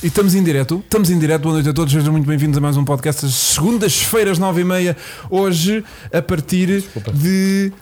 [0.00, 2.60] E estamos em direto, estamos em direto, boa noite a todos, sejam muito bem-vindos a
[2.60, 4.96] mais um podcast às segundas-feiras, nove e meia,
[5.28, 7.72] hoje a partir de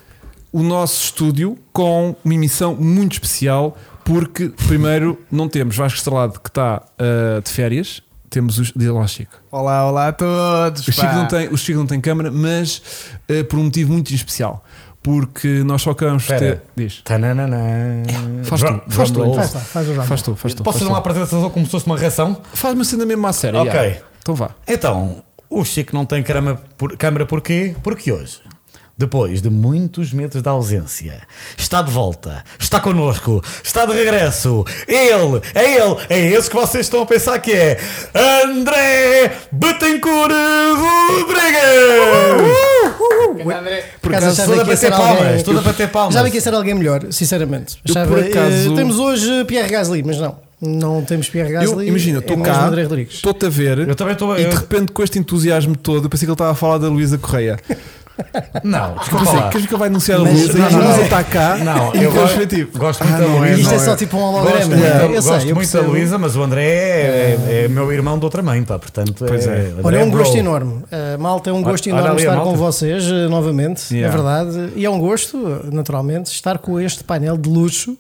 [0.50, 6.48] o nosso estúdio com uma emissão muito especial, porque primeiro não temos Vasco Estrelado que
[6.48, 9.32] está ah, de férias, temos os, diz lá Chico.
[9.50, 10.88] Olá, olá a todos.
[10.88, 11.12] O Chico, pá.
[11.12, 12.80] não tem, o Chico não tem câmara, mas
[13.28, 14.64] ah, por um motivo muito especial,
[15.06, 16.62] porque nós só acabamos de ter...
[16.74, 18.02] Diz, Tananana.
[18.42, 19.34] Faz tu, faz tu.
[19.34, 20.02] Faz faz Rambo.
[20.02, 20.64] faz tu, faz tu.
[20.64, 22.42] Posso faz fazer uma apresentação como se fosse uma reação?
[22.52, 23.56] Faz uma cena mesmo à série.
[23.56, 23.72] Ok.
[23.72, 24.00] já.
[24.20, 24.50] Então vá.
[24.66, 27.76] Então, o Chico não tem câmara, por, câmara porquê?
[27.84, 28.40] Porque hoje,
[28.98, 31.20] depois de muitos meses de ausência,
[31.56, 34.64] está de volta, está connosco, está de regresso.
[34.88, 37.78] Ele, é ele, é esse que vocês estão a pensar que é
[38.44, 40.32] André Betancourt
[40.78, 42.56] Rodrigues!
[44.00, 46.14] Por acaso, acaso achava a bater palmas, tudo a bater palmas.
[46.16, 47.76] Achava que ia ser alguém melhor, sinceramente.
[47.86, 50.46] Eu, Achava, por acaso- eh, temos hoje Pierre Gasly, mas não.
[50.58, 51.86] Não temos Pierre Eu, Gasly.
[51.88, 52.70] imagina, é estou mesmo cá,
[53.10, 56.06] estou-te a ver Eu também estou a- e de eu- repente com este entusiasmo todo,
[56.06, 57.58] eu pensei que ele estava a falar da Luísa Correia.
[58.64, 59.48] Não, Eu desculpa pensei, lá.
[59.50, 61.94] queres que ele vai anunciar a Mas- Luísa e não, a Luísa está cá Não,
[61.94, 62.78] e eu gosto, tipo.
[62.78, 63.60] gosto ah, muito da não, Luísa.
[63.60, 64.56] Isto é só tipo um holograma.
[64.58, 64.76] Gosto, é?
[64.76, 65.80] muito, Eu sei, gosto eu muito da.
[65.82, 69.24] Luísa, mas o André é, é- é meu irmão de outra mãe, pá, portanto.
[69.26, 69.72] Pois é.
[69.82, 70.18] Olha, é um bro.
[70.20, 70.72] gosto enorme.
[70.84, 74.12] Uh, malta, é um gosto Olha enorme a estar com vocês uh, novamente, Yeah.
[74.12, 74.72] é verdade.
[74.76, 77.96] E é um gosto, naturalmente, estar com este painel de luxo.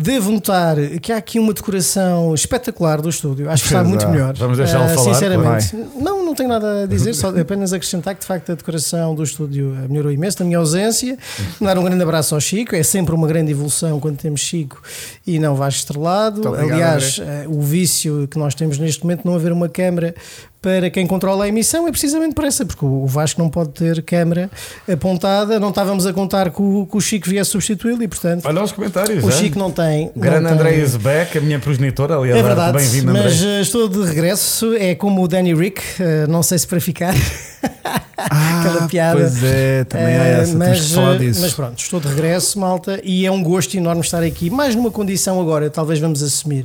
[0.00, 3.50] Devo notar que há aqui uma decoração espetacular do estúdio.
[3.50, 4.34] Acho que está muito melhor.
[4.34, 8.22] Vamos deixá-lo Uh, falar, Sinceramente, não, não tenho nada a dizer, só apenas acrescentar que
[8.22, 11.18] de facto a decoração do estúdio uh, melhorou imenso na minha ausência.
[11.60, 14.80] Dar um grande abraço ao Chico, é sempre uma grande evolução quando temos Chico
[15.26, 16.48] e não Vasco Estrelado.
[16.48, 20.14] Obrigado, Aliás, eh, o vício que nós temos neste momento não haver uma câmara
[20.62, 24.02] para quem controla a emissão é precisamente por essa, porque o Vasco não pode ter
[24.02, 24.50] câmara
[24.90, 25.58] apontada.
[25.58, 28.72] Não estávamos a contar que o, que o Chico viesse substituí-lo e, portanto, Olha os
[28.72, 29.24] comentários.
[29.24, 29.32] o é?
[29.32, 30.10] Chico não tem.
[30.14, 33.58] Grande André tem- is back, a minha progenitora, aliás, É bem-vindo, mas André.
[33.58, 34.74] eh, estou de regresso.
[34.74, 37.14] É como o Danny Rick, eh, não sei se para ficar.
[38.22, 39.18] Ah, Aquela piada.
[39.18, 41.40] Pois é, também há Eh, essa, mas, falar eh, disso.
[41.40, 44.90] mas pronto, estou de regresso, malta, e é um gosto enorme estar aqui, mais numa
[44.90, 46.64] condição agora, talvez vamos assumir,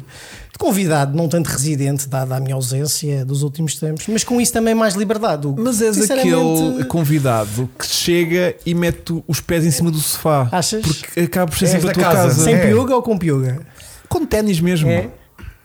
[0.52, 4.52] de convidado, não tanto residente, dada a minha ausência dos últimos tempos, mas com isso
[4.52, 5.48] também mais liberdade.
[5.48, 5.62] Hugo.
[5.64, 10.50] Mas és aquele convidado que chega e mete os pés em cima do sofá.
[10.52, 10.82] Achas?
[10.86, 12.44] Porque acaba por ser sempre a tua casa, casa.
[12.44, 12.68] Sem É.
[12.68, 13.62] piuga ou com piuga?
[14.10, 14.90] Com ténis mesmo.
[14.90, 15.08] É?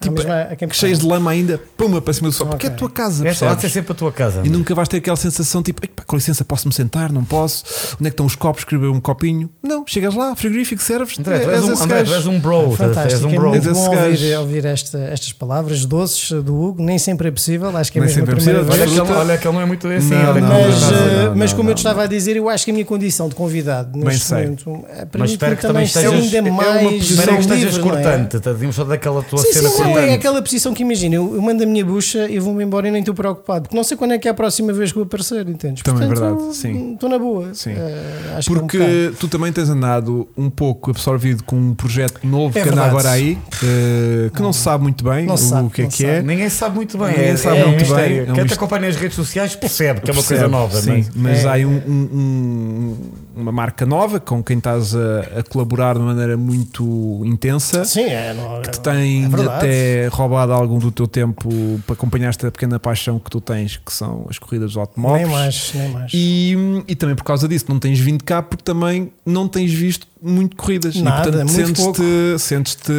[0.01, 2.51] Tipo, A quem Cheios de lama ainda, puma para cima do sofá.
[2.51, 3.27] Porque é a tua casa.
[3.27, 4.41] Esta há de ser sempre a tua casa.
[4.43, 7.11] E nunca vais ter aquela sensação tipo, "Epá, com licença, posso-me sentar?
[7.11, 7.63] Não posso?
[7.99, 8.61] Onde é que estão os copos?
[8.61, 9.49] Escrever um copinho?
[9.61, 11.19] Não, chegas lá, frigorífico, serves.
[11.19, 12.63] André, tu és, um, André, tu és um bro.
[12.63, 13.49] tu és Fantástico, um é bro.
[13.49, 17.75] muito esse bom ouvir, ouvir esta- estas palavras doces do Hugo, nem sempre é possível,
[17.77, 18.91] acho que é Nem mesmo a é primeira vez.
[18.91, 20.09] que, olha que ele não é muito assim.
[20.09, 23.35] Que Mas, como eu te estava a dizer, eu acho que a minha condição de
[23.35, 27.77] convidado neste momento eh, Mas espero que também ainda é uma mais Espero que estejas
[27.77, 27.81] é?
[27.81, 28.39] cortante.
[28.39, 31.63] Tadinho só daquela tua cena sim, não, é aquela posição que imagina, eu, eu mando
[31.63, 34.17] a minha bucha e vou-me embora e nem estou preocupado, porque não sei quando é
[34.17, 35.83] que é a próxima vez que vou aparecer, entendes?
[35.83, 36.93] Também é Portanto, verdade, sim.
[36.93, 37.53] Estou na boa.
[37.53, 37.71] Sim.
[37.71, 38.59] Eh, acho que é um.
[38.61, 42.83] Porque tu também tens andado um pouco absorvido com um projeto novo É que anda
[42.83, 46.05] agora aí, eh, que não se sabe muito bem Não o, sabe, que é que
[46.05, 46.21] é.
[46.21, 47.07] Ninguém sabe muito bem.
[47.09, 50.01] Ninguém é, sabe é muito bem, é um Quem te acompanha nas redes sociais percebe
[50.01, 50.79] que é uma Percebe, coisa nova.
[50.81, 51.47] Sim, mas- mas É.
[51.47, 52.97] há aí um- um- um-
[53.35, 57.85] uma marca nova com quem estás a, a colaborar de maneira muito intensa.
[57.85, 61.49] Sim, é, não, Que te tem é até roubado algum do teu tempo
[61.85, 65.27] para acompanhar esta pequena paixão que tu tens, que são as corridas dos automóveis.
[65.27, 66.11] Nem mais, nem mais.
[66.13, 66.55] E,
[66.87, 70.55] e também por causa disso, não tens vindo cá porque também não tens visto muito
[70.55, 70.95] corridas.
[70.97, 72.39] Nada, e portanto muito sentes-te.
[72.39, 72.91] Sentes-te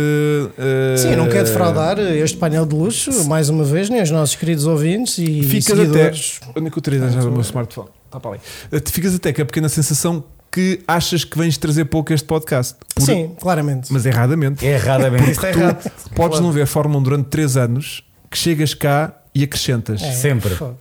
[0.58, 4.34] eh, Sim, não quero defraudar este painel de luxo, mais uma vez, nem os nossos
[4.34, 5.82] queridos ouvintes e Ficas até.
[5.82, 6.40] seguidores.
[6.56, 7.88] Onde é que eu teria o meu smartphone?
[8.12, 8.40] Está para ali.
[8.70, 12.14] Eh, te Ficas até com a pequena sensação que achas que vens trazer pouco a
[12.14, 12.76] este podcast.
[12.94, 13.90] Por- Sim, claramente.
[13.90, 14.66] Mas erradamente.
[14.66, 15.30] É erradamente.
[15.30, 15.90] Isto é Tu errado.
[16.14, 20.02] podes não ver Fórmula 1 durante 3 anos, que chegas cá e acrescentas.
[20.02, 20.54] É, Sempre.
[20.54, 20.78] fogo.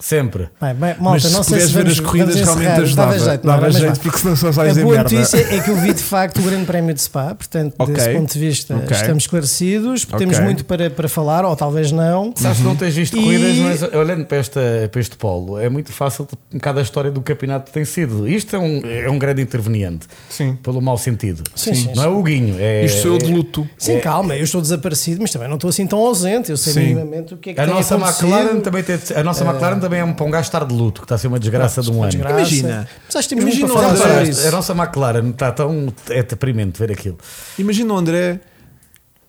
[0.00, 0.48] Sempre.
[0.60, 3.12] Bem, bem, Mas malta, se não sei puderes se ver vamos, as corridas, realmente ajudava.
[3.12, 3.66] Dava jeito, não Dava?
[3.66, 5.10] Mas jeito, porque senão só A vais em boa merda.
[5.14, 7.94] notícia é que eu vi de facto o Grande Prémio de Spa, portanto, Ok.
[7.94, 8.96] desse ponto de vista, Ok.
[8.96, 10.44] estamos esclarecidos, temos Ok.
[10.44, 12.32] muito para, para falar, ou talvez não.
[12.36, 14.60] Sabes que não tens visto E- corridas, mas olhando para, esta,
[14.90, 18.26] para este polo, é muito fácil um bocado a história do campeonato tem sido.
[18.28, 20.56] Isto é um, é um grande interveniente, Sim.
[20.62, 21.42] pelo mau sentido.
[21.54, 22.56] Sim, sim, não é o Guinho.
[22.58, 23.68] É, Isto sou eu de luto.
[23.76, 26.50] Sim, calma, eu estou desaparecido, mas também não estou assim tão ausente.
[26.50, 28.28] Eu sei minimamente o que é que A tem nossa, acontecido.
[28.28, 31.00] McLaren também tem, a nossa McLaren também é um, para um gajo estar de luto,
[31.00, 32.10] que está a ser uma desgraça de um ano.
[32.10, 32.36] desgraça.
[32.36, 32.88] Imagina.
[33.06, 35.92] Mas acho que temos Imagina muito para falar André, A nossa McLaren está tão.
[36.08, 37.18] É deprimente ver aquilo.
[37.58, 38.40] Imagina o André,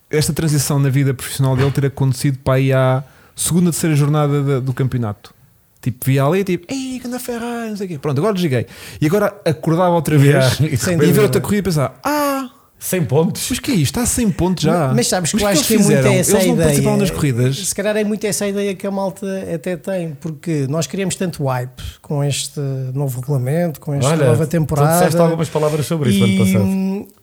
[0.09, 3.03] esta transição na vida profissional dele ter acontecido para aí à
[3.35, 5.33] segunda, terceira jornada da- do campeonato.
[5.81, 7.97] Tipo, via ali, tipo, ei, anda Ferrari, não sei o quê.
[7.97, 8.67] Pronto, agora desliguei.
[8.99, 12.49] E agora acordava outra vez Yeah, e sem ver outra corrida e pensar, ah,
[12.83, 13.45] 100 pontos.
[13.49, 13.85] Mas que é isto?
[13.91, 14.91] Está a 100 pontos já.
[14.93, 16.15] Mas sabes que eu o acho que é eles muito fizeram?
[16.19, 16.65] essa Eles não ideia.
[16.65, 17.57] participaram nas corridas.
[17.67, 21.45] Se calhar é muito essa ideia que a malta até tem, porque nós queríamos tanto
[21.45, 22.59] hype com este
[22.93, 24.93] novo regulamento, com esta Olha, nova tu temporada.
[24.97, 26.65] disseste algumas palavras sobre isso ano passado.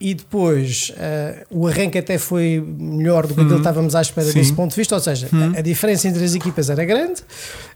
[0.00, 4.00] E, e depois eh, o arranque até foi melhor do que aquilo que estávamos à
[4.00, 4.32] espera Uhum.
[4.32, 4.38] Sim.
[4.38, 7.20] desse ponto de vista, ou seja, a, a diferença entre as equipas era grande,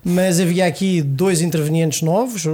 [0.05, 2.51] mas havia aqui dois intervenientes novos, eh,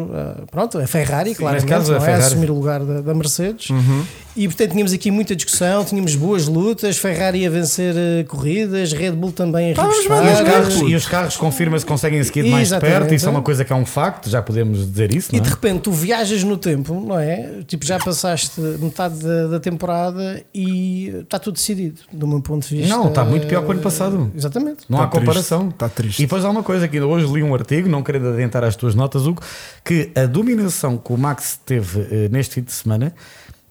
[0.51, 2.05] pronto, a Ferrari, claramente, caso, a não é?
[2.07, 2.23] Ferrari.
[2.23, 4.05] A assumir o lugar da, da Mercedes, Uhum.
[4.39, 9.13] E portanto tínhamos aqui muita discussão, tínhamos boas lutas, Ferrari a vencer eh, corridas, Red
[9.13, 12.69] Bull também a bem, E os carros, e os carros confirma-se conseguem seguir de mais
[12.69, 12.99] Exatamente.
[12.99, 15.43] perto, isso é uma coisa que é um facto, já podemos dizer isso, E não
[15.43, 15.53] de é?
[15.53, 17.63] repente tu viajas no tempo, não é?
[17.67, 22.77] Tipo, já passaste metade da, da temporada e está tudo decidido, do meu ponto de
[22.77, 22.95] vista.
[22.97, 24.31] Não, está muito pior que o ano passado.
[24.37, 24.85] Exatamente.
[24.89, 25.59] Não Está há comparação.
[25.61, 26.19] triste, está triste.
[26.21, 28.95] E depois há uma coisa que hoje li um artigo, não querendo adiantar as tuas
[28.95, 29.43] notas, Hugo,
[29.85, 33.13] que a dominação que o Max teve eh, neste fim de semana,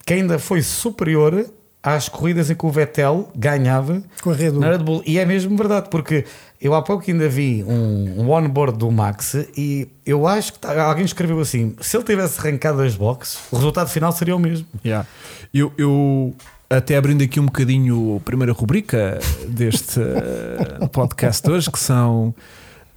[0.08, 1.46] que ainda foi superior
[1.84, 5.04] às corridas em que o Vettel ganhava Com a Red na Red Bull.
[5.06, 6.24] E é mesmo verdade, porque
[6.62, 10.82] eu há pouco ainda vi um, um onboard do Max e eu acho que tá-
[10.82, 14.66] alguém escreveu assim: se ele tivesse arrancado as boxes, o resultado final seria o mesmo.
[14.84, 15.06] Yeah.
[15.54, 16.34] Eu, eu,
[16.70, 22.34] até abrindo aqui um bocadinho a primeira rubrica deste eh, podcast hoje, que são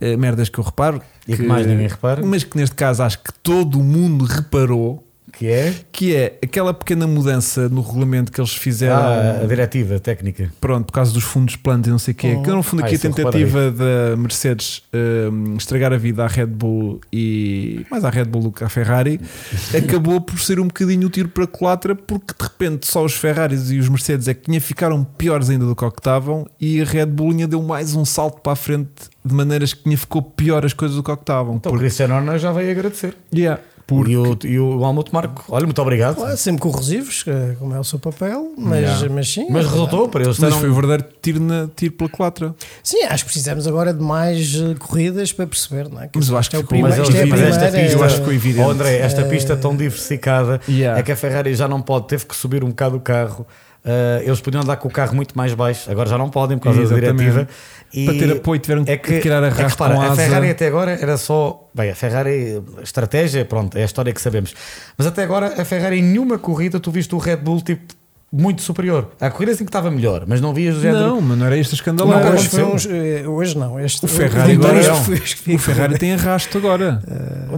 [0.01, 1.03] eh, merdas que eu reparo.
[1.27, 2.25] E que mais ninguém repara.
[2.25, 5.05] Mas que neste caso acho que todo o mundo reparou.
[5.32, 8.97] Que é Que é aquela pequena mudança no regulamento que eles fizeram.
[8.97, 10.53] ah, a diretiva técnica.
[10.61, 12.43] Pronto, por causa dos fundos planos e não sei o quê, Oh.
[12.43, 16.25] que no fundo Ah, aqui a isso eu tentativa da Mercedes hum, estragar a vida
[16.25, 19.21] à Red Bull e mais à Red Bull do que à Ferrari
[19.77, 23.15] acabou por ser um bocadinho o tiro para a culatra porque de repente só os
[23.15, 26.47] Ferraris e os Mercedes é que tinha ficaram piores ainda do que o que estavam
[26.61, 28.91] e a Red Bull deu mais um salto para a frente
[29.25, 31.56] de maneiras que tinha ficou pior as coisas do que o que estavam.
[31.56, 33.15] Então o Porque, Cristiano Horner já veio agradecer.
[33.35, 33.61] yeah,
[33.97, 36.15] porque E o, e o Almuto Marco, olha, muito obrigado.
[36.17, 39.09] Claro, sempre corrosivos, que- como é o seu papel, mas, Yeah.
[39.15, 39.47] mas sim.
[39.51, 40.39] Mas é resultou para eles.
[40.39, 42.55] mas terem- foi o verdadeiro tiro, na, tiro pela culatra.
[42.83, 46.09] Sim, acho que precisamos agora de mais eh, corridas para perceber, não é?
[46.15, 47.49] Mas eu acho isto é que o primeiro, mas é mas primeira.
[47.49, 48.67] esta pista- eu acho que foi evidente.
[48.67, 50.99] Oh, André, esta pista tão diversificada Yeah.
[51.01, 53.47] é que a Ferrari já não pode, teve que subir um bocado o carro.
[53.85, 56.65] Uh, eles podiam andar com o carro muito mais baixo, agora já não podem por
[56.65, 57.06] causa Exatamente.
[57.06, 57.49] da diretiva.
[57.93, 60.15] E Para ter apoio tiveram é que tirar é que, com a.
[60.15, 61.69] Ferrari até agora era só.
[61.75, 64.55] Bem, a Ferrari, a estratégia, pronto, é a história que sabemos.
[64.99, 67.94] Mas até agora a Ferrari em nenhuma corrida tu viste o Red Bull tipo
[68.32, 69.11] muito superior.
[69.21, 71.00] Há corridas em que estava melhor, mas não vias do género.
[71.06, 72.25] Não, mas não era esta Não, escandaleira.
[72.25, 73.81] não hoje, foi uns, eh, hoje não.
[73.81, 75.19] Este, O Ferrari agora este não.
[75.19, 77.03] que O Ferrari tem arrasto agora.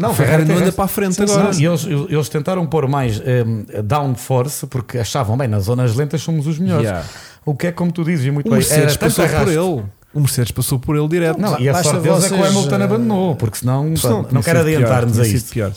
[0.00, 1.32] Não, o Ferrari não anda para a frente Sim, sim.
[1.34, 1.54] agora.
[1.54, 6.46] E eles, eles tentaram pôr mais um, downforce porque achavam bem, nas zonas lentas somos
[6.46, 6.84] os melhores.
[6.84, 7.06] Yeah.
[7.44, 9.84] O que é como tu dizes, e muito O bem, Mercedes era passou por ele.
[10.14, 11.38] O Mercedes passou por ele direto.
[11.40, 14.08] Não, e a Basta sorte deles é que o Hamilton eh, abandonou, porque senão, pá,
[14.08, 15.72] tinha não quero adiantar-nos a pior.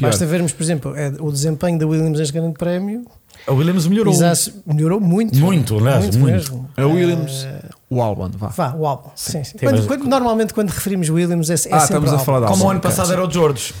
[0.00, 3.04] Basta vermos, por exemplo, é, o desempenho da Williams neste grande prémio.
[3.46, 4.12] A Williams melhorou.
[4.12, 5.36] Exato, melhorou muito.
[5.38, 6.18] Muito, aliás, muito.
[6.32, 6.70] mesmo.
[6.76, 7.46] A Williams,
[7.88, 8.48] o Albon, vá.
[8.48, 9.10] vá, o álbum.
[9.14, 9.52] Sim, sim.
[9.52, 12.46] Sim, Quando- quando- normalmente, quando referimos Williams, é, é Ah, sempre estamos a falar da
[12.46, 13.72] Como o ano passado era o George.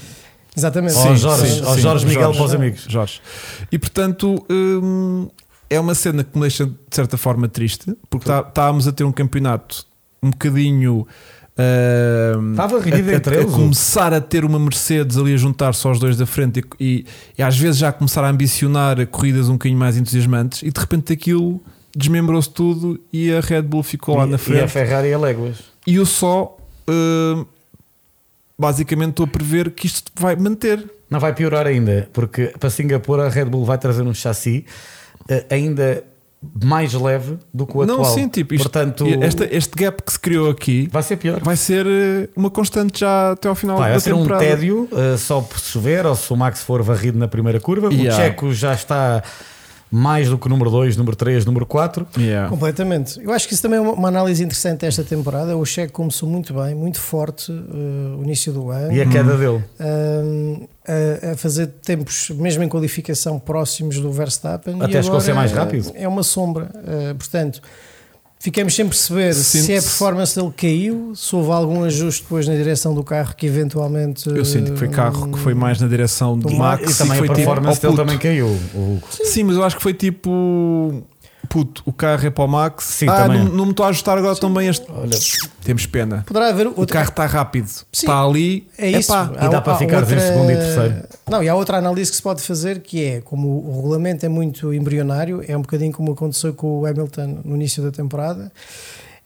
[0.56, 0.94] Exatamente.
[0.96, 2.38] Ó, Jorge, ó, Jorge Miguel Jorge.
[2.38, 2.84] para os amigos.
[2.88, 3.20] Jorge.
[3.70, 5.28] E portanto, hum,
[5.68, 9.04] é uma cena que me deixa de certa forma triste, porque tá- estávamos a ter
[9.04, 9.84] um campeonato
[10.22, 11.06] um bocadinho.
[12.52, 15.86] Estava renhido a- a- entre a o- começar a ter uma Mercedes ali a juntar-se
[15.86, 17.06] aos dois da frente e, e-
[17.38, 21.12] e às vezes já começar a ambicionar corridas um bocadinho mais entusiasmantes e de repente
[21.12, 21.60] aquilo
[21.96, 24.68] desmembrou-se tudo e a Red Bull ficou lá E- na E a frente.
[24.70, 25.56] Ferrari a léguas.
[25.86, 26.56] e eu só
[26.88, 27.44] hum,
[28.58, 30.84] basicamente estou a prever que isto vai manter.
[31.08, 34.64] Não vai piorar ainda, porque para Singapura a Red Bull vai trazer um chassi
[35.28, 36.04] eh, ainda
[36.64, 37.98] mais leve do que o atual.
[37.98, 41.40] Não, sim, tipo, isto, Portanto, este, este gap que se criou aqui vai ser pior.
[41.40, 44.44] vai ser eh, uma constante já até ao final Vai, da vai ser um temporada.
[44.44, 47.92] tédio eh, só por chover ou se o Max for varrido na primeira curva.
[47.92, 48.14] Yeah.
[48.14, 49.22] O Checo já está
[49.90, 52.06] mais do que número 2, número 3, número 4.
[52.16, 52.48] Yeah.
[52.48, 53.20] Completamente.
[53.20, 55.56] Eu acho que isso também é uma, uma análise interessante desta temporada.
[55.56, 58.92] O Checo começou muito bem, muito forte eh, o início do ano.
[58.92, 59.64] E a queda dele.
[59.80, 64.80] Ahm, a, a fazer tempos, mesmo em qualificação, próximos do Verstappen.
[64.80, 65.90] Até e chegou a ser mais rápido.
[65.94, 66.70] É uma sombra.
[66.74, 67.60] Uh, portanto,
[68.40, 72.54] ficamos sem perceber Sinto- se a performance dele caiu, se houve algum ajuste depois na
[72.56, 74.28] direção do carro que eventualmente.
[74.28, 77.18] Eu sinto que foi carro que foi mais na direção do E- Max e também
[77.18, 78.46] foi a performance tipo, dele também caiu.
[78.74, 81.02] O- Sim, mas eu acho que foi tipo
[81.50, 82.84] puto, o carro é para o Max.
[82.84, 83.44] Sim, ah, também.
[83.44, 84.86] não, não me estou a ajustar agora também este.
[84.88, 85.18] Olha,
[85.64, 86.22] Temos pena.
[86.24, 87.84] Poderá haver O outro carro está rápido, Sim.
[87.92, 88.68] está ali.
[88.78, 89.12] É isso.
[89.12, 90.94] Epá, E dá para ficares em segundo e terceiro.
[91.28, 94.28] Não, e há outra análise que se pode fazer que é como o regulamento é
[94.28, 98.52] muito embrionário, é um bocadinho como aconteceu com o Hamilton no início da temporada,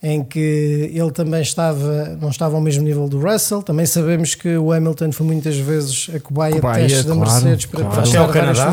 [0.02, 3.62] em que ele também estava, não estava ao mesmo nível do Russell.
[3.62, 7.30] Também sabemos que o Hamilton foi muitas vezes a cobaia, Cobaia, de testes da claro,
[7.30, 8.02] Mercedes para claro.
[8.02, 8.72] testar várias Canadá.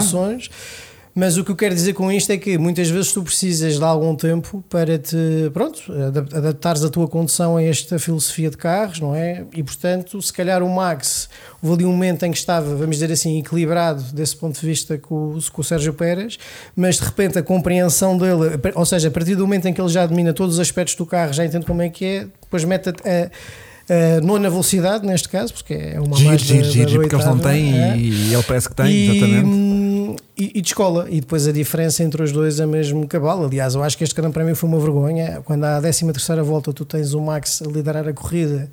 [1.13, 3.83] Mas o que eu quero dizer com isto é que muitas vezes tu precisas de
[3.83, 5.17] algum tempo para te,
[5.53, 9.43] pronto, adap- adaptares a tua condução a esta filosofia de carros, não é?
[9.53, 11.27] E portanto, se calhar o Max,
[11.61, 14.97] houve ali um momento em que estava, vamos dizer assim, equilibrado desse ponto de vista
[14.97, 16.37] com, o- com o Sérgio Pérez,
[16.75, 19.89] mas de repente a compreensão dele, ou seja, a partir do momento em que ele
[19.89, 22.87] já domina todos os aspectos do carro, já entende como é que é, depois mete
[22.89, 23.29] a, a,
[23.89, 27.15] a nona velocidade, neste caso, porque é uma Giro, mais giro, da- giro, da porque
[27.15, 27.97] eles não têm é?
[27.97, 29.45] e, ele parece que tem, e, exatamente.
[29.47, 31.07] hum, e, e descola.
[31.09, 33.43] E depois a diferença entre os dois é mesmo cabal.
[33.45, 35.41] Aliás, eu acho que este grande prémio foi uma vergonha.
[35.45, 38.69] Quando à 13 terceira volta tu tens o Max a liderar a corrida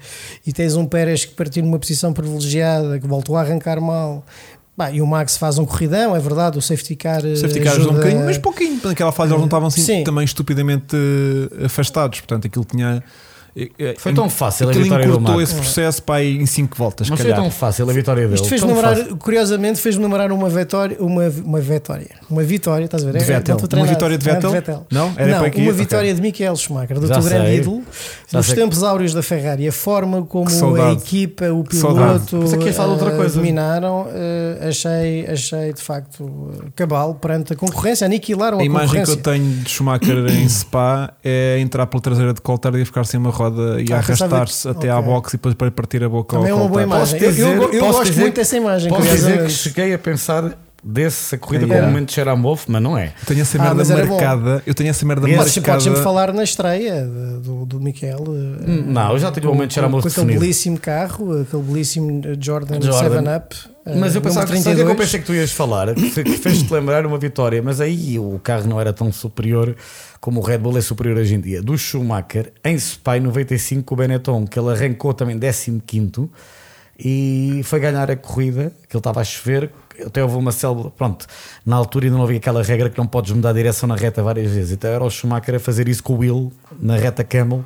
[0.47, 4.25] e tens um Pérez que partiu numa posição privilegiada, que voltou a arrancar mal.
[4.77, 7.25] Bah, e o Max faz um corridão, é verdade, o safety car.
[7.25, 8.81] O safety eh, car ajudou um ajuda- bocadinho, mas pouquinho.
[8.85, 10.05] Naquela fase eles não estavam assim Sim.
[10.05, 10.97] também estupidamente
[11.61, 12.21] eh, afastados.
[12.21, 13.03] Portanto, aquilo tinha.
[13.99, 15.51] Foi tão fácil a Aquilo vitória do encurtou Max.
[15.51, 18.35] esse processo para aí em 5 voltas, Mas foi tão fácil a vitória dele.
[18.35, 19.17] Isto fez-me tão lembrar, fácil.
[19.17, 23.19] curiosamente, fez-me lembrar uma vitória, uma, uma vitória, uma vitória, estás a ver?
[23.19, 23.57] De É, Vettel.
[23.75, 24.87] Uma vitória de Ah, Vettel?
[24.91, 25.13] Não?
[25.17, 27.83] Era não, uma vitória de Michael Schumacher, do Já teu grande ídolo,
[28.29, 28.55] Já nos sei.
[28.57, 32.37] tempos áureos da Ferrari, a forma como a equipa, o piloto
[33.17, 33.35] coisa.
[33.37, 39.11] dominaram, eh, achei, achei de facto cabal perante a concorrência, aniquilaram a, A imagem que
[39.11, 43.19] eu tenho de Schumacher em Spa é entrar pela traseira de Coulthard e ficar sem
[43.19, 43.48] uma roda
[43.81, 45.11] e Ah, arrastar-se até à ok.
[45.13, 47.19] box e depois para partir a boca Também é ao uma boa imagem.
[47.21, 48.89] Posso Eu- eu, dizer- eu posso gosto dizer- muito dessa imagem.
[48.91, 51.81] Posso dizer que cheguei a pensar dessa corrida Yeah.
[51.83, 53.07] como momento de Xerambof, mas não é.
[53.07, 54.15] Eu tenho essa Ah, merda bom.
[54.15, 54.63] marcada.
[54.65, 55.51] Eu tenho essa merda marcada.
[55.61, 58.25] podes sempre falar na estreia de- do, do Miquel.
[58.29, 60.41] eh, Não, eu já tenho o com- momento de cheirar moço com aquele definido.
[60.41, 63.23] belíssimo carro, aquele belíssimo Jordan, Jordan.
[63.25, 63.57] 7-Up.
[63.89, 64.99] Eh, Mas eu pensava número que, é que eu 32.
[64.99, 68.81] pensei que tu ias falar, que fez-te lembrar uma vitória, mas aí o carro não
[68.81, 69.75] era tão superior
[70.21, 71.63] como o Red Bull é superior hoje em dia.
[71.63, 76.29] Do Schumacher em Spa em 95 com o Benetton, que ele arrancou também 15
[76.99, 79.71] e foi ganhar a corrida, que ele estava a chover.
[80.05, 81.27] Até houve uma célula, pronto.
[81.65, 84.23] Na altura ainda não havia aquela regra que não podes mudar a direção na reta
[84.23, 84.73] várias vezes.
[84.73, 87.65] Então era o Schumacher a fazer isso com o Will na reta Camel.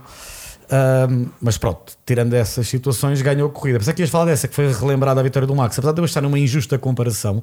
[0.70, 3.78] Ahm, mas pronto, tirando essas situações, ganhou a corrida.
[3.78, 5.78] Pensei que ias falar dessa, que foi relembrada a vitória do Max.
[5.78, 7.42] Apesar de eu estar numa injusta comparação,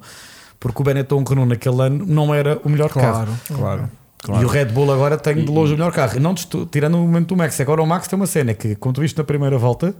[0.59, 3.25] porque o Benetton Renault naquele ano não era o melhor carro.
[3.47, 3.89] Claro, claro.
[4.21, 4.47] E claro.
[4.47, 6.19] o Red Bull agora tem de longe o melhor carro.
[6.19, 7.59] Não tirando o momento do Max.
[7.61, 9.95] Agora o Max tem uma cena que, quando tu viste na primeira volta,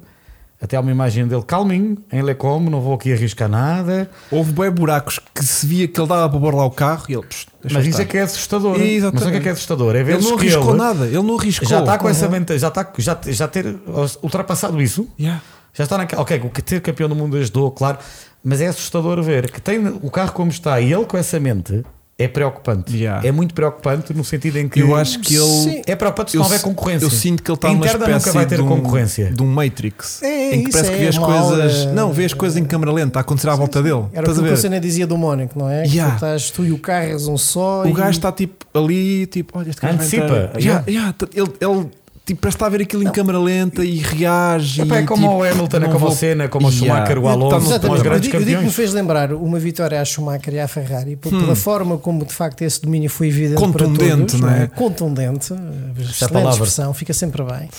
[0.62, 4.10] até há uma imagem dele calminho, em Lecom, não vou aqui arriscar nada.
[4.30, 7.14] Houve bem buracos que se via que ele dava para pôr lá o carro e
[7.14, 7.24] ele.
[7.72, 8.80] Mas isso é que é assustador.
[8.80, 9.14] Exatamente.
[9.24, 9.96] Mas o que é que é assustador?
[9.96, 11.68] É ver Ele não arriscou ele nada, ele não arriscou.
[11.68, 12.32] Já está com essa Uhum.
[12.32, 13.76] vantagem, já, está, já, já ter
[14.22, 15.08] ultrapassado isso.
[15.20, 15.42] Yeah.
[15.74, 16.22] Já está naquela.
[16.22, 17.98] Ok, o que ter campeão do mundo ajudou, claro,
[18.44, 21.84] mas é assustador ver que tem o carro como está e ele com essa mente
[22.20, 22.96] é preocupante.
[22.96, 23.26] Yeah.
[23.26, 24.82] É muito preocupante no sentido em que.
[24.82, 25.46] Eu acho que ele.
[25.46, 25.82] Sim.
[25.88, 27.06] É preocupante se eu, não houver concorrência.
[27.06, 29.32] eu sinto que ele está numa Interna nunca espécie vai ter de, um, concorrência.
[29.32, 31.80] de um Matrix É, em que parece que é vê as uma coisas.
[31.80, 34.04] aura- Não, vê as coisas em câmera lenta a acontecer à volta dele.
[34.12, 34.58] Era Estás o a que o ver?
[34.62, 35.86] Senna dizia do Mónaco, não é?
[35.86, 36.04] Yeah.
[36.16, 37.84] Que tu, estás, tu e o carro és um só.
[37.84, 40.26] O e- gajo está tipo ali, tipo, olha, este gajo vai Antecipa.
[40.26, 40.60] entrar.
[40.60, 40.84] Yeah.
[40.88, 41.88] Yeah, ele, ele
[42.30, 44.82] tipo, parece estar a ver aquilo em câmera lenta e reage.
[44.82, 46.94] Epá, é e, como tipo, o Hamilton, é como vou- o Senna, como o Yeah.
[47.06, 48.04] Schumacher, o Alonso, como os Exatamente.
[48.04, 50.68] grandes eu, digo- eu digo que me fez lembrar uma vitória à Schumacher e à
[50.68, 54.50] Ferrari por- pela forma como de facto esse domínio foi evidente Contundente, para todos, não
[54.50, 54.68] é?
[54.68, 55.54] Contundente,
[56.00, 56.52] excelente palavra.
[56.52, 57.70] expressão, fica sempre bem.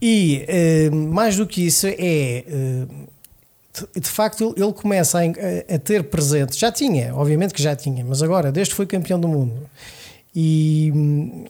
[0.00, 2.84] E eh, mais do que isso é eh,
[4.00, 8.22] de- facto ele, começa a, a- ter presente, já tinha, obviamente que já tinha, mas
[8.22, 9.54] agora desde que foi campeão do mundo
[10.34, 11.44] e hum,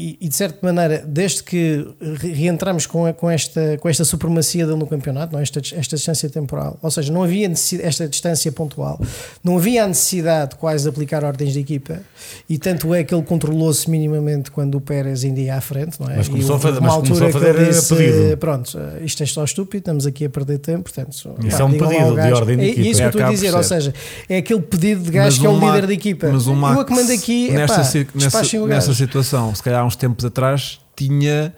[0.00, 4.04] e, e, de certa maneira, desde que re- reentramos com, a- com, esta, com esta
[4.04, 5.42] supremacia dele no campeonato, não, é?
[5.42, 9.00] esta, esta distância temporal, ou seja, não havia necessidade, esta distância pontual,
[9.42, 12.00] não havia a necessidade quase de aplicar ordens de equipa,
[12.48, 16.08] e tanto é que ele controlou-se minimamente quando o Pérez ainda ia à frente, não
[16.08, 16.16] é?
[16.16, 18.36] Mas E começou a houve fazer- uma mas altura começou a fazer, disse, pedido.
[18.38, 21.70] Pronto, isto é só estúpido, estamos aqui a perder tempo, portanto, Isso pá, é um
[21.72, 22.36] pedido de gajo.
[22.36, 22.88] ordem de É equipa.
[22.88, 23.94] isso que É, eu estou a dizer, ou seja,
[24.28, 26.28] é aquele pedido de gajo Mas que é o o líder da equipa.
[26.30, 29.96] Mas o Max, eu a comando aqui, nesta, epá, nessa, nessa situação, se calhar uns
[29.96, 31.52] tempos atrás, tinha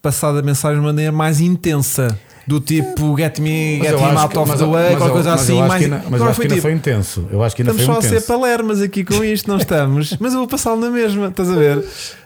[0.00, 2.18] passado a mensagem de maneira mais intensa.
[2.46, 5.40] Do tipo, get me, Mas get acho out que- of the way, qualquer coisa mas
[5.42, 5.58] assim.
[5.58, 7.28] mais, ainda- Mas eu acho que ainda tipo, foi intenso.
[7.30, 8.26] Eu acho que ainda Estamos foi só a ser intenso.
[8.26, 10.16] palermas aqui com isto, não estamos.
[10.18, 11.84] Mas eu vou passá-lo na mesma, estás a ver?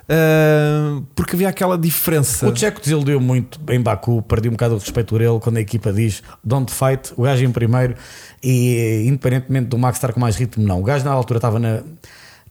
[0.09, 2.49] Ah, porque havia aquela diferença.
[2.49, 5.61] O Checo desiludiu muito em Baku, perdi um bocado o respeito por ele quando a
[5.61, 7.97] equipa diz don't fight, o gajo em primeiro
[8.43, 10.81] e independentemente do Max estar com mais ritmo, não.
[10.81, 11.81] O gajo na altura estava na.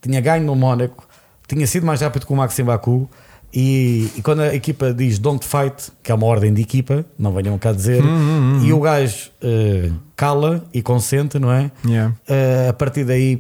[0.02, 1.08] tinha ganho no Mónaco,
[1.54, 3.10] tinha sido mais rápido que o Max em Baku.
[3.54, 7.34] E, e quando a equipa diz don't fight, que é uma ordem de equipa, não
[7.34, 8.02] venham cá dizer,
[8.64, 11.70] e o gajo eh, cala e consente, não é?
[11.86, 12.16] Yeah.
[12.30, 13.40] Eh, a partir daí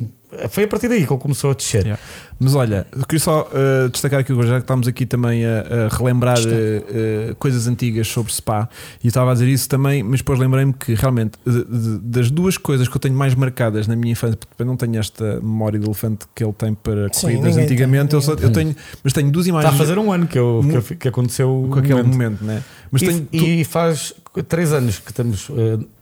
[0.50, 1.84] foi a partir daí que ele começou a descer.
[1.84, 2.02] Yeah.
[2.44, 5.60] Mas olha, queria só uh, destacar aqui já que estamos aqui também a,
[5.92, 8.68] a relembrar uh, uh, coisas antigas sobre Spa,
[9.04, 12.32] e eu estava a dizer isso também, mas depois lembrei-me que realmente de- de- das
[12.32, 15.36] duas coisas que eu tenho mais marcadas na minha infância, porque eu não tenho esta
[15.40, 18.76] memória de elefante que ele tem para Sim, corridas antigamente, tem, eu, só- eu tenho,
[19.04, 21.68] mas tenho duas Está imagens a fazer um ano que, eu, que, eu que aconteceu
[21.72, 22.12] com aquele momento.
[22.12, 22.64] momento, né?
[22.92, 24.14] Mas e, tenho tu- e faz
[24.48, 25.48] 3 anos que estamos,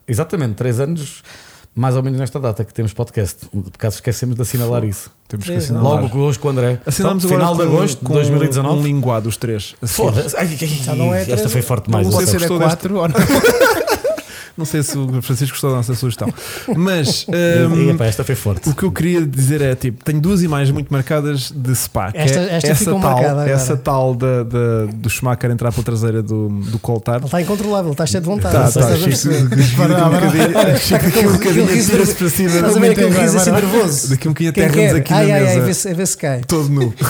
[0.07, 1.21] exatamente 3 anos,
[1.75, 3.45] mais ou menos nesta data que temos podcast.
[3.47, 5.09] Por acaso esquecemos de assinalar isso.
[5.27, 6.01] temos que Três, assinalar.
[6.03, 6.79] Logo hoje com o André.
[6.85, 8.79] Assinamos Então, final de agosto de com 2019.
[8.79, 9.75] Um linguado, os três.
[9.83, 10.35] Foda-se.
[10.35, 12.07] Ai, ai, ai, Já não é esta três- foi forte demais.
[12.07, 13.15] Não sei se Ser a gostou 4 ou não.
[14.59, 16.27] Não sei se o Francisco gostou da nossa sugestão,
[16.75, 18.67] mas E, hum, epá, esta foi forte.
[18.69, 22.11] o que eu queria dizer é tipo, tenho duas imagens muito marcadas de Spa.
[22.11, 23.49] que Esta- é esta essa ficou tal, marcada agora.
[23.51, 27.15] essa tal da, da- do Schumacher entrar pela traseira do, do Coltar.
[27.17, 28.53] Ele está incontrolável, está cheio de vontade.
[28.53, 29.63] Tá, estás tá, a Chico, perceber?
[29.63, 32.49] Chico, daqui um bocadinho- Chico, daqui um bocadinho tira-se para cima.
[32.49, 34.09] Estás a ver aquele riso assim nervoso?
[34.09, 34.99] Daqui um bocadinho Quem aterra-nos quer?
[34.99, 35.65] aqui Ai, na ai, ai, mesa.
[35.65, 36.41] vê se, vê se cai.
[36.45, 36.93] Todo nu.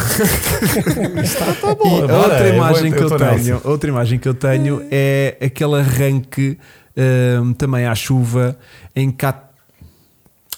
[1.39, 3.67] Tá E bom, a bora, outra eu imagem vou- que eu tô tenho, nessa.
[3.67, 6.57] outra imagem que eu tenho é aquele arranque
[6.97, 8.57] hum, também à chuva
[8.95, 9.33] em que há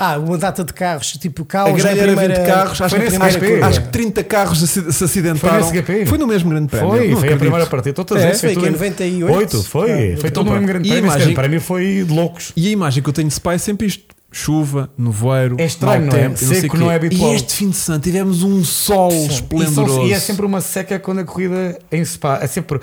[0.03, 2.35] Ah, uma data de carros, tipo a caos na grelha era primeira...
[2.39, 5.63] 20 carros, acho, Foi que- acho, que- acho que 30 carros se, acidentaram.
[5.83, 6.05] Foi.
[6.07, 6.89] Foi no mesmo grande prémio.
[6.89, 8.01] Foi, Não foi a primeira partida.
[8.01, 9.37] Estou a É, dizer, foi tudo aqui em em- 98.
[9.57, 9.91] Oito, foi.
[9.91, 11.07] É, foi todo o mesmo grande e a prémio.
[11.07, 12.51] Imagem- grande prémio foi de loucos.
[12.55, 16.07] E a imagem que eu tenho de Spa é sempre isto: chuva, nevoeiro, É estranho,
[16.07, 16.21] não é?
[16.23, 16.81] tempo, e sei Seco quê.
[16.83, 17.31] não é habitual.
[17.31, 20.07] E este fim de semana tivemos um sol E, são- esplendoroso.
[20.07, 22.39] e é sempre uma seca quando a corrida em Spa.
[22.41, 22.79] É sempre.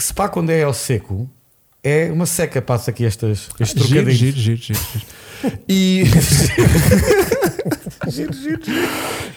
[0.00, 1.28] Spa, quando é ao seco,
[1.88, 2.60] é uma seca.
[2.60, 4.14] Passa aqui estas, estes Giro, trocadilhos.
[4.16, 5.06] giro, giro, giro, giro.
[5.68, 6.04] E.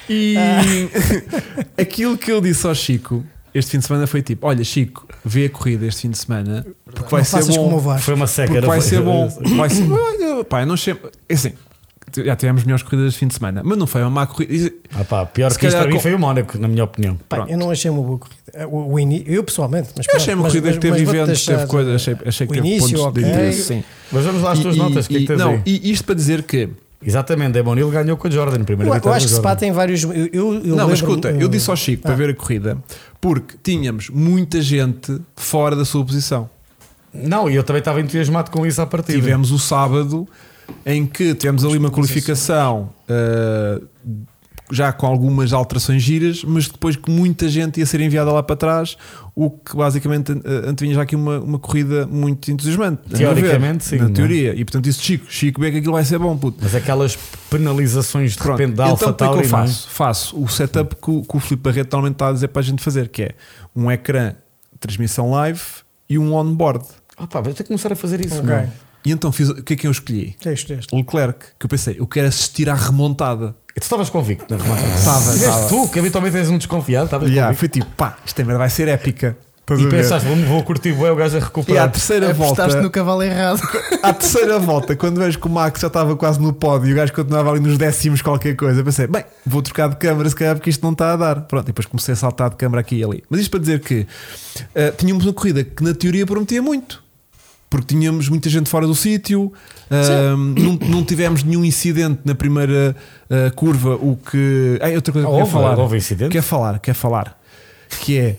[0.09, 0.37] E
[1.77, 5.45] aquilo que eu disse ao Chico este fim de semana foi tipo: Olha, Chico, vê
[5.45, 7.97] a corrida este fim de semana porque vai Não ser bom.
[7.99, 8.47] Foi uma seca.
[8.47, 9.27] Porque não vai ser bom.
[9.55, 9.91] Vai ser.
[9.91, 10.95] Olha, Pá, eu não sei.
[11.27, 11.53] é Assim,
[12.17, 14.71] já tivemos melhores corridas este fim de semana, mas não foi uma má corrida.
[14.93, 17.17] Ah, pá, pior Se que isto para mim foi o Mónaco, na minha opinião.
[17.27, 18.67] Pá, eu não achei uma boa corrida.
[18.67, 21.67] O, o ini- Eu pessoalmente, mas Eu achei uma corrida mas- que teve eventos, teve
[21.67, 23.23] coisas, achei, achei que o teve início, pontos ok.
[23.23, 23.63] de interesse.
[23.63, 23.83] Sim.
[24.11, 25.05] Mas vamos lá às E- tuas e- notas.
[25.05, 25.61] O que é que e- não, aí?
[25.65, 26.69] e isto para dizer que
[27.01, 28.63] Exatamente, é Bonil ganhou com a Jordan.
[28.65, 30.03] Primeira Eu, eu acho que Spa tem vários.
[30.03, 32.15] Eu, eu, eu não, mas escuta, eu disse ao Chico para ah.
[32.15, 32.77] ver a corrida
[33.21, 36.49] porque tínhamos muita gente fora da sua posição.
[37.13, 39.17] Não, e eu também estava entusiasmado com isso à partida.
[39.17, 40.27] Tivemos o sábado
[40.85, 43.85] em que tivemos ali uma qualificação uh,
[44.71, 48.55] já com algumas alterações giras, mas depois que muita gente ia ser enviada lá para
[48.55, 48.97] trás,
[49.35, 53.01] o que basicamente uh, antevinha já aqui uma, uma corrida muito entusiasmante.
[53.07, 54.09] meu ver, Teoricamente, sim, Na é?
[54.09, 54.53] teoria.
[54.53, 56.59] E portanto, isso Chico, Chico vê que aquilo vai ser bom, puto.
[56.61, 57.17] Mas aquelas
[57.49, 59.43] penalizações de Pronto, repente da então Alfa o que é eu é?
[59.43, 59.89] faço?
[59.89, 62.63] Faço o setup que o, que o Filipe Barreto normalmente está a dizer para a
[62.63, 63.31] gente fazer, que é
[63.75, 64.33] um ecrã
[64.79, 65.61] transmissão live
[66.07, 66.85] e um on-board.
[67.17, 68.39] Ah, pá, vou ter que começar a fazer isso.
[68.39, 68.67] Ok.
[69.05, 70.35] E então fiz, o que é que eu escolhi?
[70.41, 70.95] Texto, texto.
[70.95, 73.55] Leclerc, que eu pensei, eu quero assistir à remontada.
[73.75, 74.85] E tu estavas convicto na remata?
[74.87, 75.67] Estava, estava.
[75.69, 77.59] tu, que habitualmente és um desconfiado, estavas Yeah, convicto.
[77.59, 79.37] foi tipo, pá, isto merda vai ser épica.
[79.61, 81.91] Estás E pensaste, vou, vou curtir o gajo a E à recuperar.
[81.91, 83.61] terceira volta, Apostaste no cavalo errado.
[84.01, 86.95] à terceira volta, quando vejo que o Max já estava quase no pódio e o
[86.95, 90.55] gajo continuava ali nos décimos qualquer coisa, pensei, bem, vou trocar de câmara se calhar
[90.55, 91.41] porque isto não está a dar.
[91.41, 93.23] Pronto, e depois comecei a saltar de câmara aqui e ali.
[93.29, 94.07] Mas isto para dizer que
[94.73, 97.03] eh, tínhamos uma corrida que na teoria prometia muito.
[97.69, 99.53] Porque tínhamos muita gente fora do sítio,
[99.91, 102.95] ah, não, não tivemos nenhum incidente na primeira
[103.29, 103.95] ah, curva.
[103.95, 104.79] O que.
[104.81, 105.77] Ah, outra coisa que eu quero falar.
[105.77, 106.31] houve incidente?
[106.31, 107.39] Quer falar, quer falar.
[108.01, 108.37] Que é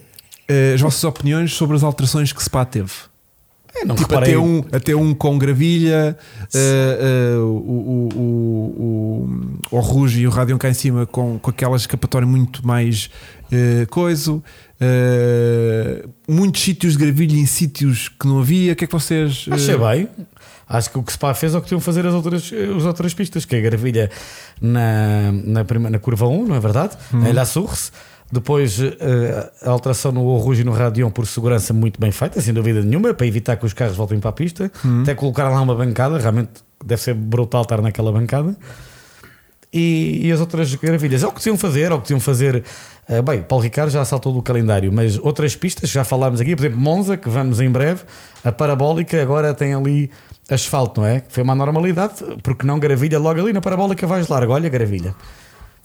[0.48, 2.90] eh, as vossas opiniões sobre as alterações que Spa teve.
[3.80, 4.34] É, não tipo, reparei.
[4.34, 6.16] até um, até um com gravilha,
[6.54, 9.28] eh, eh, o, o,
[9.70, 13.08] o, o, Ruge e o Radion cá em cima com, com aquela escapatória muito mais
[13.90, 14.42] coiso.
[14.80, 18.72] eh, muitos sítios de gravilha em sítios que não havia.
[18.72, 19.46] O que é que vocês.
[19.50, 20.08] Achei bem.
[20.68, 23.12] Acho que o que Spa fez é o que tinham fazer as outras, as outras
[23.12, 24.08] pistas, que é a gravilha
[24.60, 26.96] na, na, prima- na curva 1, não é verdade?
[27.12, 27.26] Uhum.
[27.26, 27.90] Em La Source.
[28.32, 32.54] Depois eh, a alteração no Rouge e no Radion por segurança muito bem feita, sem
[32.54, 34.70] dúvida nenhuma, para evitar que os carros voltem para a pista.
[34.84, 35.02] Uhum.
[35.02, 36.50] Até colocaram lá uma bancada, realmente
[36.84, 38.56] deve ser brutal estar naquela bancada.
[39.72, 42.64] E, e as outras gravilhas, é o que tinham fazer, é o que tinham fazer.
[43.08, 46.62] eh, bem, Paulo Ricardo já saltou do calendário, mas outras pistas, já falámos aqui, por
[46.62, 48.02] exemplo, Monza, que vamos em breve,
[48.44, 50.10] a parabólica agora tem ali
[50.48, 51.22] asfalto, não é?
[51.28, 55.14] Foi uma normalidade, porque não gravilha logo ali na parabólica vais largo, olha gravilha.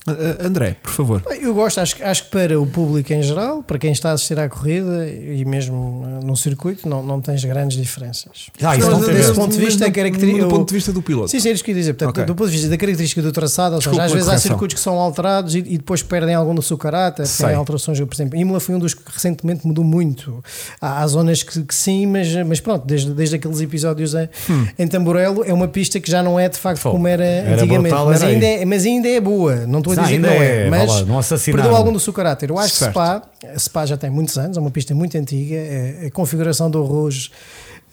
[0.07, 1.23] Uh, André, por favor.
[1.41, 4.39] Eu gosto, acho, acho que para o público em geral, para quem está a assistir
[4.39, 8.51] à corrida e mesmo uh, no circuito, não, não tens grandes diferenças.
[8.61, 9.35] Ah, isso não desse mesmo.
[9.35, 10.45] ponto de vista, característica.
[10.45, 11.29] Do ponto de vista do piloto.
[11.29, 11.93] Sim, sim, é isso que eu ia dizer.
[11.93, 12.25] Portanto, Ok.
[12.25, 14.75] do ponto de vista da característica do traçado, ou seja, Desculpa às vezes há circuitos
[14.75, 17.47] que são alterados e, e depois perdem algum do seu caráter, Sei.
[17.47, 17.99] têm alterações.
[17.99, 20.43] Por exemplo, Imola foi um dos que recentemente mudou muito.
[20.79, 24.67] Há, há zonas que, que sim, mas, mas pronto, desde, desde aqueles episódios em, Hum.
[24.77, 27.89] em Tamborelo, é uma pista que já não é de facto como era, Era antigamente.
[27.89, 29.65] brutal, mas, era ainda é, mas ainda é boa.
[29.65, 31.19] Não estou dizer que ainda não é, é, mas lá, não
[31.53, 32.49] perdeu algum do seu caráter.
[32.49, 32.91] Eu acho que Certo.
[32.93, 33.21] Spa,
[33.57, 37.29] Spa já tem muitos anos, é uma pista muito antiga, é- a configuração do arroz.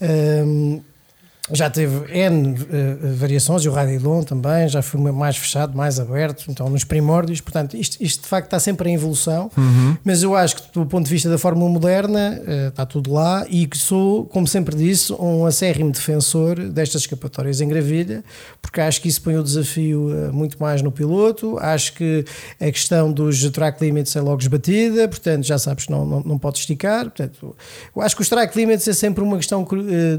[0.01, 0.81] hum,
[1.51, 6.45] já teve N eh, variações, e o Radilon também, já foi mais fechado, mais aberto,
[6.49, 9.51] então nos primórdios, portanto, isto, isto de facto está sempre em evolução,
[10.05, 13.45] mas eu acho que do ponto de vista da Fórmula moderna eh, está tudo lá
[13.49, 18.23] e que sou, como sempre disse, um acérrimo defensor destas escapatórias em gravilha,
[18.61, 22.25] porque acho que isso põe o desafio eh, muito mais no piloto, acho que
[22.61, 26.39] a questão dos track limits é logo esbatida, portanto já sabes que não, não, não
[26.39, 27.57] pode esticar, portanto,
[27.99, 29.67] acho que os track limits é sempre uma questão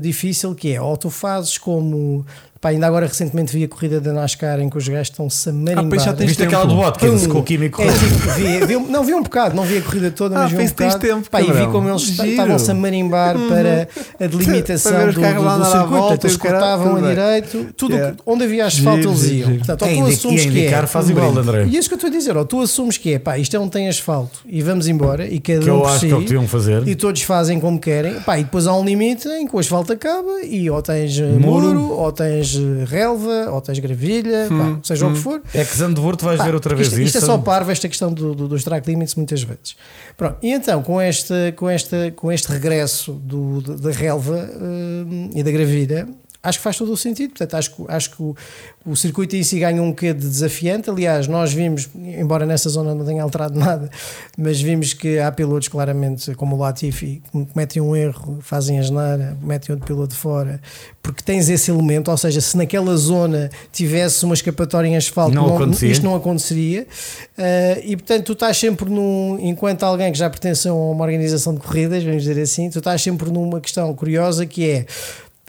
[0.02, 2.26] difícil, que é, ou tu fazes como...
[2.64, 5.52] Pá, ainda agora recentemente vi a corrida da NASCAR em que os gajos estão-se a
[5.52, 5.90] marimbar.
[5.90, 6.56] pois já tens Viste tempo.
[6.56, 9.64] aquela do Watkins com o Químico É, tipo, vi, vi não vi um bocado, não
[9.64, 11.00] vi a corrida toda, Ah, mas vi um bocado.
[11.00, 15.38] tempo, Pá, e vi como eles estavam-se a marimbar para a delimitação Para do, carros
[15.42, 16.26] do, lá do circuito.
[16.28, 18.16] eles cortavam a direito, tudo Yeah.
[18.26, 19.58] onde havia asfalto Giro, eles iam.
[19.58, 20.88] Portanto, ou É, tu assumes e que é.
[20.88, 21.38] faz um igual.
[21.38, 21.66] André.
[21.70, 23.58] E é isso que eu estou a dizer, ou tu assumes que é, pá, isto
[23.60, 26.16] não tem asfalto e vamos embora e cada Que um eu acho si, que é
[26.16, 26.88] o que deviam fazer.
[26.88, 29.92] e todos fazem como querem, pá, e depois há um limite em que o asfalto
[29.92, 35.08] acaba e ou tens eh, muro, ou tens eh, relva, ou tens gravilha, pá, seja
[35.08, 35.42] o que for.
[35.54, 37.26] É que Zandvoort vais Pá, ver outra vez isto, isto é isso.
[37.28, 39.76] só parvo esta questão do- do- dos track limits muitas vezes.
[40.18, 45.42] Pronto, e então com este, com este, com este regresso do, da- relva hum, e
[45.44, 46.08] da gravilha,
[46.44, 47.30] acho que faz todo o sentido.
[47.30, 48.36] Portanto, acho, que- acho que o,
[48.86, 50.90] o circuito em si ganha um quê de desafiante.
[50.90, 53.90] Aliás, nós vimos, embora nessa zona não tenha alterado nada,
[54.38, 58.82] mas vimos que há pilotos claramente, como o Latifi, que cometem um erro, fazem a
[58.82, 60.60] geneira, metem outro piloto fora,
[61.02, 65.56] porque tens esse elemento, ou seja, se naquela zona tivesse uma escapatória em asfalto, Não
[65.56, 65.90] acontecia.
[65.92, 66.86] isto não aconteceria.
[67.38, 69.38] Uh, e portanto, tu estás sempre num.
[69.42, 73.02] Enquanto alguém que já pertence a uma organização de corridas, vamos dizer assim, tu estás
[73.02, 74.86] sempre numa questão curiosa que é.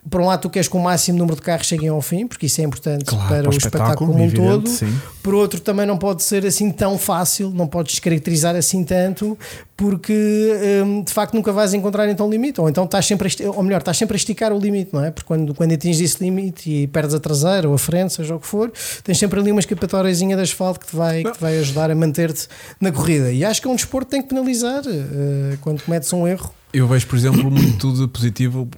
[0.09, 2.47] Por um lado, tu queres que o máximo número de carros cheguem ao fim, porque
[2.47, 4.69] isso é importante Claro, para, para o espetáculo espetáculo, como um todo.
[4.69, 4.93] sim.
[5.23, 9.39] Por outro, também não pode ser assim tão fácil, não podes descaracterizar assim tanto,
[9.77, 12.61] porque hum, de facto nunca vais encontrar então limite.
[12.61, 15.11] Ou então estás sempre, a ou melhor, estás sempre a esticar o limite, não é?
[15.11, 18.41] Porque quando, quando atinges esse limite e perdes a traseira ou a frente, seja o
[18.41, 18.71] que for,
[19.03, 21.95] tens sempre ali uma escapatóriazinha de asfalto que te vai, que te vai ajudar a
[21.95, 22.47] manter-te
[22.81, 23.33] na corrida.
[23.33, 26.53] E acho que é um desporto que tem que penalizar eh, quando cometes um erro.
[26.73, 28.69] Eu vejo, por exemplo, muito de positivo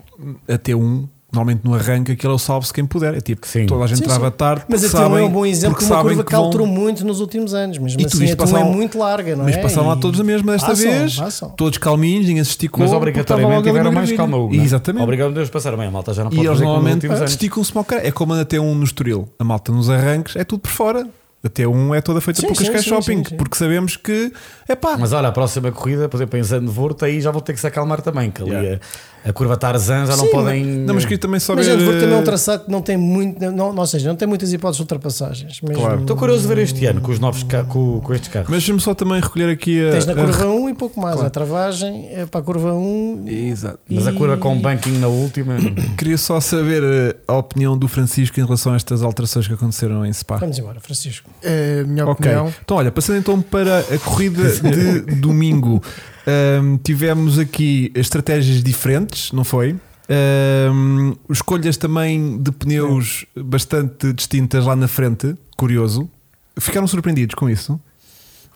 [0.47, 1.09] até um.
[1.33, 3.13] Normalmente no arranque aquele é o salve-se quem puder.
[3.15, 3.67] É tipo, Sim.
[3.67, 4.37] toda a gente Sim, trava sim.
[4.37, 4.65] tarde.
[4.69, 6.67] Mas até sabem, é um bom exemplo porque de uma curva que que vão- alterou
[6.67, 7.79] muito nos últimos anos.
[7.79, 9.61] Mesmo E tu assim, viste a tua passar é lá- muito larga, não Mas é?
[9.61, 11.17] passaram lá E- todos a mesma desta Passam, vez.
[11.17, 11.49] passam.
[11.51, 12.81] Todos calminhos, ninguém se esticou.
[12.81, 14.57] Mas obrigatoriamente tiveram mais calma, né?
[14.57, 15.03] Exatamente.
[15.03, 15.89] Obrigado, Deus, passaram bem.
[15.89, 17.85] A malta já não pode E eles normalmente esticam-se mal.
[17.91, 19.29] É como a até um no Estoril.
[19.39, 21.07] A malta nos arranques é tudo por fora.
[21.45, 23.19] Até um é toda feita Sim, por Cascais Shopping.
[23.19, 23.37] sim, sim.
[23.37, 24.33] Porque sabemos que
[24.69, 24.97] é pá.
[24.99, 27.67] Mas olha, a próxima corrida, por exemplo, em Zandvoort, aí já vão ter que se
[27.69, 28.81] acalmar também, que ali Yeah.
[29.25, 30.65] a, a curva Tarzan já não podem.
[30.65, 31.67] Não, mas queria também só Mas.
[31.67, 34.53] Zandvoort também é um traçado que não tem muito, não, ou seja, não tem muitas
[34.53, 35.61] hipóteses de ultrapassagens.
[35.61, 36.01] Mesmo- Claro.
[36.01, 38.49] Estou curioso de ver este ano com os novos com, com estes carros.
[38.49, 39.93] Mas deixa-me só também recolher aqui a.
[39.93, 41.15] Tens na a- curva 1 e pouco mais.
[41.15, 41.27] Claro.
[41.29, 43.25] A travagem é para a curva 1.
[43.29, 43.79] Exato.
[43.89, 45.55] Mas a e- curva com banking na última.
[45.97, 50.05] Queria só saber eh, a opinião do Francisco em relação a estas alterações que aconteceram
[50.05, 50.39] em Spa.
[50.39, 51.26] Vamos embora, Francisco.
[51.43, 52.53] É, a minha Ok, opinião.
[52.65, 55.83] então olha, passando então para a corrida de domingo,
[56.27, 59.77] Ahm, tivemos aqui estratégias diferentes, não foi?
[60.09, 66.11] Ahm, escolhas também de pneus bastante distintas lá na frente, curioso.
[66.59, 67.79] Ficaram surpreendidos com isso?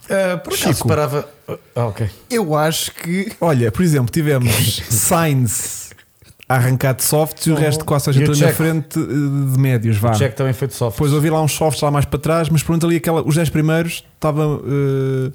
[0.09, 1.29] Ah, por acaso parava.
[1.77, 2.09] Ah, ok.
[2.29, 5.80] Eu acho que Olha, por exemplo, tivemos Sainz
[6.51, 9.57] a arrancar de softs e o resto quase a gente ali na frente eh, de
[9.57, 10.11] médios, vá.
[10.11, 10.97] O check também foi de soft.
[10.97, 13.51] Depois ouvi lá uns softs lá mais para trás, mas pronto, ali aquela, os 10
[13.51, 14.61] primeiros estavam.
[14.67, 15.31] eh,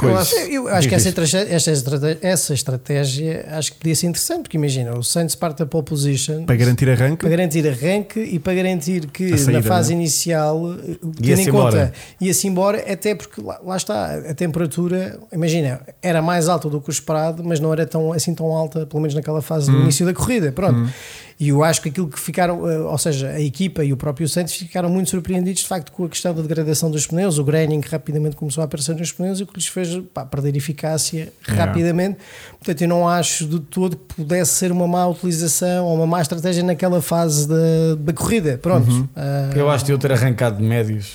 [0.00, 0.14] coisa.
[0.14, 4.06] Eu acho, eu acho que essa estratégia, essa, estratégia, essa estratégia acho que podia ser
[4.06, 7.16] interessante, porque imagina, o Sainz parte da pole position Para garantir arranque.
[7.20, 10.02] para garantir arranque e para garantir que saída, na fase não é?
[10.02, 11.86] inicial, eh, tendo em embora.
[11.86, 16.80] conta, ia-se embora, até porque lá, lá está, a temperatura, imagina, era mais alta do
[16.80, 19.74] que o esperado, mas não era tão, assim tão alta, pelo menos naquela fase Hum.
[19.74, 20.50] do início da corrida.
[20.52, 20.90] Pronto.
[21.40, 24.28] E eu acho que aquilo que ficaram, eh, ou seja, a equipa e o próprio
[24.28, 27.80] Santos ficaram muito surpreendidos de facto com a questão da degradação dos pneus, o graining
[27.80, 31.32] que rapidamente começou a aparecer nos pneus e o que lhes fez pá, perder eficácia
[31.40, 32.18] rapidamente.
[32.58, 36.20] Portanto, eu não acho de todo que pudesse ser uma má utilização ou uma má
[36.20, 38.58] estratégia naquela fase da, da corrida.
[38.58, 38.90] Pronto.
[38.90, 39.08] Uhum.
[39.16, 41.14] Ah, Eu acho que eu ter arrancado de médios.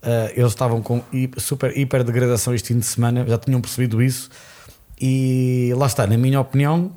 [0.00, 1.02] Uh, eles estavam com
[1.36, 4.30] super hiper degradação este fim de semana, já tinham percebido isso.
[5.00, 6.92] E lá está, na minha opinião,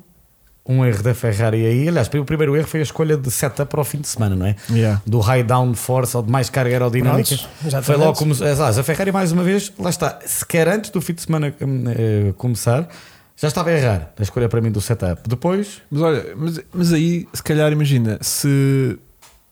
[0.66, 1.88] um erro da Ferrari aí.
[1.88, 4.46] Aliás, o primeiro erro foi a escolha de setup para o fim de semana, não
[4.46, 4.56] é?
[4.70, 5.02] Yeah.
[5.04, 7.36] Do high down force ou de mais carga aerodinâmica.
[7.36, 8.34] Prontos, já foi logo como.
[8.34, 12.32] Aliás, a Ferrari, mais uma vez, lá está, sequer antes do fim de semana eh,
[12.36, 12.88] começar,
[13.36, 15.28] já estava a errar a escolha para mim do setup.
[15.28, 18.98] Depois, Mas olha, mas, mas aí, se calhar, imagina, se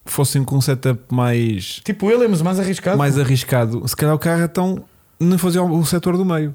[0.04, 2.96] fossem com um setup mais, tipo Williams, mais arriscado.
[2.96, 4.84] mais arriscado, se calhar o carro então
[5.18, 6.54] não fazia o setor do meio.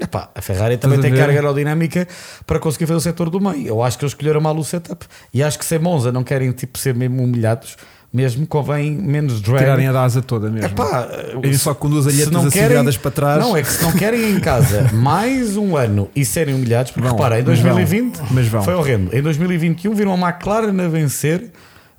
[0.00, 2.08] Epá, a Ferrari também a tem carga aerodinâmica
[2.46, 3.66] para conseguir fazer o setor do meio.
[3.66, 5.04] Eu acho que eles escolheram mal o setup.
[5.32, 7.76] E acho que se a Monza não querem tipo, ser mesmo humilhados,
[8.12, 9.58] mesmo convém menos drag.
[9.58, 10.66] Tirarem a asa toda mesmo.
[10.68, 11.06] Epá,
[11.44, 13.38] E só se alhetas não assim querem- para trás.
[13.44, 17.06] Não, é que se não querem em casa mais um ano e serem humilhados, porque
[17.06, 18.62] Vão, repara, em mas vão, 2020 mas vão.
[18.62, 19.14] foi horrendo.
[19.14, 21.50] Em 2021 viram a McLaren a vencer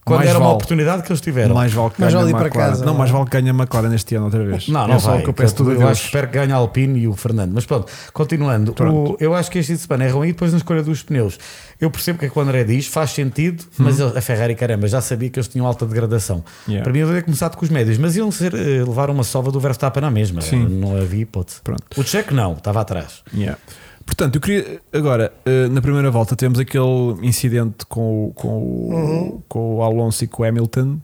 [0.03, 0.55] quando Mais era uma vale.
[0.55, 1.53] oportunidade que eles tiveram.
[1.55, 3.13] Mais vale que Mais ganhe vale para casa, não, mais é?
[3.13, 4.67] vale que ganhe a McLaren este ano outra vez.
[4.67, 5.21] Não, não é só vai.
[5.23, 5.89] que eu peço tudo eu Deus.
[5.91, 7.51] acho espero que ganhe a Alpine e o Fernando.
[7.53, 8.73] Mas pronto, continuando.
[8.73, 9.11] Pronto.
[9.13, 11.37] O- eu acho que este de semana é ruim e depois na escolha dos pneus.
[11.79, 14.87] Eu percebo que é que o André diz, faz sentido, mas ele- a Ferrari, caramba,
[14.87, 16.43] já sabia que eles tinham alta degradação.
[16.67, 16.83] Yeah.
[16.83, 19.51] Para mim, eu devia começado com os médios, mas iam ser, eh, levar uma sova
[19.51, 20.41] do Verstappen na mesma.
[20.41, 20.67] Sim.
[20.67, 21.59] Não havia hipótese.
[21.63, 21.83] Pronto.
[21.97, 23.21] O Checo não, estava atrás.
[23.33, 23.57] Yeah.
[24.05, 28.93] Portanto, eu queria agora, eh, na primeira volta, temos aquele incidente com, o- com, o,
[28.93, 29.41] Uhum.
[29.47, 30.99] com o Alonso e com o Hamilton.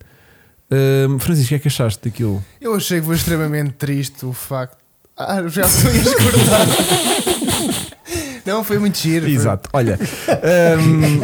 [0.70, 2.44] Ehm, Francisco, o que é que achaste daquilo?
[2.60, 4.78] Eu achei que foi extremamente triste o facto.
[5.16, 5.90] Ah, já estou
[6.54, 7.78] a.
[8.46, 9.26] Não, foi muito giro.
[9.26, 10.00] foi- Exato, olha,
[10.44, 11.22] ehm,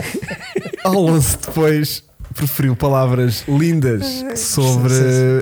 [0.84, 4.94] Alonso depois preferiu palavras lindas sobre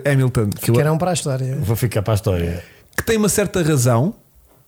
[0.06, 1.56] Hamilton, Que eram para a história.
[1.62, 2.64] Vou ficar para a história.
[2.98, 4.14] que tem uma certa razão,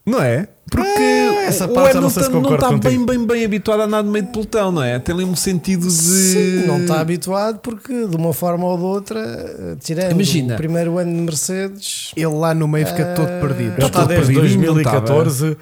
[0.06, 0.48] não é?
[0.70, 3.06] Porque É, essa o parte não se Hamilton não, concordo está bem, contigo.
[3.06, 4.98] bem, bem habituado a andar no meio de pelotão, não é?
[4.98, 5.94] Tem ali um sentido de.
[5.94, 10.56] Sim, não está habituado porque de uma forma ou de outra, eh, tirando Imagina.
[10.56, 13.74] o primeiro ano de Mercedes, Ele lá no meio fica todo perdido.
[13.78, 15.58] Ele está todo desde perdido, não 2014.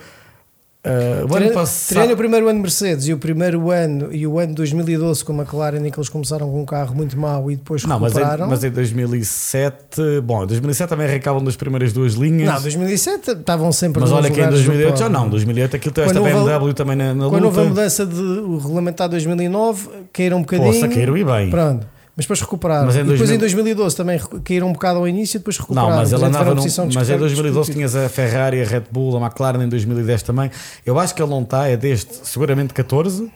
[0.84, 1.88] Eh, o ano passado.
[1.90, 5.24] tirando o primeiro ano de Mercedes e o primeiro ano e o ano de 2012
[5.24, 8.00] com a McLaren em que eles começaram com um carro muito mau e depois Não,
[8.00, 8.48] mas em, recuperaram.
[8.50, 12.52] mas em 2007, bom, em 2007 também arrancavam das primeiras duas linhas.
[12.54, 15.94] Não, 2007 estavam sempre mas olha que em lugares do 2008 já não, 2008 aquilo
[15.94, 17.70] tem esta Quando houve- BMW também na, na Quando houve a luta.
[17.76, 20.74] mudança de o regulamentar 2009, caíram um bocadinho.
[20.74, 21.50] Poxa, caíram e bem.
[21.50, 21.88] Pronto.
[22.22, 22.86] Mas depois recuperaram.
[22.86, 25.58] Mas em E depois 2000 em 2012 também caíram um bocado ao início e depois
[25.58, 25.90] recuperaram.
[25.90, 27.90] Não, mas ele andava num, posição de Mas em discutir- 2012 discutir.
[27.92, 30.52] tinhas a Ferrari, a Red Bull, a McLaren em 2010 também.
[30.86, 33.32] Eu acho que ele não está, é desde seguramente 14.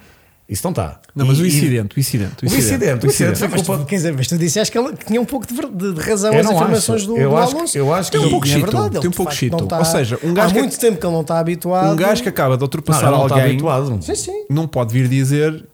[0.48, 1.00] Isso não está.
[1.16, 3.66] Não, mas E- o e- incidente, o incidente, O incidente, o incidente foi Mas tu,
[3.66, 3.86] culpa.
[3.86, 6.40] quer dizer, mas tu disseste que ele tinha um pouco de, de- de razão Eu
[6.40, 7.08] as informações acho.
[7.08, 7.78] do, Eu do acho que- Alonso.
[7.80, 9.32] eu acho que Tem ele- um pouco é de verdade, ele tem um de pouco
[9.34, 9.64] chito.
[9.64, 11.92] está- Ou seja, um gajo Há que- muito tempo que ele não está habituado.
[11.92, 13.98] Um gajo que acaba de ultrapassar não está alguém habituado.
[14.04, 14.46] Sim, sim.
[14.48, 15.66] não pode vir dizer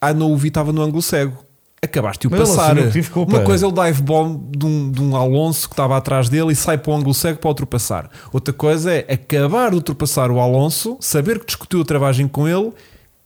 [0.00, 1.43] ah, não o vi, estava no ângulo cego.
[1.84, 2.76] Acabaste de o Mas ele passar.
[3.16, 6.52] Uma coisa é o dive bomb de um, de um Alonso que estava atrás dele
[6.52, 8.10] e sai para o ângulo cego para ultrapassar.
[8.32, 12.72] Outra coisa é acabar de ultrapassar o Alonso, saber que discutiu a travagem com ele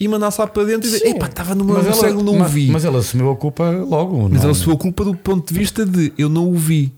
[0.01, 1.07] e mandar-se lá para dentro e dizer.
[1.07, 2.71] Epá, estava no meu cego, não o vi.
[2.71, 4.29] mas ele assumiu a culpa logo.
[4.29, 4.43] Mas não?
[4.43, 6.93] ele assumiu a culpa do ponto de vista de eu não o vi.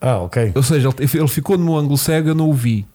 [0.00, 0.52] Ah, ok.
[0.54, 2.86] Ou seja, ele, ele ficou no meu ângulo cego, eu não o vi.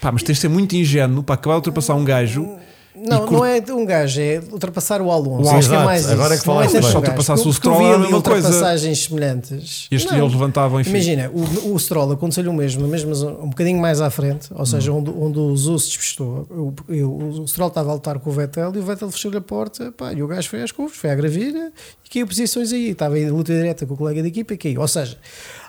[0.00, 2.48] Pá, mas tens de ser muito ingênuo para acabar de ultrapassar um gajo.
[2.94, 5.48] Não, cur- não é um gajo, é ultrapassar o Alonso.
[5.50, 6.12] O Acho que é mais isso.
[6.12, 6.80] agora é que Não falaste tanto bem.
[6.80, 6.98] o Se gajo.
[6.98, 8.48] ultrapassasse o Stroll era a mesma coisa.
[8.48, 9.88] ultrapassagens semelhantes.
[9.90, 10.18] Este Não.
[10.18, 10.90] eles levantavam, enfim.
[10.90, 14.92] Imagina, o, o Stroll aconteceu-lhe o mesmo, mesmo um bocadinho mais à frente, ou seja,
[14.92, 16.46] onde, onde o Zou se despistou.
[16.50, 19.40] O, o, o Stroll estava a lutar com o Vettel e o Vettel fechou-lhe a
[19.40, 21.72] porta pá, e o gajo foi às curvas, foi à gravilha
[22.04, 22.90] e caiu posições aí.
[22.90, 24.80] Estava em luta direta com o colega de equipa e caiu.
[24.80, 25.16] Ou seja,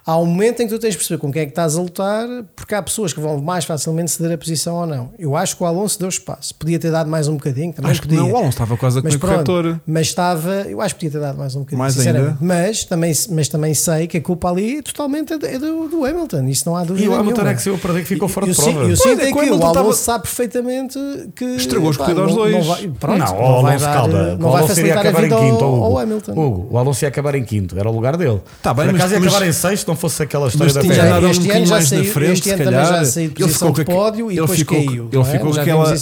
[0.06, 1.82] há um momento em que tu tens de perceber com quem é que estás a
[1.82, 5.12] lutar, porque há pessoas que vão mais facilmente ceder a posição ou não.
[5.18, 6.54] Eu acho que o Alonso deu espaço.
[6.56, 8.22] Podia ter dado mais um bocadinho, também Acho que podia.
[8.24, 9.80] não, o Alonso estava quase a Mas pronto, corretor.
[9.86, 12.38] mas estava, eu acho que podia ter dado mais um bocadinho, Mais sinceramente.
[12.42, 12.46] ainda?
[12.46, 16.06] Mas também, mas também sei que a culpa ali totalmente é do, é do- do
[16.06, 17.52] Hamilton, isso não há dúvida E o Hamilton nenhuma.
[17.52, 18.84] é que saiu a perder que ficou fora eu, de prova.
[18.90, 21.00] eu sinto é, é que o que Alonso estava- sabe perfeitamente
[21.36, 22.54] que Estragou as pá, corridas aos dois.
[22.56, 24.24] Não vai, pronto, não, não, o vai Alonso dar, calma.
[24.38, 25.64] não o vai Alonso iria a acabar em quinto.
[25.64, 25.84] ao, Hugo.
[25.86, 26.32] ao Hamilton.
[26.32, 28.42] Hugo, o Alonso ia acabar em quinto, era o lugar dele.
[28.62, 30.88] Tá bem, mas- ia mas- acabar em sexto, não fosse aquela história Mas da Já,
[30.94, 31.10] Ferrari.
[31.10, 32.86] andado um este ano bocadinho já mais na saiu, frente, este ano calhar.
[32.86, 35.10] já saiu de Ele posição ficou de pódio e ele depois ficou- caiu.
[35.12, 35.26] ele é?
[35.26, 35.94] ficou com aquela-.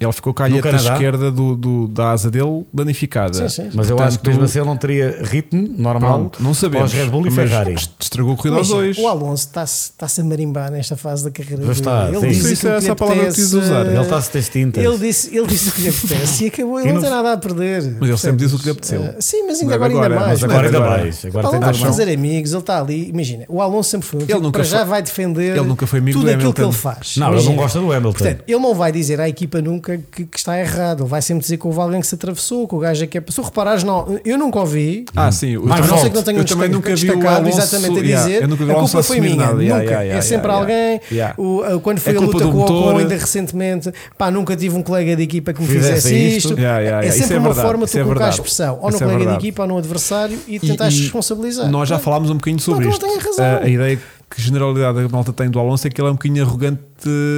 [0.00, 3.48] Ele ficou com a alheta esquerda do, do- da asa dele danificada.
[3.48, 3.70] Sim, sim.
[3.74, 6.92] Mas eu Portanto, acho que mesmo assim ele não teria ritmo normal Pronto, não sabemos.
[6.92, 7.74] Red Bull e Ferrari.
[7.98, 8.98] Estragou a corrida aos dois.
[8.98, 12.72] O Alonso está-se está a marimbar nesta fase da carreira está, Ele diz Isso aquilo
[12.72, 13.86] é que essa palavra que eu quis usar.
[13.86, 14.84] Ele está a se ter tintas.
[14.84, 16.80] Ele disse, ele disse o que lhe apetece e acabou.
[16.80, 17.96] Ele não tem nada a perder.
[18.00, 19.02] Mas ele sempre disse o que lhe apeteceu.
[19.02, 20.44] Eh, sim, mas ainda agora, ainda mais.
[20.44, 21.24] Agora ainda mais.
[21.24, 23.08] Agora Está tem fazer amigos, ele está ali.
[23.08, 25.02] Imagina, imagina, o Alonso sempre foi um Ele tipo que nunca para já foi- vai
[25.02, 26.78] defender ele nunca foi amigo tudo do aquilo que ele Hamilton.
[26.80, 27.16] faz.
[27.16, 27.62] Não, ele não Imagina.
[27.62, 28.18] gosta do Hamilton.
[28.18, 31.02] Portanto, ele não vai dizer à equipa nunca que, que está errado.
[31.02, 33.18] Ele vai sempre dizer que houve alguém que se atravessou, que o gajo é que
[33.18, 33.22] é.
[33.28, 35.04] Se reparares, não, eu nunca ouvi.
[35.14, 35.50] Ah, sim.
[35.50, 37.28] eu Mais A não também- ser que não tenha eu um também nunca vi o
[37.28, 39.36] Alonso exatamente a yeah, dizer a Alonso culpa foi minha.
[39.36, 39.52] nada.
[39.52, 39.62] Nunca.
[39.64, 41.00] yeah, yeah, é sempre yeah, alguém.
[41.12, 41.34] yeah.
[41.38, 44.56] O- a- quando foi É a culpa luta com o Ocon ainda recentemente, pá, nunca
[44.56, 46.54] tive um colega de equipa que me Fizesse isto.
[46.58, 49.34] é sempre é uma forma de é tu colocar a expressão ou no colega de
[49.34, 51.68] equipa ou no adversário e tentares e responsabilizar.
[51.70, 53.06] Nós já falámos um bocadinho sobre Não, isto.
[53.20, 53.44] Razão.
[53.44, 53.98] A, a ideia
[54.30, 56.80] que generalidade a malta tem do Alonso é que ele é um bocadinho arrogante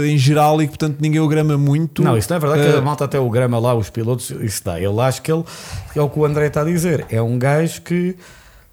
[0.06, 2.02] em geral e que portanto ninguém o grama muito.
[2.02, 4.30] Não, isso não é verdade que Eh, a malta até o grama lá, os pilotos,
[4.30, 4.78] isso dá.
[4.78, 5.42] Ele acho que ele,
[5.96, 8.14] é o que o André está a dizer, é um gajo que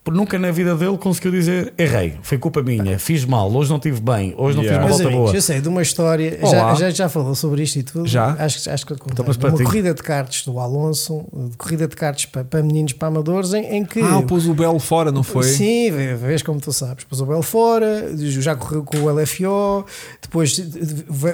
[0.08, 4.02] nunca na vida dele conseguiu dizer errei, foi culpa minha, fiz mal, hoje não estive
[4.02, 4.88] bem, hoje não Yeah.
[4.88, 5.36] fiz uma volta amigos, boa.
[5.38, 8.08] eu sei de uma história, já, já, já falou sobre isto e tudo.
[8.08, 8.36] Já?
[8.40, 9.14] Acho, que- acho que eu contei.
[9.24, 9.64] Então, uma ti.
[9.64, 13.66] corrida de karts do Alonso, de corrida de karts para, para meninos, para amadores, em,
[13.78, 14.02] em que.
[14.02, 15.44] Ah, pôs o Belo fora, não foi?
[15.44, 17.04] Sim, vê- vês como tu sabes.
[17.04, 19.86] Pôs o Belo fora, já correu com o LFO,
[20.22, 20.60] depois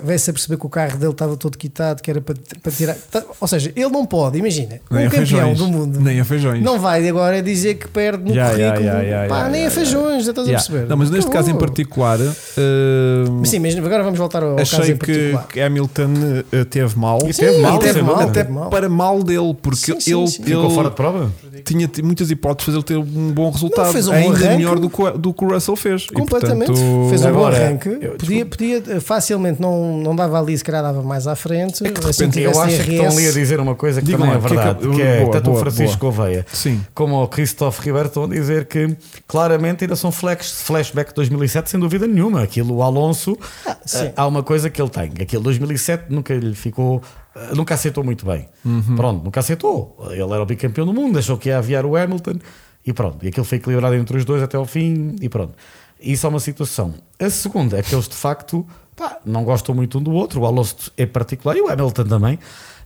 [0.03, 2.95] vai-se a perceber que o carro dele estava todo quitado, que era para, para tirar.
[3.09, 5.57] tá- Ou seja, ele não pode, imagina, Nem um campeão feijões.
[5.57, 6.63] do mundo Nem a feijões.
[6.63, 10.25] não vai agora dizer que perde no ya, ya, ya, Pá, nem ya, a feijões,
[10.25, 10.63] já estás Yeah.
[10.63, 10.89] a perceber.
[10.89, 14.55] Não, mas neste caso em particular, eh, Mas Sim, mas agora vamos voltar ao, ao
[14.57, 15.47] caso achei em que, particular.
[15.47, 16.09] que Hamilton
[16.51, 17.19] eh, teve mal.
[17.27, 18.69] E teve Sim, mal, teve mal, até mal.
[18.69, 20.41] para mal dele, porque Sim, sim, ele, sim.
[20.43, 21.31] ele Ficou fora de prova?
[21.63, 24.55] tinha muitas hipóteses de fazer ele ter um bom resultado, fez um bom ainda arranque.
[24.57, 26.03] melhor do que, o- do que o Russell fez.
[26.11, 26.67] E, Completamente.
[26.67, 27.89] portanto, Fez um bom arranque.
[28.01, 31.85] eu- podia, podia eh, facilmente, não, não dava ali, se calhar dava mais à frente.
[31.85, 34.11] É que de assim repente Eu acho que estão ali a dizer uma coisa que
[34.11, 36.45] também é lá, que é que- verdade, que é, boa, tanto boa, o Francisco Gouveia
[36.51, 36.81] Sim.
[36.93, 38.95] como o Christophe Ribeiro estão a dizer que
[39.27, 42.43] claramente ainda são flash, flashback de 2007, sem dúvida nenhuma.
[42.43, 45.11] Aquilo, o Alonso, Ah, eh, há uma coisa que ele tem.
[45.19, 47.01] Aquilo 2007 nunca lhe ficou,
[47.35, 48.47] eh, nunca aceitou muito bem.
[48.63, 48.95] Uhum.
[48.95, 49.97] Pronto, nunca aceitou.
[50.11, 52.39] Ele era o bicampeão do mundo, achou que ia aviar o Hamilton
[52.85, 53.25] e pronto.
[53.25, 55.53] E aquilo foi equilibrado entre os dois até ao fim e pronto.
[55.99, 56.93] Isso é uma situação.
[57.19, 60.45] A segunda é que eles de facto pá, não gostam muito um do outro, o
[60.45, 62.39] Alonso em particular e o Hamilton também.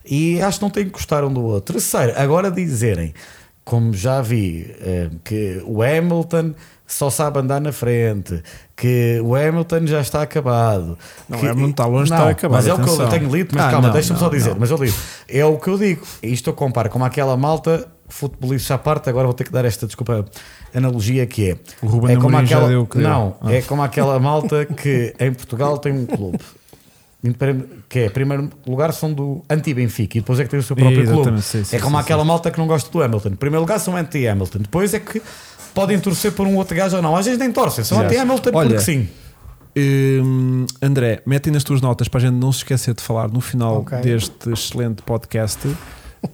[0.05, 1.73] E acho que não têm que gostar um do outro.
[1.73, 3.13] Terceiro, agora dizerem,
[3.69, 6.55] como já vi, eh, que o Hamilton
[6.87, 8.41] só sabe andar na frente,
[8.75, 10.97] que o Hamilton já está acabado.
[11.29, 13.09] Não, que, o Hamilton está longe Não, estar acabado, Mas é o que eu atenção.
[13.09, 14.59] tenho lido, mas Ah, calma, deixa-me só dizer, não.
[14.59, 16.01] mas eu digo, é o que eu digo.
[16.23, 19.85] Isto eu comparo com aquela malta, futebolista à parte, agora vou ter que dar esta
[19.85, 20.25] desculpa
[20.73, 21.57] analogia que é.
[21.83, 22.97] O Ruben é como Amorim já aquela, deu que.
[22.97, 23.53] Não, Ah.
[23.53, 26.39] é como aquela malta que em Portugal tem um clube.
[27.89, 30.75] Que é, em primeiro lugar, são do anti-Benfica e depois é que tem o seu
[30.75, 31.41] próprio clube.
[31.41, 33.29] Sim, sim, é como sim, aquela malta que não gosta do Hamilton.
[33.29, 34.59] Em primeiro lugar, são anti-Hamilton.
[34.59, 35.21] Depois é que
[35.73, 37.15] podem torcer por um outro gajo ou não.
[37.17, 39.07] Às vezes nem torcem, são anti-Hamilton porque sim.
[39.77, 43.39] Hum, André, metem nas tuas notas para a gente não se esquecer de falar no
[43.39, 43.99] final Ok.
[43.99, 45.59] deste excelente podcast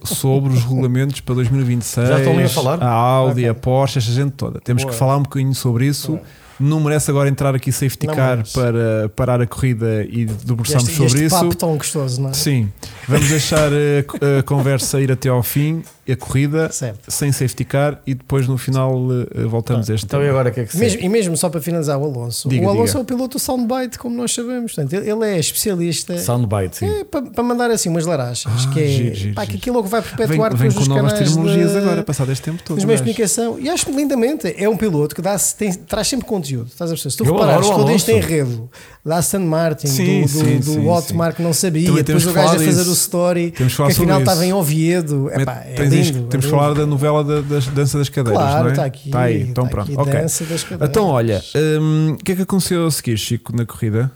[0.04, 2.08] sobre os regulamentos para 2026.
[2.08, 2.82] Já estão ali a falar?
[2.82, 3.48] A Audi, Ok.
[3.48, 4.60] a Porsche, esta gente toda.
[4.60, 4.92] Temos Boa.
[4.92, 6.12] que falar um bocadinho sobre isso.
[6.12, 6.22] Boa.
[6.58, 11.24] Não merece agora entrar aqui safety car para parar a corrida e debruçarmos sobre este
[11.26, 11.34] isso.
[11.36, 12.32] papo tão gostoso, não é?
[12.32, 12.72] Sim,
[13.06, 17.10] vamos deixar a, co- a conversa ir até ao fim, a corrida, Certo.
[17.10, 18.96] sem safety car e depois no final
[19.34, 20.30] eh, voltamos a este Então e tema.
[20.34, 22.66] agora o que é que se Mesmo- e mesmo só para finalizar o Alonso, Diga,
[22.66, 22.98] o Alonso diga.
[22.98, 24.72] é o piloto soundbite, como nós sabemos.
[24.74, 26.86] Portanto, ele, é especialista Soundbite, sim.
[26.86, 29.76] é, para, para mandar assim umas larachas, Ah, que é giro, giro, pá, que aquilo
[29.76, 32.32] é o que vai Vem, perpetuar vem depois com novas canais terminologias de- agora, passado
[32.32, 32.76] este tempo todo.
[32.76, 32.86] gajo.
[32.98, 34.54] comunicação e acho lindamente.
[34.56, 36.68] É um piloto que dá tem, traz sempre conteúdo.
[36.68, 37.10] Estás a perceber?
[37.10, 38.26] Se tu Eu reparares todo este Alonso.
[38.28, 38.70] enredo
[39.06, 42.24] da Aston Martin, Sim, do, do, sim, do sim, Otmar que não sabia, Também depois
[42.24, 42.90] temos o gajo a fazer disso.
[42.90, 44.28] o story, Temos que afinal isso.
[44.30, 45.30] estava em Oviedo.
[45.32, 48.42] Epá, é Tens- lindo, temos é que falar da novela da, das dança das cadeiras,
[48.42, 48.72] Claro, não é?
[48.72, 49.08] está aqui.
[49.08, 49.92] Está aí, então está pronto.
[49.92, 50.20] aqui, ok.
[50.20, 50.88] dança das cadeiras.
[50.90, 51.42] Então, olha,
[51.80, 54.10] hum, o que é que aconteceu a seguir, Chico, na corrida?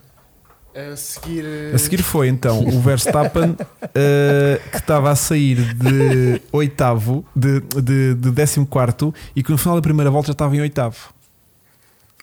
[0.75, 1.45] A seguir.
[1.45, 3.57] eh, A seguir foi então o Verstappen
[3.95, 9.59] eh, que estava a sair de oitavo, de, de, de décimo quarto e que no
[9.59, 10.97] final da primeira volta já estava em oitavo.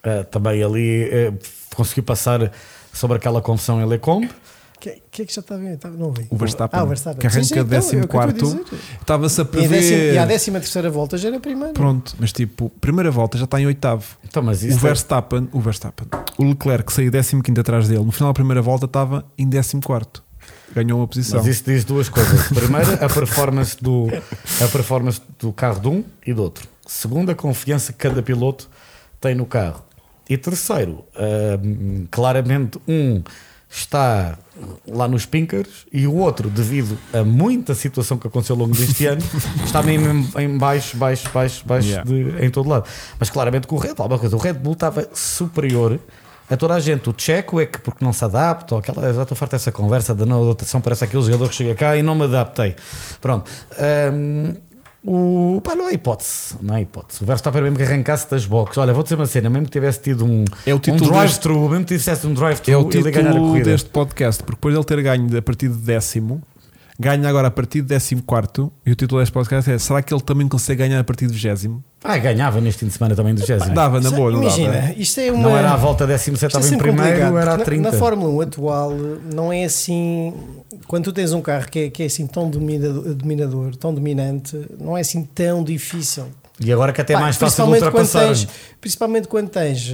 [0.04, 1.34] Ah, também ali eh,
[1.78, 2.52] conseguiu passar
[2.92, 4.30] sobre aquela confusão em Lecombe.
[4.80, 5.42] que, que é que já?
[5.42, 6.28] Estava- Não vi.
[6.30, 7.20] O Verstappen, Ah, o Verstappen.
[7.20, 8.66] que arranca então, décimo é o a quarto.
[9.02, 10.14] Estava-se a E, a décima, prever.
[10.14, 11.74] e à décima terceira volta já era a primeira.
[11.74, 14.06] Pronto, mas tipo, primeira volta já está em oitavo.
[14.24, 18.04] Então, mas O isso é- Verstappen, o Verstappen, o Leclerc que saiu 15 atrás dele,
[18.04, 20.22] no final da primeira volta estava em 14.
[20.76, 21.40] Ganhou uma posição.
[21.40, 22.48] Mas isso diz duas coisas.
[22.50, 24.08] Primeiro, a performance do,
[24.64, 26.68] a performance do carro de um e do outro.
[26.86, 28.70] Segundo, a confiança que cada piloto
[29.20, 29.84] tem no carro.
[30.30, 31.06] E terceiro,
[31.64, 33.22] hum, claramente um
[33.70, 34.38] está
[34.88, 39.06] lá nos pinkers e o outro, devido a muita situação que aconteceu ao longo deste
[39.06, 39.22] ano,
[39.64, 42.10] está mesmo em, em baixo, baixo, baixo, baixo Yeah.
[42.10, 42.86] de- em todo lado.
[43.20, 46.00] Mas claramente com o Red Bull, uma coisa, o Red Bull estava superior
[46.50, 47.10] a toda a gente.
[47.10, 50.16] O Checo é que porque não se adapta, ou aquela, já estou farto dessa conversa
[50.16, 52.74] da não adaptação, parece aquele jogador que chega cá e não me adaptei.
[53.20, 53.52] Pronto.
[55.10, 57.24] O, pá, não há hipótese, não há hipótese.
[57.24, 58.78] O Verstappen mesmo que arrancasse das boxes.
[58.78, 61.70] Olha, vou dizer uma cena, mesmo que tivesse tido um, É o um título drive-thru,
[61.70, 63.72] mesmo que tivesse um É drive-thru, o ele ia ganhar a título corrida.
[63.72, 66.42] deste podcast, porque depois de ele ter ganho a partir de décimo,
[67.00, 70.14] ganha agora a partir de décimo quarto, e o título deste podcast é será que
[70.14, 71.82] ele também consegue ganhar a partir de vigésimo?
[72.04, 73.74] Ah, ganhava neste fim de semana também do Gésimo.
[73.74, 74.94] Dava na boa, não Imagina, dava?
[74.94, 75.42] isto é uma.
[75.44, 77.84] Não era à volta 17, Isto é estava em primeiro, complicado, era a porque 30.
[77.84, 78.92] Na, na Fórmula 1 atual
[79.34, 80.34] não é assim.
[80.88, 84.58] Quando tu tens um carro que é, que é assim tão dominador, dominador, tão dominante,
[84.80, 86.26] não é assim tão difícil.
[86.60, 88.28] E agora que até é mais fácil de principalmente quando ultrapassar.
[88.28, 88.48] tens,
[88.82, 89.94] principalmente quando tens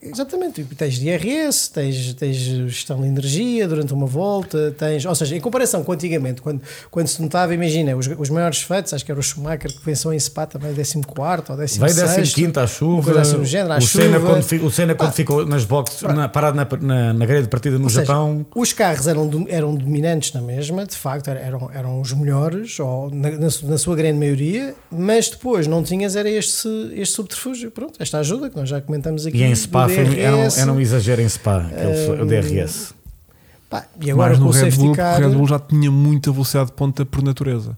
[0.00, 5.40] exatamente, tens IRS, tens, tens gestão de energia durante uma volta, tens, ou seja, em
[5.40, 9.18] comparação com antigamente, quando, quando se notava, imagina, os, os maiores feitos, acho que era
[9.20, 10.96] o Schumacher que venceu em Spa também 14
[11.50, 11.78] ou 16
[12.34, 13.20] Veio 15 à chuva.
[13.20, 14.30] assim género, à o Senna, chuva.
[14.30, 17.48] quando, fi- o Senna quando ficou nas boxes, na, parado na, na, na grelha de
[17.48, 18.46] partida no Ou seja, Japão.
[18.54, 23.10] os carros eram, eram dominantes na mesma, de facto, er- eram, eram os melhores, ou
[23.10, 27.94] na, na na sua grande maioria, mas depois não tinhas era este, este subterfúgio, pronto,
[27.98, 29.38] esta ajuda que nós já comentamos aqui.
[29.38, 30.58] E em Spa foi, era, um, DRS.
[30.58, 32.94] era um exagero em Spa, aquele, Hum, o DRS.
[33.68, 35.20] Pá, e agora Mas com no o Red Bull, car.
[35.20, 37.76] o Red Bull já tinha muita velocidade de ponta por natureza.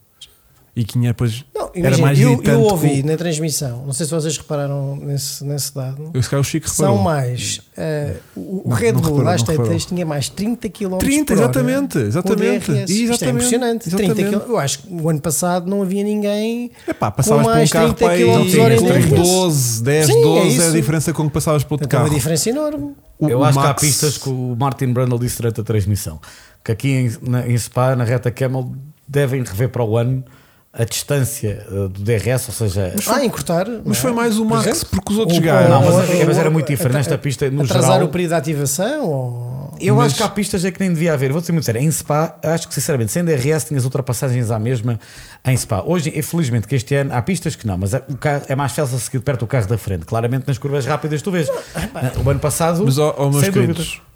[0.75, 1.45] E que tinha depois.
[1.53, 4.95] Não, era imagina, mais eu, eu ouvi com- na transmissão, não sei se vocês repararam
[4.97, 6.11] nesse, nesse dado.
[6.15, 7.61] Eu se calhar o Chico São mais.
[7.77, 11.99] eh, o o Red Bull, às tantas, tinha mais 30 km 30, por hora exatamente,
[11.99, 12.89] exatamente, DRS.
[12.91, 13.91] Isto é exatamente, impressionante.
[13.91, 14.37] 30 exatamente.
[14.45, 14.49] km.
[14.51, 16.71] Eu acho que o ano passado não havia ninguém.
[16.87, 19.11] Epá, passavas Com por um mais carro 30 para aí km hora em com DRS.
[19.11, 20.73] 12, 10, Sim, é 12 é, a isso.
[20.73, 22.17] diferença com que passavas por outro Então, uma carro.
[22.17, 22.95] diferença enorme.
[23.19, 25.65] O- Eu o acho que há Max- pistas que o Martin Brundle disse durante a
[25.65, 26.21] transmissão
[26.65, 28.73] que aqui em, na, em Spa, na reta Camel,
[29.09, 30.25] devem rever para o ano
[30.73, 33.67] a distância eh, do DRS, ou seja, Ah, encurtar.
[33.85, 35.69] Mas foi mais o Max, porque os outros Ou- gajos.
[35.71, 36.95] Não, mas, ou- é- mas era muito diferente.
[36.95, 39.05] Nesta pista, no Atrasar geral, o período de ativação?
[39.05, 39.75] Ou...
[39.81, 41.33] eu Mas- acho que há pistas é que nem devia haver.
[41.33, 41.81] Vou ser muito sério.
[41.81, 45.01] Em Spa, acho que sinceramente, sem DRS, tinhas ultrapassagens à mesma
[45.45, 45.83] em Spa.
[45.85, 48.71] Hoje, infelizmente, que este ano há pistas que não, mas é- o carro é mais
[48.71, 50.05] fácil a seguir perto do carro da frente.
[50.07, 51.49] Claramente, nas curvas rápidas, tu vês.
[52.25, 54.10] O ano passado, Mas, ó, meus sem queridos, dúvida.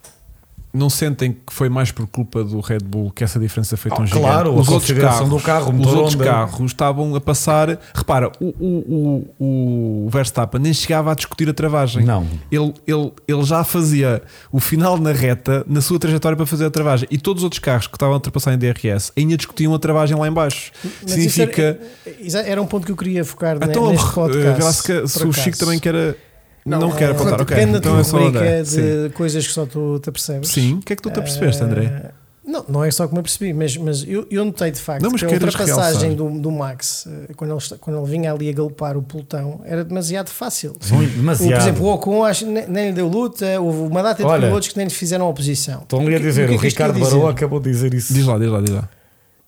[0.74, 4.02] Não sentem que foi mais por culpa do Red Bull que essa diferença foi tão
[4.02, 4.22] Ah, gigante?
[4.24, 7.78] claro, a os outros carros, do carro, os outros carros estavam a passar.
[7.94, 12.04] Repara, o, o, o, o Verstappen nem chegava a discutir a travagem.
[12.04, 12.26] Não.
[12.50, 14.20] Ele, ele, ele já fazia
[14.50, 17.08] o final na reta na sua trajetória para fazer a travagem.
[17.10, 20.16] E todos os outros carros que estavam a ultrapassar em DRS ainda discutiam a travagem
[20.16, 20.72] lá em baixo.
[21.02, 21.78] Mas Significa.
[22.32, 25.08] Era, era um ponto que eu queria focar Então, neste eh, podcast.
[25.08, 26.16] se, o Chico também quer.
[26.64, 27.56] Não, Não, quer é, apontar, ok.
[27.56, 28.62] Depende Então da é tua só rubrica André.
[28.62, 29.10] de Sim.
[29.14, 30.48] coisas que só tu te percebes.
[30.48, 31.84] Sim, o que é que tu te apercebeste, André?
[31.84, 32.10] Eh,
[32.46, 35.10] Não, não é só como eu percebi, mas, mas eu, eu notei de facto Não,
[35.10, 38.52] mas que a ultrapassagem do, do Max, eh, quando ele, quando ele vinha ali a
[38.52, 40.74] galopar o pelotão, era demasiado fácil.
[40.90, 41.50] Muito, O- demasiado.
[41.50, 44.28] Por exemplo, o Ocon acho, que nem, nem lhe deu luta, houve uma data de
[44.28, 45.80] Olha, pilotos que nem lhe fizeram oposição.
[45.82, 46.98] Estão-lhe a dizer, que o, é que Ricardo?
[46.98, 48.12] Barroa acabou de dizer isso.
[48.14, 48.88] Diz lá, diz lá, diz lá.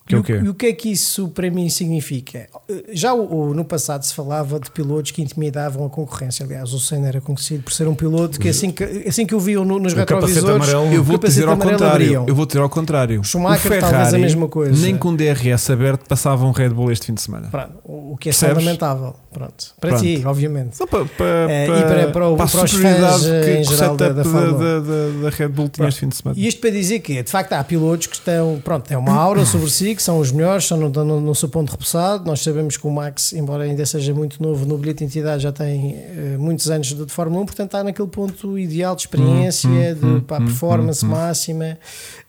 [0.06, 2.46] Que é e, o e o que é que isso para mim significa?
[2.92, 6.44] Já o- o- no passado se falava de pilotos que intimidavam a concorrência.
[6.46, 9.64] Aliás, o Senna era conhecido por ser um piloto que assim que, assim que viam
[9.64, 10.92] no- nos O retrovisores, amarelo.
[10.94, 11.86] Eu vou dizer ao contrário.
[11.86, 12.24] abriam.
[12.28, 13.24] Eu vou dizer ao contrário.
[13.24, 14.80] Schumacher, o Ferrari, talvez a mesma coisa.
[14.80, 17.48] Nem com DRS aberto passava um Red Bull este fim de semana.
[17.48, 19.14] Pronto, o que é lamentável.
[19.36, 19.66] Pronto.
[19.78, 20.02] Para Pronto.
[20.02, 20.80] ti, obviamente.
[20.80, 23.50] Não, para, para, Eh, para, e para- para o- a para os fãs, eh, que
[23.58, 26.40] em geral, da- da da, da, Red Bull tinha este fim de semana.
[26.40, 29.44] E isto para dizer que, de facto, há pilotos que estão, pronto, têm uma aura
[29.44, 32.24] sobre si, que são os melhores, estão no, no, no seu ponto repousado.
[32.24, 35.52] Nós sabemos que o Max, embora ainda seja muito novo no bilhete de identidade, já
[35.52, 39.68] tem eh, muitos anos de, de Fórmula 1, portanto está naquele ponto ideal de experiência,
[40.02, 41.78] Hum, de para a performance máxima, eh,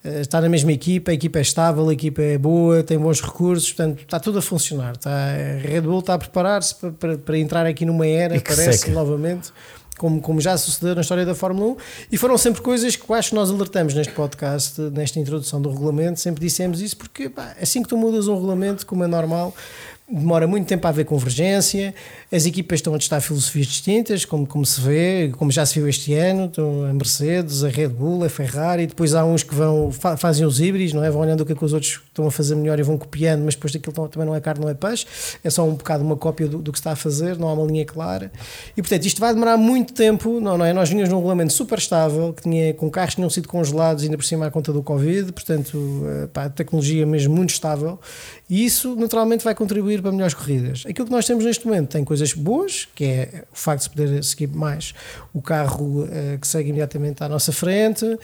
[0.04, 3.72] está na mesma equipa, a equipa é estável, a equipa é boa, tem bons recursos,
[3.72, 4.94] portanto está tudo a funcionar.
[4.94, 8.80] Está, a Red Bull está a preparar-se para, para, para entrar aqui numa era, parece
[8.80, 8.92] seca.
[8.92, 9.52] novamente.
[9.98, 11.78] Como, como já sucedeu na história da Fórmula 1,
[12.12, 16.20] e foram sempre coisas que acho que nós alertamos neste podcast, nesta introdução do regulamento,
[16.20, 19.56] sempre dissemos isso, porque pá, assim que tu mudas um regulamento, como é normal,
[20.10, 21.94] demora muito tempo a haver convergência,
[22.32, 25.88] as equipas estão a testar filosofias distintas, como, como se vê, como já se viu
[25.90, 29.92] este ano, estão a Mercedes, a Red Bull, a Ferrari, depois há uns que vão,
[29.92, 31.12] fa- fazem os híbridos, não é?
[31.12, 33.44] Vão olhando o que é que os outros estão a fazer melhor e vão copiando,
[33.44, 35.06] mas depois daquilo também não é carne, não é peixe,
[35.44, 37.54] é só um bocado uma cópia do, do que se está a fazer, não há
[37.54, 38.32] uma linha clara.
[38.78, 40.72] E portanto, isto vai demorar muito tempo, não, não é?
[40.72, 44.16] Nós vinhamos num regulamento super estável, que tinha, com carros que tinham sido congelados ainda
[44.16, 48.00] por cima à conta do Covid, portanto, eh, pá, a tecnologia mesmo muito estável,
[48.50, 50.84] e isso naturalmente vai contribuir para melhores corridas.
[50.88, 53.90] Aquilo que nós temos neste momento tem coisas boas, que é o facto de se
[53.90, 54.94] poder seguir mais
[55.34, 58.18] o carro eh, que segue imediatamente à nossa frente,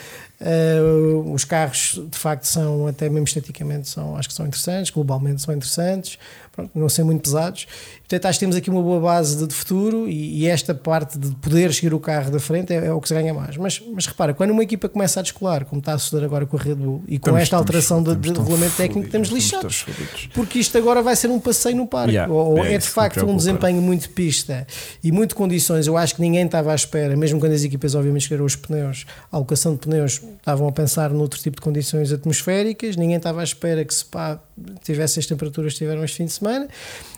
[0.44, 5.42] Uh, os carros, de facto, são, até mesmo esteticamente, são, acho que são interessantes, globalmente
[5.42, 6.20] são interessantes,
[6.52, 7.66] pronto, não são muito pesados.
[8.14, 11.18] Portanto, acho que temos aqui uma boa base de, de futuro e, e esta parte
[11.18, 13.58] de poder seguir o carro da frente é, é o que se ganha mais.
[13.58, 16.56] Mas, mas repara, quando uma equipa começa a descolar, como está a suceder agora com
[16.56, 19.86] a Red Bull e com Estamos- esta alteração estamos- de, de regulamento técnico, estamos lixados.
[19.88, 20.30] estamos.
[20.34, 22.12] Porque isto agora vai ser um passeio no parque.
[22.14, 24.68] Yeah, ou, é é, de facto um desempenho muito pista
[25.04, 25.88] e muito condições.
[25.88, 29.06] Eu acho que ninguém estava à espera, mesmo quando as equipas obviamente escolheram os pneus,
[29.32, 33.44] a alocação de pneus, estavam a pensar noutro tipo de condições atmosféricas, ninguém estava à
[33.44, 34.40] espera que se pá,
[34.84, 36.68] tivesse as temperaturas que tiveram este fim de semana.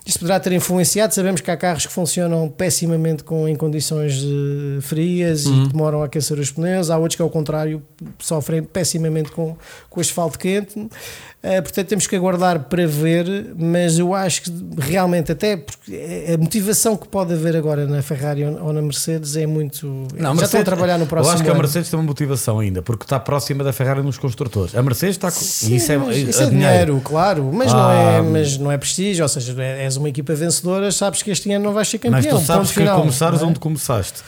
[0.05, 1.13] Isto poderá ter influenciado.
[1.15, 5.63] Sabemos que há carros que funcionam pessimamente com, em condições eh, frias Uhum.
[5.63, 6.89] e demoram a aquecer os pneus.
[6.91, 7.81] Há outros que, ao contrário,
[8.19, 9.55] sofrem pessimamente com,
[9.89, 10.87] com asfalto quente.
[11.41, 13.53] Eh, portanto, temos que aguardar para ver.
[13.57, 18.43] Mas eu acho que realmente, até porque a motivação que pode haver agora na Ferrari
[18.45, 19.85] ou ou na Mercedes é muito.
[20.17, 21.61] Não, já estão a trabalhar no próximo Eu acho que a ano.
[21.61, 24.75] Mercedes tem uma motivação ainda, porque está próxima da Ferrari nos construtores.
[24.75, 25.39] A Mercedes está com.
[25.39, 26.49] Sim, e isso é, é isso é dinheiro.
[26.49, 30.33] dinheiro, claro, mas, não Ah, é, mas não é prestígio, ou seja, é- uma equipa
[30.33, 32.33] vencedora, sabes que este ano não vais ser campeão.
[32.33, 33.45] Mas tu sabes que final, começares é?
[33.45, 34.23] onde começaste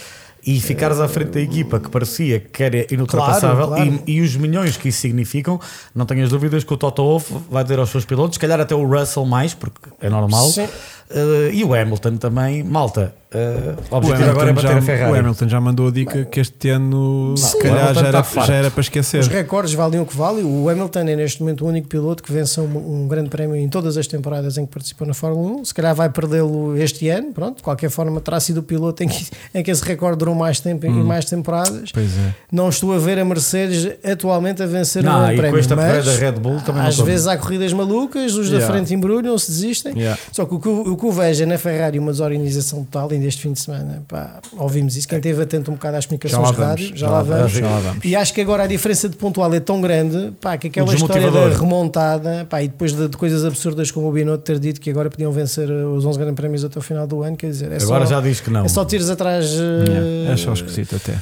[0.48, 4.04] e ficares à frente da equipa que parecia que era inultrapassável Claro, claro.
[4.08, 5.60] E, e os milhões que isso significam,
[5.94, 8.74] não tenhas dúvidas que o Toto Wolff vai dizer aos seus pilotos, se calhar até
[8.74, 10.68] o Russell mais, porque é normal, Sim.
[11.10, 13.14] eh, e o Hamilton também, malta.
[13.32, 15.16] eh, o é Hamilton, bater a já, o.
[15.16, 17.58] Hamilton já mandou a dica que este ano, se Sim.
[17.58, 18.48] O calhar, já era, está farto.
[18.48, 19.20] já era para esquecer.
[19.20, 20.46] Os recordes valem o que valem.
[20.46, 23.68] O Hamilton é neste momento o único piloto que vence um, um grande prémio em
[23.68, 25.66] todas as temporadas em que participou na Fórmula 1.
[25.66, 27.34] Se calhar vai perdê-lo este ano.
[27.34, 30.34] Pronto, de qualquer forma, terá sido o piloto em que, em que esse recorde durou
[30.38, 31.92] mais tempo e mais temporadas.
[31.92, 32.34] Pois é.
[32.52, 35.60] Não estou a ver a Mercedes atualmente a vencer um Não, grande e com prémio.
[35.60, 38.74] esta mas da Red Bull também às vezes há corridas malucas, os da Yeah.
[38.74, 39.94] frente embrulham-se, desistem.
[39.98, 40.20] Yeah.
[40.32, 43.26] Só que o que, o que eu vejo é na Ferrari uma desorganização total ainda
[43.26, 44.04] este fim de semana.
[44.08, 45.08] Pá, ouvimos isso.
[45.08, 47.52] Quem esteve atento um bocado às comunicações de rádio, já, já lá vamos.
[47.52, 48.06] já lá vamos.
[48.06, 51.30] E acho que agora a diferença de pontual é tão grande pá, que aquela história
[51.32, 54.90] da remontada pá, e depois de, de coisas absurdas como o Binotto ter dito que
[54.90, 57.78] agora podiam vencer os 11 grandes prémios até o final do ano, quer dizer, é
[57.82, 58.66] Agora só, já diz que não.
[58.66, 59.58] é só tiros atrás uh,
[59.88, 61.18] Yeah, É só esquisito até.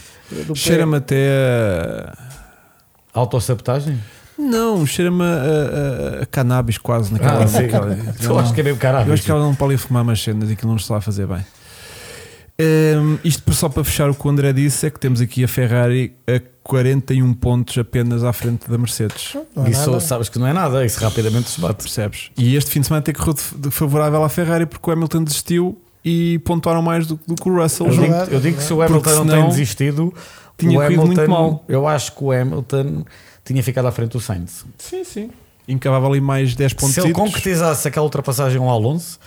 [0.55, 2.17] Cheira-me até a...
[3.13, 3.97] Autossabotagem?
[4.37, 7.43] Não, cheira-me a, a- a cannabis quase naquela.
[7.43, 7.61] Ah, sim.
[7.63, 9.07] naquela- Eu acho que é meio caralho.
[9.09, 11.25] Eu acho que ela não pode fumar umas cenas e aquilo não está a fazer
[11.25, 11.45] bem.
[12.57, 15.47] Hum, isto só para fechar o que o André disse é que temos aqui a
[15.47, 19.35] Ferrari a 41 pontos apenas à frente da Mercedes.
[19.55, 19.99] Não há Isso nada.
[20.01, 21.83] sabes que não é nada, isso rapidamente se bate.
[21.83, 22.31] Percebes?
[22.37, 23.13] E este fim de semana tem
[23.57, 27.59] de favorável à Ferrari porque o Hamilton desistiu e pontuaram mais do, do que o
[27.59, 27.87] Russell.
[27.87, 30.13] Eu digo, eu digo que se o Hamilton não tem desistido,
[30.55, 31.63] tinha o corrido Hamilton, muito mal.
[31.67, 33.03] eu acho que o Hamilton
[33.43, 34.63] tinha ficado à frente do Sainz.
[34.77, 35.31] Sim, sim.
[35.67, 36.93] Encavava ali mais 10 pontos.
[36.93, 39.19] Se ele concretizasse aquela ultrapassagem ao Alonso,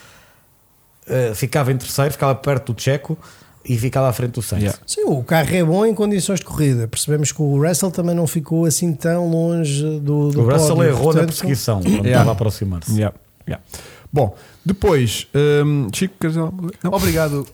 [1.09, 3.19] eh, ficava em terceiro, ficava perto do Checo
[3.65, 4.63] e ficava à frente do Sainz.
[4.63, 4.81] Yeah.
[4.87, 6.87] Sim, o carro é bom em condições de corrida.
[6.87, 10.91] Percebemos que o Russell também não ficou assim tão longe do, do O Russell pódio.
[10.91, 12.11] errou na Portanto, perseguição quando Yeah.
[12.11, 12.93] estava a aproximar-se.
[12.93, 13.17] Yeah,
[13.49, 13.65] yeah.
[14.13, 14.35] Bom,
[14.65, 15.27] depois,
[15.65, 16.79] hum, Chico, queres dizer alguma coisa?
[16.83, 16.93] Não.
[16.93, 17.47] Obrigado.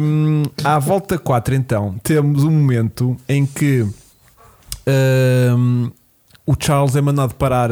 [0.00, 3.86] Hum, à volta 4, então, temos um momento em que
[5.56, 5.90] hum,
[6.46, 7.70] o Charles é mandado parar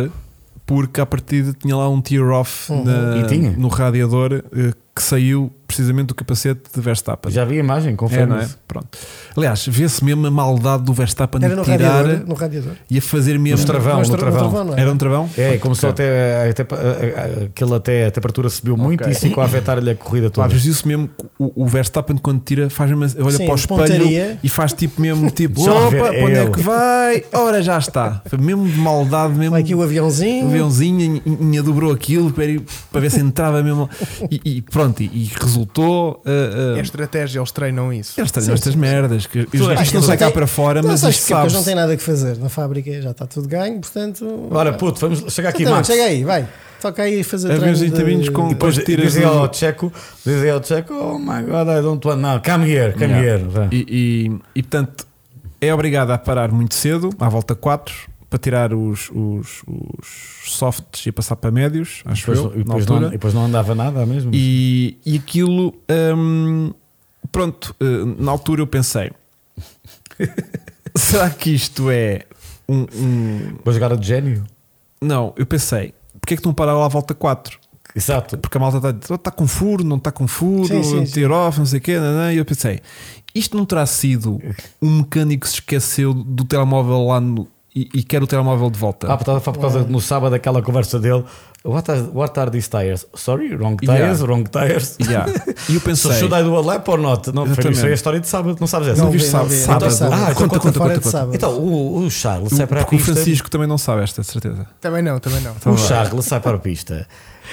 [0.66, 3.20] porque à partida tinha lá um tear-off Uhum.
[3.20, 3.50] E tinha?
[3.52, 7.32] no radiador eh, que saiu precisamente do capacete de Verstappen.
[7.32, 8.42] Já vi a imagem, é, confirmo é?
[8.44, 8.58] isso.
[8.68, 8.88] Pronto.
[9.36, 12.72] Aliás, vê-se mesmo a maldade do Verstappen Era de no tirar radiador, no radiador.
[12.90, 13.60] e a fazer mesmo.
[13.60, 14.64] No travão, no tra- travão.
[14.64, 14.80] não é?
[14.80, 15.30] Era um travão?
[15.36, 16.62] É, começou até, até,
[17.44, 19.12] aquele até a temperatura subiu muito Ok.
[19.12, 20.48] e isso ficou a afetar-lhe a corrida toda.
[20.48, 21.08] mas isso mesmo,
[21.38, 24.38] o, o Verstappen quando tira, faz mesmo, olha Sim, para o espelho pontaria.
[24.42, 27.24] e faz tipo mesmo tipo, opa, para onde é que vai?
[27.32, 28.22] Ora já está.
[28.26, 29.52] Foi mesmo de maldade, mesmo.
[29.52, 30.46] Vai aqui o aviãozinho.
[30.46, 33.88] o aviãozinho ainda dobrou aquilo para, ir- para ver se entrava mesmo.
[34.30, 36.22] E, e pronto, e, e resultou.
[36.24, 38.20] Uh, É uh, estratégia, eles treinam isso.
[38.20, 39.26] eles trazem estas merdas.
[39.26, 41.52] Que, Tu és- isto não sai cá para fora, Não, mas sabes isto que depois
[41.52, 41.58] sabe.
[41.58, 44.48] não tem nada que fazer na fábrica, já está tudo ganho, portanto.
[44.50, 45.86] Ora, puto, vamos chegar aqui, Então, Max.
[45.86, 46.46] chega aí, vai.
[46.80, 49.90] Toca aí fazer A treino de- com- Depois Depois tiras ao Checo,
[50.24, 53.42] dizia ao Checo, oh my god, I don't want now, come here, come Yeah.
[53.42, 53.68] here.
[53.72, 55.06] E, e, e, portanto
[55.60, 57.94] é obrigado a parar muito cedo, à volta 4,
[58.34, 62.86] para tirar os, os, os softs e passar para médios, acho Depois, eu, e, depois
[62.86, 64.32] não, e depois não andava nada mesmo.
[64.34, 65.72] E, e aquilo,
[66.16, 66.72] hum,
[67.30, 67.84] pronto, eh,
[68.18, 69.12] na altura eu pensei:
[70.96, 72.22] será que isto é
[72.68, 72.86] um.
[72.92, 74.44] um- Vou jogar a de gênio.
[75.00, 77.56] Não, eu pensei: porque é que não pararam lá à volta 4?
[77.94, 78.36] Exato.
[78.38, 81.66] Porque a malta está "Oh, está com furo, não está com furo, Sim, off, não
[81.66, 82.00] sei o quê.
[82.00, 82.80] não, não." E eu pensei,
[83.32, 84.40] isto não terá sido
[84.82, 88.78] um mecânico que se esqueceu do telemóvel lá no, e, e quer o telemóvel de
[88.78, 89.12] volta.
[89.12, 91.24] Ah, por por causa no sábado daquela conversa dele.
[91.64, 93.06] What are, what are these tires?
[93.14, 94.22] Sorry, wrong tires, Yeah.
[94.24, 94.96] wrong tires.
[95.00, 95.26] Yeah.
[95.68, 96.12] E eu So pensei.
[96.18, 97.32] should I do a lap or not?
[97.32, 98.98] Não, foi isso aí a história de sábado, não sabes essa?
[98.98, 99.50] Não Não viste vi, não sábado?
[99.50, 99.56] vi.
[99.60, 99.94] Sábado.
[99.94, 100.34] Então, Ah, sábado.
[100.36, 101.10] conta, conta, conta, de conta.
[101.10, 101.34] sábado.
[101.34, 103.12] Então, o, o Charles sai para a o pista.
[103.14, 104.66] Francisco também não sabe esta, de certeza.
[104.80, 105.52] Também não, também não.
[105.56, 105.88] Então o vai.
[105.88, 107.08] Charles sai para a pista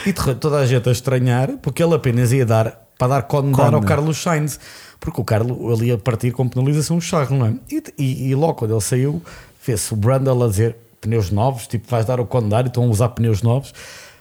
[0.05, 3.81] e toda a gente a estranhar porque ele apenas ia dar para dar condar ao
[3.81, 4.59] Carlos Sainz
[4.99, 7.53] porque o Carlos ele ia partir com penalização o Charles, não é?
[7.71, 9.21] E, e, e logo quando ele saiu,
[9.65, 12.87] vê-se o Brandle a dizer pneus novos, tipo vais dar o condar e estão a
[12.87, 13.73] usar pneus novos.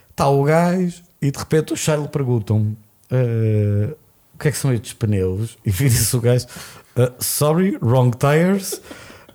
[0.09, 2.75] Está o gajo e de repente o Charles perguntam
[3.11, 3.93] "Eh,
[4.33, 5.57] o que é que são estes pneus?
[5.65, 6.45] E vira-se o gajo
[6.95, 8.81] "Eh, sorry, wrong tires.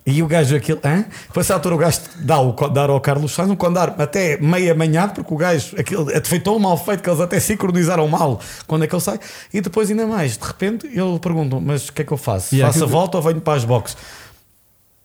[0.09, 1.03] E o gajo aquilo, hã?
[1.27, 4.73] Depois à altura o gajo dá o condar ao Carlos Sainz, um condar até meia
[4.73, 8.85] manhã, porque o gajo aquilo foi tão mal feito que eles até sincronizaram mal quando
[8.85, 9.19] é que ele sai.
[9.53, 12.55] E depois, ainda mais, de repente, ele perguntam: Mas o que é que eu faço?
[12.55, 13.97] Yeah, faço a volta ou venho para as boxes?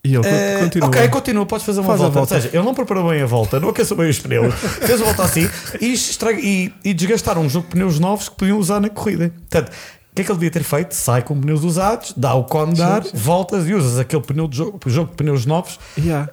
[0.04, 0.88] E ele Eh, continua.
[0.88, 2.14] Ok, continua, podes fazer uma Faz volta.
[2.18, 2.34] volta.
[2.34, 4.52] Ou seja, ele não preparou bem a volta, não aqueceu bem os pneus,
[4.84, 5.48] fez a volta assim
[5.80, 9.32] e, estraga- e, e desgastaram um jogo de pneus novos que podiam usar na corrida.
[9.48, 10.92] Portanto, o que é que ele devia ter feito?
[10.94, 15.10] Sai com pneus usados, dá o condar, voltas e usas aquele pneu de jogo, jogo
[15.10, 16.28] de pneus novos Yeah.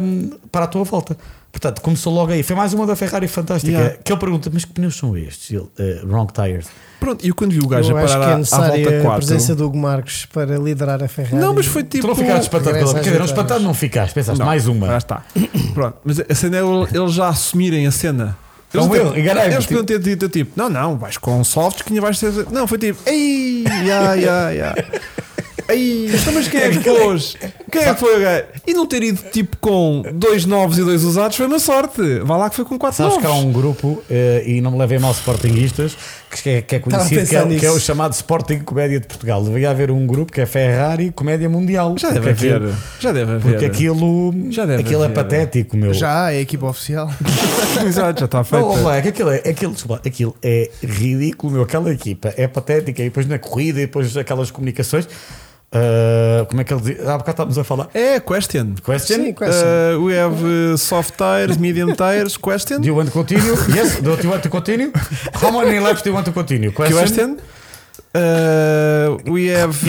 [0.00, 1.16] hum, para a tua volta.
[1.60, 2.42] Portanto, começou logo aí.
[2.44, 3.72] Foi mais uma da Ferrari fantástica.
[3.76, 3.96] Yeah.
[4.04, 5.50] Que ele pergunta: Mas que pneus são estes?
[5.50, 6.66] Ele, "Eh, wrong tires.
[7.00, 8.98] Pronto, e eu quando vi o gajo Eu a acho parar que é à, volta
[8.98, 9.26] a 4.
[9.26, 11.36] presença do Hugo Marcos para liderar a Ferrari.
[11.36, 12.02] Não, mas foi tipo.
[12.02, 12.94] tu não ficaste espantado pela.
[13.00, 14.14] dizer, não espantado não ficaste.
[14.14, 14.86] Pensaste, Não, mais uma.
[14.86, 15.22] Já está.
[15.74, 18.36] Pronto, mas a cena é ele- eles já assumirem a cena.
[18.68, 21.90] Então Eles, eu, eles tipo- podiam ter dito tipo, não, não, vais com softs que
[21.90, 22.32] ainda vais ter.
[22.52, 24.74] Não, foi tipo, ei, ya, ya, ya.
[25.68, 27.36] Ei, então, mas quem é que pôs?
[27.70, 28.44] Quem é que foi o gajo?
[28.66, 32.00] E não ter ido tipo com dois novos e dois usados foi uma sorte.
[32.20, 33.26] Vá lá que foi com quatro Sabes novos.
[33.26, 35.94] que há um grupo, eh, e não me levem mal Sportinguistas,
[36.42, 37.80] que é, que é Estava a conhecido, que é, que é o nisso.
[37.84, 39.44] chamado Sporting Comédia de Portugal.
[39.44, 41.94] Devia haver um grupo que é Ferrari Comédia Mundial.
[41.98, 42.56] Já deve Porque haver.
[42.56, 43.50] aquilo- Já deve haver.
[43.52, 45.14] Porque aquilo, Já deve aquilo é haver.
[45.14, 45.92] patético, meu.
[45.92, 47.10] Já é a equipa oficial.
[47.86, 48.64] Exato, já está feito.
[48.66, 51.62] Não, é que aquilo, é, aquilo, desculpa, aquilo é ridículo, meu.
[51.62, 53.02] Aquela equipa é patética.
[53.02, 55.06] E depois na corrida, e depois aquelas comunicações.
[55.72, 57.00] Ah, como é que ele diz?
[57.00, 57.88] Há bocado estávamos a falar.
[57.94, 58.74] É, question.
[58.82, 59.16] Question?
[59.16, 59.66] Sim, question.
[59.96, 62.80] Uh, we have uh, soft tires, medium tires, question.
[62.80, 63.54] Do you want to continue?
[63.74, 64.00] Yes.
[64.00, 64.92] Do you want to continue?
[65.34, 66.72] How many laps do you want to continue?
[66.72, 67.38] Question.
[68.14, 69.76] Uh, we have.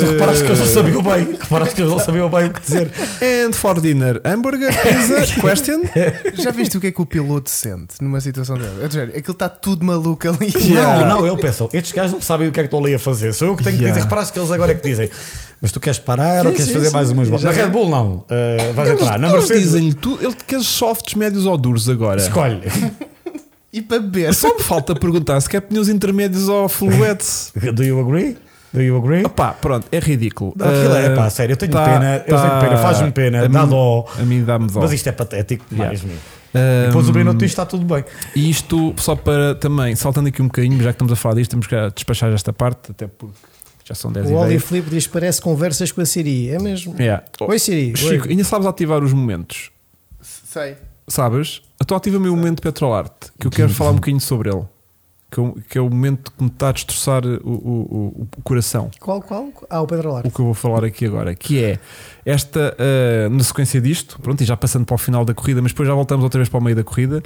[0.00, 1.36] Tu Uh, reparaste que eles não sabiam bem.
[1.40, 2.90] Reparaste que eles não sabiam bem o que dizer.
[3.22, 5.80] And for dinner, hambburger, pizza, question.
[6.34, 8.74] Já viste o que é que o piloto sente numa situação dela?
[8.80, 10.52] Eu dizer, aquilo está tudo maluco ali.
[10.56, 11.06] Yeah.
[11.06, 12.98] Não, não, ele pensa, estes gajos não sabem o que é que estão ali a
[12.98, 13.32] fazer.
[13.34, 13.94] Sou eu que tenho que Yeah.
[13.98, 14.04] dizer.
[14.04, 15.10] Reparaste que eles agora é que dizem.
[15.60, 16.92] Mas tu queres parar ou Sim, queres sim, fazer sim.
[16.94, 17.44] mais umas voltas?
[17.56, 18.12] Na Red Bull não.
[18.30, 19.18] Uh, vais Eles, entrar.
[19.18, 19.62] Na eles Mercedes.
[19.64, 20.24] dizem-lhe tudo.
[20.24, 22.20] Ele quer softs, médios ou duros agora.
[22.20, 22.60] Escolhe.
[23.72, 24.34] E para beber.
[24.34, 27.52] Só me falta perguntar se quer pneus intermédios ou full wets.
[27.74, 28.36] Do you agree?
[28.72, 29.24] Do you agree?
[29.24, 30.52] Opá, pronto, é ridículo.
[30.56, 33.44] Não, aquilo é, pá, sério, eu tenho tá- pena, eu tá- tenho pena, faz-me pena,
[33.44, 34.06] a dá mim- dó.
[34.18, 34.80] A mim dá-me dó.
[34.80, 35.94] Mas isto é patético Yeah.
[35.96, 36.16] demais, meu.
[36.52, 38.04] Um, Depois o diz está tudo bem.
[38.34, 41.50] E isto, só para também, saltando aqui um bocadinho, já que estamos a falar disto,
[41.52, 43.34] temos que despachar esta parte, até porque
[43.84, 44.58] já são 10 O Oli.
[44.58, 46.50] Filipe diz: parece conversas com a Siri.
[46.50, 46.94] É mesmo?
[46.98, 47.24] Yeah.
[47.40, 47.92] Oi, Siri.
[47.96, 48.30] Chico, Oi.
[48.30, 49.70] ainda sabes ativar os momentos?
[50.20, 50.76] Sei.
[51.10, 51.60] Sabes?
[51.82, 54.64] Então ativa-me o momento Petrolarte, que eu quero falar um bocadinho sobre ele.
[55.30, 58.42] Que, é o- que é o momento que me está a destroçar o, o, o-
[58.42, 58.90] coração.
[58.98, 59.48] Qual, qual?
[59.70, 60.26] Ah, o Pedro Lar.
[60.26, 61.78] O que eu vou falar aqui agora, que é
[62.26, 65.70] esta, ah, na sequência disto, pronto, e já passando para o final da corrida, mas
[65.70, 67.22] depois já voltamos outra vez para o meio da corrida,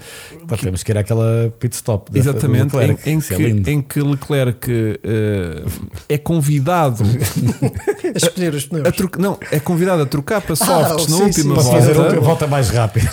[0.47, 2.13] Pá, temos que ir àquela pit stop.
[2.13, 3.09] da- Exatamente, Leclerc.
[3.11, 3.71] em, em é que, lindo.
[3.71, 4.71] em que Leclerc
[5.03, 5.63] eh,
[6.11, 7.05] é convidado
[8.15, 8.87] A escolher os pneus.
[8.87, 11.95] a trocar, não, é convidado a trocar para softs na sim, última sim, Para fazer
[11.95, 12.17] volta.
[12.17, 13.11] a volta mais rápida.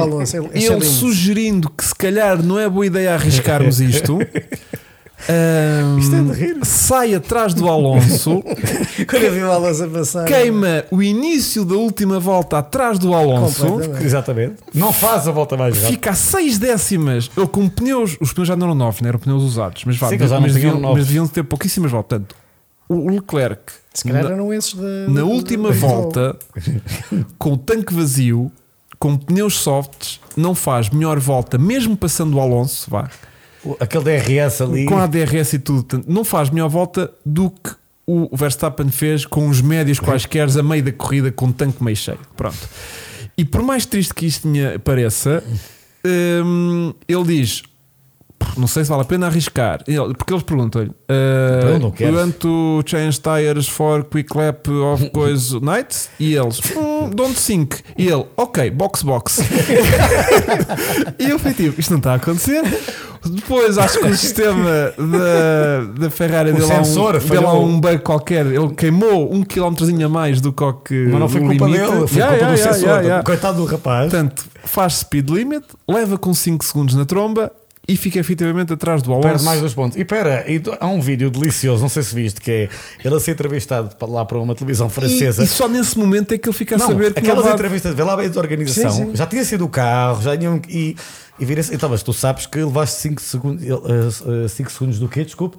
[0.00, 0.36] Alonso.
[0.36, 4.05] Ele, ele sugerindo que se calhar não é boa ideia arriscarmos isto.
[5.28, 6.58] Ehm, Isto é de rir.
[6.64, 8.42] sai atrás do Alonso,
[9.08, 10.24] Quando eu vi o Alonso a passar.
[10.26, 13.80] queima o início da última volta atrás do Alonso.
[14.00, 14.56] Exatamente.
[14.74, 15.90] Não faz a volta mais rápida.
[15.92, 17.30] fica a 6 décimas.
[17.36, 20.08] Ele com pneus, os pneus já não eram novos, não eram pneus usados, mas, vá,
[20.10, 22.18] Sim, mas, tinham deviam, mas deviam ter pouquíssimas voltas.
[22.18, 22.36] Portanto,
[22.88, 25.08] o Leclerc Se calhar eram esses da.
[25.08, 26.36] na última da- volta,
[27.38, 28.52] com o tanque vazio,
[28.98, 33.08] com pneus softs, não faz melhor volta, mesmo passando o Alonso, vá,
[33.80, 34.84] Aquele DRS ali.
[34.86, 37.74] com a DRS e tudo, não faz melhor volta do que
[38.06, 41.96] o Verstappen fez com os médios quaisquer a meio da corrida com o tanque meio
[41.96, 42.18] cheio.
[42.36, 42.56] Pronto.
[43.36, 44.48] E por mais triste que isto
[44.84, 45.42] pareça,
[46.44, 47.62] hum, ele diz:
[48.56, 49.80] não sei se vale a pena arriscar.
[50.16, 52.12] Porque eles perguntam-lhe: uh, Não, não quero.
[52.12, 56.08] You want to change tires for quick lap of coisa night?
[56.18, 57.76] E eles: "Hmm, Don't think.
[57.98, 59.40] E ele: Ok, box box.
[61.18, 62.62] e eu fui tipo: Isto não está a acontecer.
[63.28, 67.80] Depois acho que o sistema da, da Ferrari deu lá, um, sensor deu lá um
[67.80, 68.46] bug qualquer.
[68.46, 71.08] Ele queimou um quilómetrozinho a mais do que.
[71.10, 71.90] Mas não foi o culpa limite.
[71.90, 72.88] dele, foi Yeah, culpa yeah, do yeah, sensor.
[72.88, 73.24] yeah, yeah.
[73.24, 74.10] Coitado do rapaz.
[74.10, 77.50] Portanto, faz speed limit, leva com 5 segundos na tromba
[77.88, 79.44] e fica efetivamente atrás do Perde Alonso.
[79.44, 79.96] mais dois pontos.
[79.96, 82.68] E pera, e há um vídeo delicioso, não sei se viste, que é
[83.04, 85.44] ele a ser entrevistado lá para uma televisão E, francesa.
[85.44, 88.02] e só nesse momento é que ele fica a Não, saber que aquelas entrevistas, vê
[88.02, 89.16] lá bem da organização, Sim, sim.
[89.16, 90.60] já tinha sido o carro, já tinham.
[90.68, 90.96] E,
[91.38, 91.74] e vira-se.
[91.74, 93.64] Então, mas tu sabes que levaste 5 segundos,
[94.50, 95.24] 5 segundos do quê?
[95.24, 95.56] Desculpe,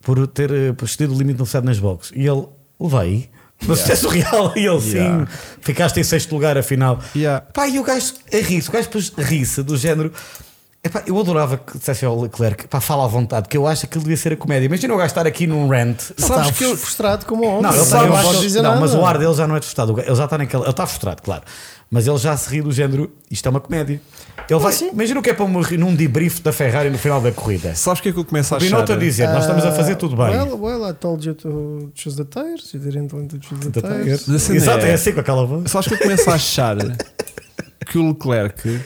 [0.00, 2.12] por ter eh, excedido o limite de velocidade nas boxes.
[2.14, 2.44] E ele,
[2.78, 3.30] levei.
[3.66, 4.52] Mas isto é surreal.
[4.54, 5.26] E ele, Yeah.
[5.26, 7.00] sim, ficaste em sexto lugar afinal.
[7.16, 7.40] Yeah.
[7.52, 10.12] Pá, e o gajo a rir-se, o gajo ri-se do género.
[10.86, 13.86] Epá, eu adorava que dissesse ao Leclerc, pá, fala à vontade, que eu acho que
[13.86, 14.66] aquilo devia ser a comédia.
[14.66, 15.98] Imagina o gajo estar aqui num rant.
[16.18, 17.62] Sabes está que ele- frustrado como ontem.
[17.62, 18.80] Não, ele não está, pode- dizer não nada.
[18.82, 19.98] mas o ar dele já não é frustrado.
[19.98, 20.64] Ele já está naquela.
[20.64, 21.42] Ele está frustrado, claro.
[21.90, 23.10] Mas ele já se ri do género.
[23.30, 23.98] Isto é uma comédia.
[24.50, 24.90] Ele vai, sim.
[24.92, 27.74] imagina o que é para morrer num debrief da Ferrari no final da corrida.
[27.74, 28.66] Sabes o que é que eu começo a achar?
[28.66, 30.36] Binotto a dizer: Nós estamos a fazer tudo bem.
[30.36, 32.74] Well, well, I told you to choose the tires.
[32.74, 34.20] You didn't want to choose the Tá tires.
[34.20, 35.70] Cena Exato, é- é assim com aquela voz.
[35.70, 36.76] Sabes que eu começo a achar
[37.90, 38.80] que o Leclerc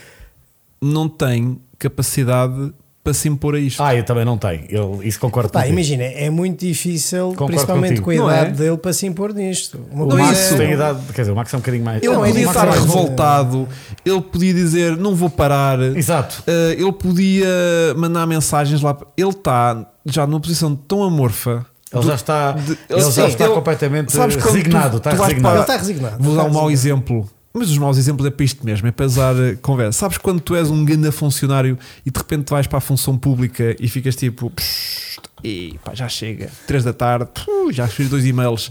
[0.81, 3.81] não tem capacidade para se impor a isto.
[3.81, 4.65] Ah, eu também não tenho.
[4.69, 8.05] Eu, isso concordo Pá, imagina, é muito difícil, Concordo principalmente contigo.
[8.05, 8.65] com a Não idade é?
[8.65, 9.79] dele, para se impor nisto.
[9.89, 10.99] Uma O Não, Max isso- tem idade.
[11.13, 12.03] Quer dizer, o Max é um bocadinho mais.
[12.03, 13.67] ele Não, podia é estar mais- revoltado,
[14.05, 16.43] ele podia dizer não vou parar, Exato.
[16.45, 17.47] Uh, ele podia
[17.95, 18.95] mandar mensagens lá.
[19.17, 21.65] Ele está já numa posição tão amorfa.
[21.91, 24.99] Ele já está, de- ele sim, já está ele- completamente resignado.
[24.99, 25.55] tu- está tu resignado.
[25.55, 26.15] Ele está resignado.
[26.23, 27.27] Vou dar um mau exemplo.
[27.53, 29.99] Mas os maus exemplos é para isto mesmo, é para usar uh, conversa.
[29.99, 33.75] Sabes quando tu és um grande funcionário e de repente vais para a função pública
[33.79, 37.27] e ficas tipo, "Psst, e pá, já chega, 3 da tarde,
[37.71, 38.69] já fiz dois e-mails.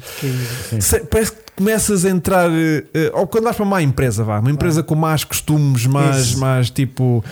[0.81, 4.23] Se- Parece que começas a entrar, uh, uh, ou quando vais para uma má empresa,
[4.23, 7.25] vá, uma empresa com más costumes, mais, mais tipo.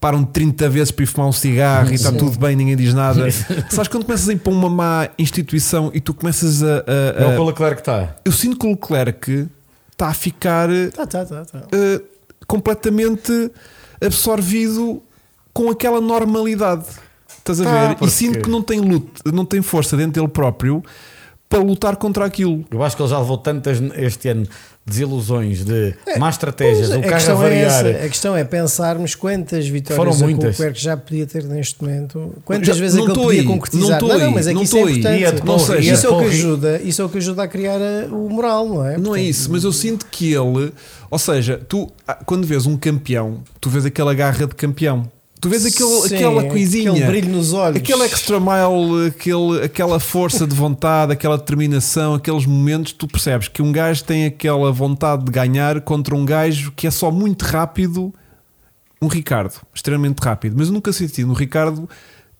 [0.00, 2.18] Param 30 vezes para ir fumar um cigarro e está Sim.
[2.18, 3.26] tudo bem, ninguém diz nada.
[3.70, 6.66] Sabes quando começas a ir para uma má instituição e tu começas a.
[6.66, 8.14] a- É a- que o Leclerc está.
[8.22, 9.46] eu sinto que o Leclerc
[9.94, 11.62] está a ficar Tá, tá, tá, tá.
[11.72, 12.00] eh,
[12.46, 13.50] completamente
[14.04, 15.02] absorvido
[15.52, 16.84] com aquela normalidade.
[17.38, 17.88] Estás a Tá, ver?
[17.96, 20.82] porque- E sinto que não tem, luta, não tem força dentro dele próprio
[21.48, 22.64] para lutar contra aquilo.
[22.70, 24.46] Eu acho que ele já levou tantas este ano
[24.86, 27.86] desilusões de más estratégias, Pois, o a carro a questão é variar.
[27.86, 28.04] essa.
[28.04, 30.58] A questão é pensarmos quantas vitórias Foram que o muitas.
[30.58, 32.34] Leclerc já podia ter neste momento.
[32.44, 34.00] Quantas Já- vezes é não que ele podia aí, concretizar.
[34.02, 35.44] não não, aí, mas é que não isso é importante.
[35.44, 38.14] Não seja- isso, é o que ajuda, isso é o que ajuda a criar a-
[38.14, 38.98] o moral, não é?
[38.98, 40.72] Não é isso, mas eu sinto que ele,
[41.10, 45.10] ou seja, tu ah, quando vês um campeão, tu vês aquela garra de campeão,
[45.40, 47.76] tu vês aquele, Sim, aquela coisinha, Aquele brilho nos olhos.
[47.76, 53.60] Aquele extra mile, aquele, aquela força de vontade, aquela determinação, aqueles momentos, tu percebes que
[53.62, 58.12] um gajo tem aquela vontade de ganhar contra um gajo que é só muito rápido,
[59.00, 60.54] um Ricardo, extremamente rápido.
[60.56, 61.88] Mas eu nunca senti no Ricardo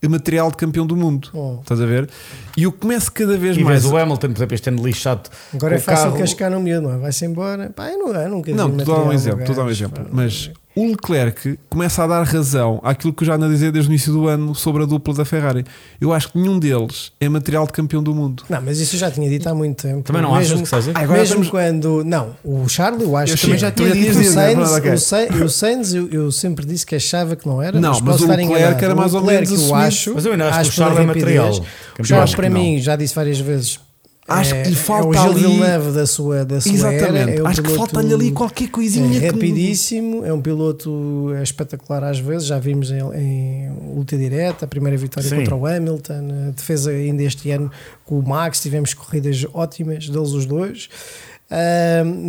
[0.09, 1.29] material de campeão do mundo.
[1.33, 1.59] Oh.
[1.61, 2.09] Estás a ver?
[2.57, 3.83] E eu começo cada vez E mais.
[3.83, 5.31] vês o Hamilton, por exemplo, este ano lixado.
[5.53, 6.19] Agora é fácil carro.
[6.19, 6.99] cascar no miúdo, não é?
[6.99, 7.71] Vai-se embora.
[7.71, 10.07] Pá, eu, não, eu nunca Não, vi tu dá um exemplo, tu dá um exemplo.
[10.13, 14.13] Mas o Leclerc começa a dar razão àquilo que eu já dizer desde o início
[14.13, 15.65] do ano sobre a dupla da Ferrari.
[16.01, 18.43] Eu acho que nenhum deles é material de campeão do mundo.
[18.49, 20.03] Não, mas isso eu já tinha dito há muito tempo.
[20.03, 20.93] Também não achas que seja?
[20.95, 22.03] Ah, agora mesmo estamos- quando.
[22.05, 23.61] Não, o Charlie, eu acho Eu que também sim.
[23.61, 24.25] já tinha dito, o né?
[24.25, 27.81] Sainz, o Sainz, o Sainz eu, eu sempre disse que achava que não era.
[27.81, 28.85] Não, mas, mas posso o estar Leclerc enganado.
[28.85, 30.13] era mais O ou menos Leclerc eu acho.
[30.15, 31.51] Mas eu ainda acho que o Charles é material.
[31.99, 33.79] O Charles, acho para mim, já disse várias vezes.
[34.27, 37.05] Acho é, que lhe falta é o ali- Villeneuve da sua, da sua Exatamente.
[37.19, 37.31] era.
[37.35, 41.43] É um acho que falta-lhe ali qualquer coisinha é que- rapidíssimo, é um piloto é
[41.43, 42.47] espetacular às vezes.
[42.47, 45.37] Já vimos em, em luta direta, a primeira vitória Sim.
[45.37, 47.71] contra o Hamilton, a defesa ainda este ano
[48.07, 48.63] com o Max.
[48.63, 50.89] Tivemos corridas ótimas deles os dois.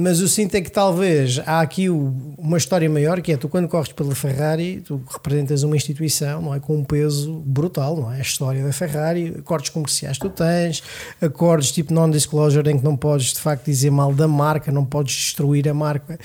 [0.01, 3.49] Mas eu sinto é que talvez há aqui o- uma história maior que é tu
[3.49, 6.59] quando corres pela Ferrari tu representas uma instituição não é?
[6.59, 8.17] Com um peso brutal não é?
[8.17, 10.83] A história da Ferrari acordos comerciais tu tens
[11.21, 15.13] acordos tipo non-disclosure em que não podes de facto dizer mal da marca não podes
[15.15, 16.19] destruir a marca.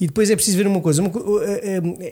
[0.00, 1.40] E depois é preciso ver uma coisa uma co-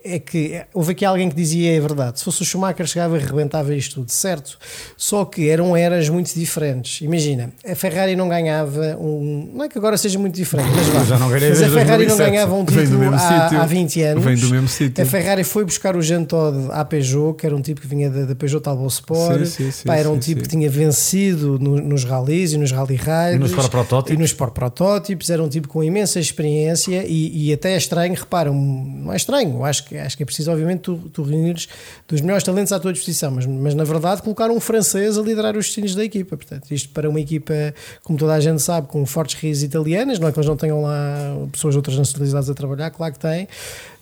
[0.04, 3.20] é que houve aqui alguém que dizia é verdade se fosse o Schumacher chegava e
[3.20, 4.58] rebentava isto tudo certo?
[4.96, 7.00] Só que eram eras muito diferentes.
[7.00, 10.70] Imagina a Ferrari não ganhava um não é que agora seja muito muito diferente.
[10.74, 11.04] Mas, vá.
[11.04, 12.30] Já não ganhei Mas a desde Ferrari não 2007.
[12.30, 13.60] ganhava um título mesmo há, sítio.
[13.60, 14.24] há 20 anos.
[14.24, 15.02] Vem do mesmo sítio.
[15.04, 18.10] A Ferrari foi buscar o Jean Todt à Peugeot, que era um tipo que vinha
[18.10, 19.44] da, da Peugeot Talbot Sport.
[19.46, 20.44] Sim, sim, sim, Pá, era um sim, tipo sim.
[20.44, 23.36] que tinha vencido no- nos rallies e nos rally raids.
[23.36, 24.14] E nos Sport Protótipos.
[24.14, 25.30] E nos Sport Protótipos.
[25.30, 29.64] Era um tipo com imensa experiência e, e até é estranho, repara, não é estranho.
[29.64, 31.68] Acho que, acho que é preciso, obviamente, tu, tu reunires
[32.08, 35.56] dos melhores talentos à tua disposição, mas, mas na verdade colocar um francês a liderar
[35.56, 36.36] os destinos da equipa.
[36.36, 37.54] Portanto, isto para uma equipa,
[38.02, 40.82] como toda a gente sabe, com fortes raízes italianas, não é que eles não tenham
[40.82, 43.46] lá pessoas de outras nacionalidades a trabalhar, claro que têm,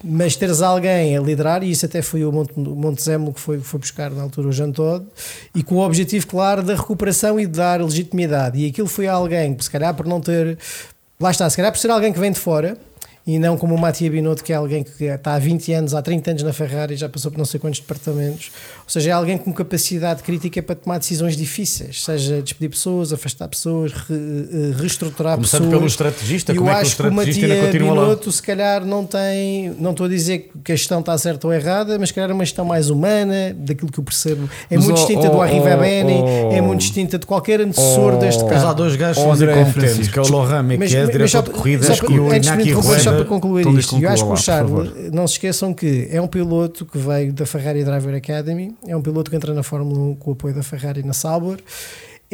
[0.02, 3.80] mas teres alguém a liderar, e isso até foi o Monte, Montezemolo que foi, foi
[3.80, 5.04] buscar na altura o Jean Todt,
[5.54, 8.58] e com o objetivo claro da recuperação e de dar legitimidade.
[8.58, 10.58] E aquilo foi alguém se calhar, por não ter.
[11.20, 12.76] Lá está, se calhar por ser alguém que vem de fora.
[13.24, 16.02] E não como o Mattia Binotto, que é alguém que está há 20 anos, há
[16.02, 18.50] 30 anos na Ferrari, já passou por não sei quantos departamentos.
[18.92, 23.48] Ou seja, é alguém com capacidade crítica para tomar decisões difíceis, seja despedir pessoas, afastar
[23.48, 25.74] pessoas, re- eh, reestruturar Começando pessoas.
[25.78, 27.94] pelo estrategista, E como eu é que o acho que o estrategista ainda Matia continua
[27.94, 28.02] lá?
[28.02, 29.70] Binotto, se calhar, não tem.
[29.78, 32.34] Não estou a dizer que a gestão está certa ou errada, mas se calhar é
[32.34, 34.46] uma gestão mais humana, daquilo que eu percebo.
[34.70, 36.52] É Mas, muito oh, distinta oh, do Arriva oh, Bene, oh.
[36.52, 38.18] é muito distinta de qualquer antecessor Oh.
[38.18, 40.12] deste Mas há dois gajos Oh, que são André incompetentes, Francisco.
[40.12, 42.62] que é o Lohan Mequez, mas diretor só- de corridas, e o antes de me
[42.62, 45.32] Iñaki interromper, só para concluir Então isto, eu acho que o lá, Charles, não se
[45.34, 49.36] esqueçam que é um piloto que veio da Ferrari Driver Academy, é um piloto que
[49.36, 51.58] entra na Fórmula 1 com o apoio da Ferrari na Sauber.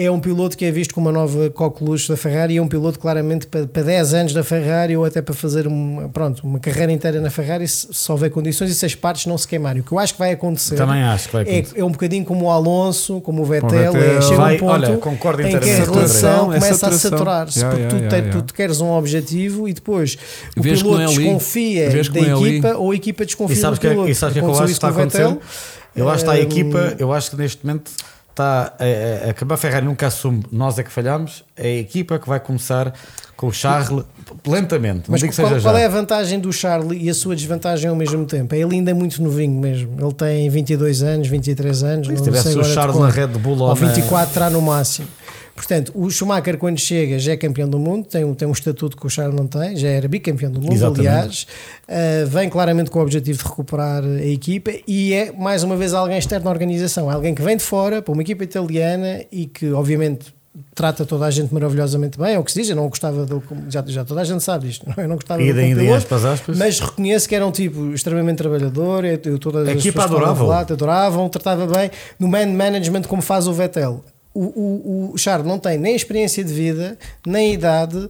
[0.01, 2.69] É um piloto que é visto como uma nova coqueluche da Ferrari e é um
[2.69, 6.61] piloto claramente para, para 10 anos da Ferrari ou até para fazer uma, pronto, uma
[6.61, 9.81] carreira inteira na Ferrari se, se houver condições e se as partes não se queimarem.
[9.83, 11.81] O que eu acho que vai acontecer Também acho que vai é, acontecer.
[11.81, 14.01] é um bocadinho como o Alonso, como o Vettel, Vettel.
[14.19, 17.59] é, chega Vai- um ponto olha, concordo em que a relação é começa a saturar-se
[17.59, 18.43] Ya, porque ya, tu, ya.
[18.43, 20.17] tu queres um objetivo e depois
[20.57, 22.01] o Vês piloto é desconfia da é
[22.39, 24.09] equipa ou a equipa desconfia E sabes do que, piloto.
[24.11, 27.13] e sabes que é Aconteceu acho que Eu acho que está a Hum, equipa, eu
[27.13, 27.91] acho que neste momento
[28.31, 32.29] está a, a, a Ferrari nunca assume, nós é que falhamos, é a equipa que
[32.29, 32.93] vai começar
[33.37, 34.05] com o Charles
[34.47, 35.09] lentamente.
[35.11, 37.97] Não Mas que qual, qual é a vantagem do Charlie e a sua desvantagem ao
[37.97, 38.55] mesmo tempo?
[38.55, 39.97] Ele ainda é muito novinho mesmo.
[40.01, 42.07] Ele tem 22 anos, 23 anos.
[42.09, 44.61] Se não tivesse sei o Charles na Red Bull ou ou na- 24 terá no
[44.63, 45.09] máximo.
[45.59, 48.97] Portanto, o Schumacher, quando chega, já é campeão do mundo, tem, um- tem um estatuto
[48.97, 51.09] que o Charles não tem, já era bicampeão do mundo, Exatamente.
[51.09, 51.47] aliás.
[51.89, 55.93] Uh, vem claramente com o objetivo de recuperar a equipa e é, mais uma vez,
[55.93, 57.11] alguém externo à organização.
[57.11, 60.33] É alguém que vem de fora, para uma equipa italiana e que, obviamente,
[60.75, 62.35] trata toda a gente maravilhosamente bem.
[62.35, 64.69] É o que se diz, eu não gostava dele, já, já toda a gente sabe
[64.69, 65.05] isto, não é?
[65.05, 66.57] eu não gostava E dele como aspas, aspas.
[66.57, 70.05] mas reconheço que era um tipo extremamente trabalhador, eu, eu todas A as equipa
[70.47, 74.05] lá, adoravam, tratava bem no man management como faz o Vettel.
[74.41, 78.09] O, o, o Charles não tem nem experiência de vida, nem idade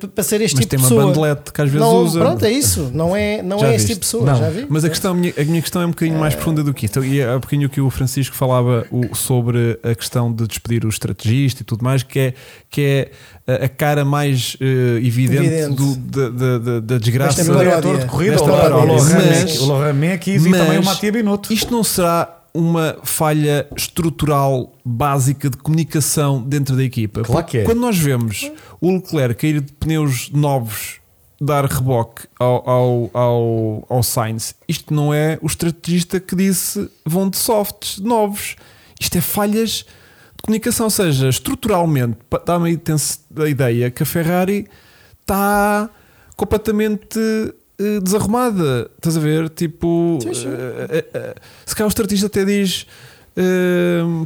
[0.00, 1.06] p- para ser este Mas tipo tem de uma pessoa.
[1.12, 2.20] bandelete que às vezes não, usa.
[2.20, 2.90] Pronto, é isso.
[2.94, 4.24] Não é, não Já é este tipo de pessoa.
[4.24, 4.38] Não.
[4.38, 4.66] Já vi?
[4.68, 6.86] Mas a, questão, a, minha, a minha questão é um bocadinho mais profunda do que
[6.86, 7.04] isto.
[7.04, 10.84] E é um bocadinho o que o Francisco falava o- sobre a questão de despedir
[10.86, 12.34] o estrategista e tudo mais, que é,
[12.70, 12.80] que
[13.46, 15.76] é a- cara mais eh, evidente, Evidente.
[15.76, 17.36] do- da, da- da- da desgraça.
[17.36, 17.80] Desta o paródia.
[17.82, 18.46] diretor de corrida, o.
[19.66, 21.52] Lohan Mas- Mequez e mas também o Matia Binotto.
[21.52, 27.22] Isto não será uma falha estrutural básica de comunicação dentro da equipa?
[27.22, 27.64] Claro que é.
[27.64, 31.00] Quando nós vemos o Leclerc cair de pneus novos
[31.40, 37.30] dar reboque ao, ao, ao, ao Sainz, isto não é o estrategista que disse vão
[37.30, 38.56] de softs novos.
[39.00, 39.84] Isto é falhas
[40.36, 42.80] de comunicação, ou seja, estruturalmente dá-me
[43.36, 44.66] a ideia que a Ferrari
[45.20, 45.88] está
[46.36, 47.18] completamente
[47.78, 48.90] eh, desarrumada.
[48.96, 49.48] Estás a ver?
[49.50, 50.48] Tipo, Sim, sim.
[50.48, 51.34] eh,
[51.66, 52.86] se calhar o estrategista até diz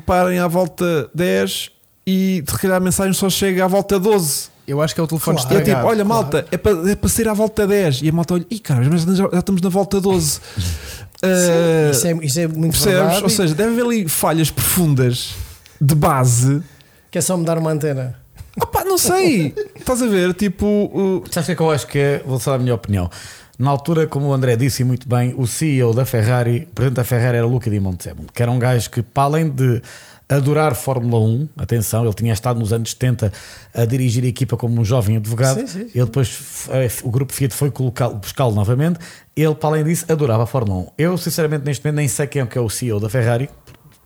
[0.07, 1.71] parem à volta 10
[2.07, 4.51] e se calhar a mensagem só chega à volta 12.
[4.67, 5.53] Eu acho que é o telefone Claro.
[5.55, 5.81] E é estragado.
[5.83, 6.23] tipo, olha, claro.
[6.23, 8.03] malta, é para, é para sair à volta 10.
[8.03, 10.41] E a malta olha, ih, cara, mas já, já estamos na volta 12.
[11.23, 12.99] Eh, Isso é, isso é muito percebes?
[12.99, 13.23] verdade.
[13.23, 15.35] Ou seja, deve haver ali falhas profundas
[15.81, 16.63] de base.
[17.11, 18.17] que é só mudar uma antena.
[18.61, 19.55] Opa, não sei.
[19.77, 20.33] Estás a ver?
[20.35, 22.23] Tipo, o- Sabes o que é que eu acho que é?
[22.25, 23.11] Vou dar a minha opinião.
[23.59, 27.05] Na altura, como o André disse muito bem, o CEO da Ferrari, o presidente da
[27.05, 29.81] Ferrari era Luca Di Montezemolo, que era um gajo que, para além de
[30.29, 33.31] adorar Fórmula 1, atenção, ele tinha estado nos anos 70
[33.75, 35.91] a dirigir a equipa como um jovem advogado, Sim, sim, sim.
[35.95, 38.99] ele depois, eh, o grupo Fiat foi buscá-lo novamente,
[39.37, 40.87] ele, para além disso, adorava a Fórmula 1.
[40.97, 43.51] Eu, sinceramente, neste momento nem sei quem é que é o CEO da Ferrari,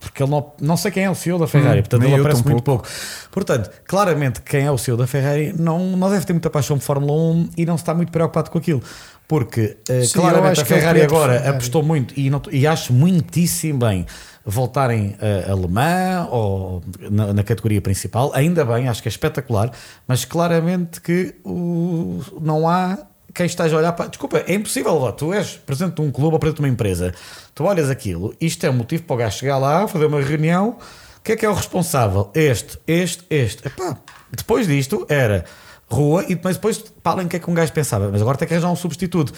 [0.01, 2.43] porque ele não, não sei quem é o CEO da Ferrari, Hum, portanto ele aparece
[2.43, 2.83] muito tampouco.
[2.83, 2.95] pouco.
[3.31, 6.83] Portanto, claramente, quem é o CEO da Ferrari não, não deve ter muita paixão por
[6.83, 8.81] Fórmula 1 e não está muito preocupado com aquilo.
[9.27, 14.05] Porque eh, Sim, claramente a Ferrari agora apostou muito e, não- e acho muitíssimo bem
[14.45, 15.17] voltarem
[15.47, 18.31] a alemã ou na, na categoria principal.
[18.33, 19.71] Ainda bem, acho que é espetacular,
[20.07, 22.97] mas claramente que o- não há
[23.33, 24.07] quem esteja a olhar para.
[24.07, 24.95] Desculpa, é impossível.
[24.95, 27.13] ó, Tu és presidente de um clube ou presidente de uma empresa,
[27.53, 30.77] tu olhas aquilo, isto é um motivo para o gajo chegar lá, fazer uma reunião.
[31.17, 32.31] O que é que é o responsável?
[32.33, 33.67] Este, este, este.
[33.67, 33.97] Epá,
[34.31, 35.43] depois disto era
[35.89, 38.47] rua e mas depois falem o que é que um gajo pensava, mas agora tem
[38.47, 39.33] que arranjar um substituto.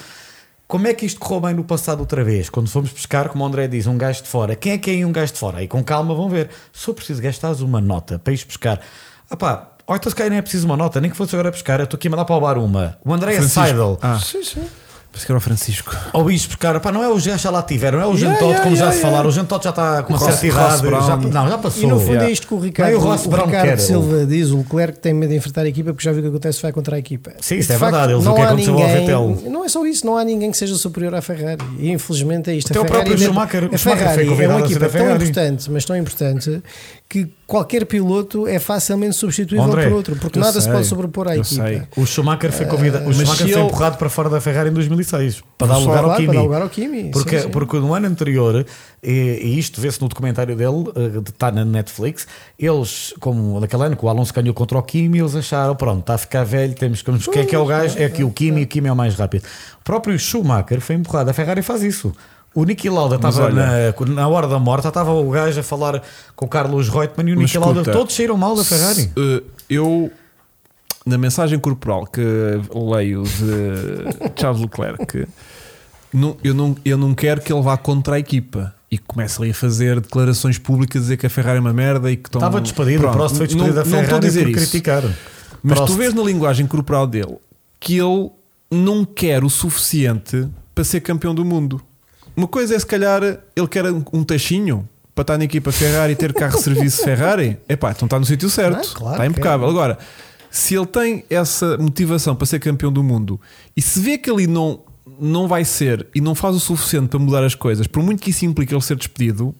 [0.66, 2.48] Como é que isto correu bem no passado outra vez?
[2.48, 4.54] Quando fomos pescar, como o André diz, um gajo de fora.
[4.54, 5.58] Quem é que é aí um gajo de fora?
[5.58, 6.48] Aí com calma vão ver.
[6.72, 8.80] Se eu preciso gastar uma nota para ir pescar,
[9.28, 11.50] ah pá, ou então se calhar nem é preciso uma nota, nem que fosse agora
[11.50, 12.96] pescar, eu estou aqui a mandar para o bar uma.
[13.04, 13.42] O André é.
[13.42, 13.98] Seidel.
[14.00, 14.64] Ah, Sim, sim.
[15.12, 15.96] Pensei que era o Francisco.
[16.12, 18.32] Ou isto buscar, pá, não é o já já lá tiveram, não é o Yeah,
[18.34, 19.10] Jantote, yeah, como já yeah, se yeah.
[19.10, 19.28] falaram.
[19.28, 21.06] O Jantote já está com uma O certa idade.
[21.06, 21.82] Já, não, já passou.
[21.82, 22.28] E no fundo Yeah.
[22.28, 24.58] é isto que o Ricardo, Nem o o Ross Brown Ricardo quer, Silva diz, o
[24.58, 26.72] Leclerc tem medo de enfrentar a equipa porque já viu o que acontece se vai
[26.72, 27.32] contra a equipa.
[27.40, 29.42] Sim, isso é verdade, eles não o que aconteceu ao ninguém, Vettel.
[29.50, 31.64] Não é só isso, não há ninguém que seja superior à Ferrari.
[31.78, 32.70] E infelizmente é isto.
[32.70, 34.58] Até a o Ferrari, próprio é- Schumacher- a o Schumacher Ferrari foi é uma a
[34.60, 35.24] ser equipa tão Ferrari.
[35.24, 36.62] importante, mas tão importante
[37.10, 40.86] que qualquer piloto é facilmente substituível André, por outro, porque eu nada se sei, pode
[40.86, 41.66] sobrepor à eu equipa.
[41.66, 41.82] sei.
[41.96, 44.70] O Schumacher foi convidado, o mas Schumacher se foi ele- empurrado para fora da Ferrari
[44.70, 46.26] em 2006 para dar lugar ao Kimi.
[46.28, 47.10] Para dar lugar ao Kimi.
[47.10, 47.50] Porque, sim, sim.
[47.50, 48.64] porque no ano anterior,
[49.02, 49.10] e,
[49.42, 54.04] e isto vê-se no documentário dele, eh, está na Netflix, eles, como naquele ano que
[54.04, 57.10] o Alonso ganhou contra o Kimi, eles acharam, pronto, está a ficar velho, temos que.
[57.32, 57.98] Quem é que é o gajo?
[57.98, 59.42] É aqui o Kimi, o Kimi é o mais rápido.
[59.80, 62.12] O próprio Schumacher foi empurrado, a Ferrari faz isso.
[62.54, 66.02] O Niki Lauda estava olha- na, na hora da morte, estava o gajo a falar
[66.34, 69.02] com o Carlos Reutemann e o Niki Lauda, todos saíram mal da Ferrari.
[69.02, 70.10] Se, eh, eu,
[71.06, 72.20] na mensagem corporal que
[72.74, 75.26] leio de Charles Leclerc,
[76.12, 79.52] não- eu, não, eu não quero que ele vá contra a equipa e comece ali
[79.52, 82.40] a fazer declarações públicas a dizer que a Ferrari é uma merda e que estão.
[82.40, 84.50] Estava despedido, Pronto, o Prost foi não- despedido da Não estou a Ferrari dizer por
[84.50, 84.58] isso.
[84.70, 85.02] criticar.
[85.62, 85.92] Mas Prost.
[85.92, 87.36] tu vês na linguagem corporal dele
[87.78, 88.28] que ele
[88.72, 91.80] não quer o suficiente para ser campeão do mundo.
[92.40, 96.16] Uma coisa é se calhar ele quer um tachinho para estar na equipa Ferrari e
[96.16, 97.58] ter carro de serviço Ferrari.
[97.68, 98.78] Epá, então está no sítio certo.
[98.78, 99.66] Ah, claro está que impecável.
[99.66, 99.70] é.
[99.70, 99.98] Agora,
[100.50, 103.38] se ele tem essa motivação para ser campeão do mundo
[103.76, 104.80] e se vê que ali não,
[105.20, 108.30] não vai ser e não faz o suficiente para mudar as coisas, por muito que
[108.30, 109.54] isso implique ele ser despedido,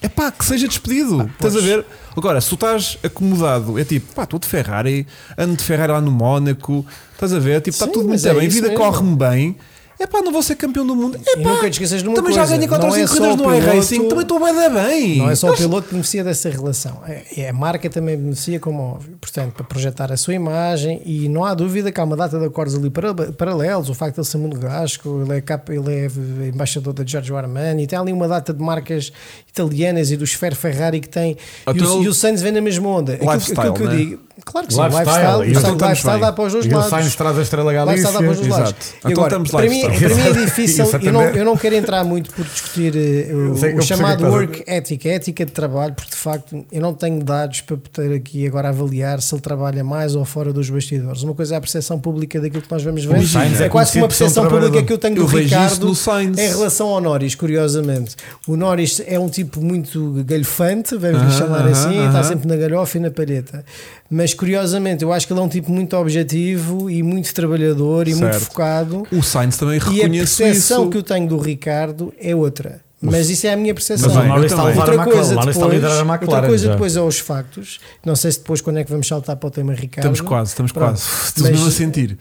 [0.00, 1.30] é pá, que seja despedido.
[1.34, 1.84] estás a ver?
[2.16, 6.00] Agora, se tu estás acomodado, é tipo, pá, estou de Ferrari, ando de Ferrari lá
[6.00, 7.60] no Mónaco, estás a ver?
[7.60, 9.56] Tipo, está tudo muito é bem, a vida corre-me bem.
[10.00, 11.20] É pá, não vou ser campeão do mundo.
[11.26, 13.06] É pá, nunca te esqueças de uma também coisa, já ganhei 4 ou não é
[13.06, 15.16] 5 só corridas no iRacing, também estou bem da bem.
[15.18, 18.58] Não é só o piloto que beneficia dessa relação, é, é a marca também beneficia,
[18.58, 19.18] como óbvio.
[19.20, 22.46] Portanto, para projetar a sua imagem, e não há dúvida que há uma data de
[22.46, 23.90] acordos ali para- paralelos.
[23.90, 26.06] O facto de ele ser monegasco, ele é, capa, ele é
[26.48, 29.12] embaixador da Giorgio Armani, tem ali uma data de marcas
[29.48, 31.32] italianas e do Sfer Ferrari que tem.
[31.32, 31.36] E
[31.70, 33.12] Então o, ele- e o Sainz vem na mesma onda.
[33.14, 33.96] Aquilo- Lifestyle, aquilo que eu né?
[33.96, 36.68] digo, claro que sim, Lifestyle, lifestyle, e lifestyle, então lifestyle dá para os dois E
[36.68, 36.90] o lados.
[36.90, 38.08] Sainz traz a estrela Galícia.
[38.08, 38.68] a dar para os dois lados.
[38.70, 38.86] Exato.
[38.86, 39.89] E Então agora, estamos para, mim, lifestyle.
[39.98, 43.56] Para mim é difícil, eu não, eu não quero entrar muito por discutir eh, o,
[43.56, 46.10] sei- eu o percebo chamado o que estás a work ética, ética de trabalho, porque
[46.10, 50.14] de facto eu não tenho dados para poder aqui agora avaliar se ele trabalha mais
[50.14, 51.22] ou fora dos bastidores.
[51.22, 53.16] Uma coisa é a percepção pública daquilo que nós vamos ver.
[53.16, 55.24] É é quase como conhecido a por ser um percepção pública que eu tenho Eu
[55.26, 58.16] do isso Ricardo em relação ao Norris, curiosamente.
[58.46, 62.06] O Norris é um tipo muito galhofante, vamos lhe chamar aham, assim, aham.
[62.08, 63.64] está sempre na galhofa e na palheta.
[64.12, 68.14] Mas curiosamente, eu acho que ele é um tipo muito objetivo e muito trabalhador e
[68.14, 68.44] muito Certo.
[68.46, 69.06] focado.
[69.12, 70.90] O Sainz também E a percepção isso.
[70.90, 72.80] que eu tenho do Ricardo é outra.
[73.02, 74.12] Mas isso é a minha percepção.
[74.14, 75.16] Mas o Norris está a levar a outra McLaren.
[75.16, 76.46] coisa, está a depois, a outra McLaren.
[76.46, 76.72] coisa já.
[76.72, 77.80] depois é os factos.
[78.04, 79.98] Não sei se depois quando é que vamos saltar para o tema Ricardo.
[80.06, 80.88] Estamos quase, estamos Pronto.
[80.90, 81.02] quase.
[81.28, 82.18] Estamos mesmo a sentir.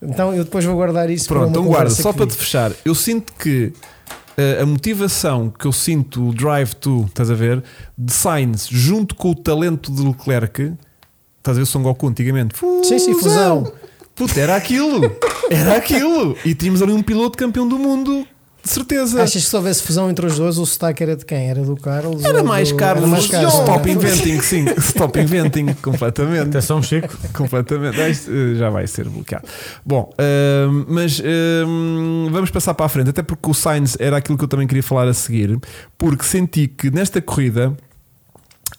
[0.00, 2.94] Então eu depois vou guardar isso Pronto, para então guarda, só para te fechar, eu
[2.94, 3.72] sinto que
[4.36, 7.62] eh, a motivação que eu sinto, o drive to, estás a ver,
[7.96, 10.74] de Sainz junto com o talento de Leclerc,
[11.38, 12.54] estás a ver o Son Goku antigamente?
[12.84, 13.72] Sim, sim, fusão.
[14.16, 15.02] Puta, era aquilo,
[15.50, 16.36] era aquilo.
[16.42, 18.26] E tínhamos ali um piloto campeão do mundo,
[18.66, 19.22] de certeza.
[19.22, 21.50] Achas que se houvesse fusão entre os dois, o sotaque era de quem?
[21.50, 22.24] Era do Carlos?
[22.24, 22.76] Era mais do...
[22.76, 23.46] caro, era mais caro.
[23.46, 24.06] stop não é?
[24.06, 26.48] inventing, sim, stop inventing, completamente.
[26.48, 27.16] Atenção, Chico.
[27.32, 28.00] Completamente.
[28.00, 29.46] Ah, eh, já vai ser bloqueado.
[29.84, 34.36] Bom, ahm, mas ahm, vamos passar para a frente, até porque o Sainz era aquilo
[34.36, 35.58] que eu também queria falar a seguir,
[35.96, 37.76] porque senti que nesta corrida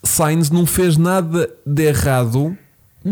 [0.02, 2.56] Sainz não fez nada de errado.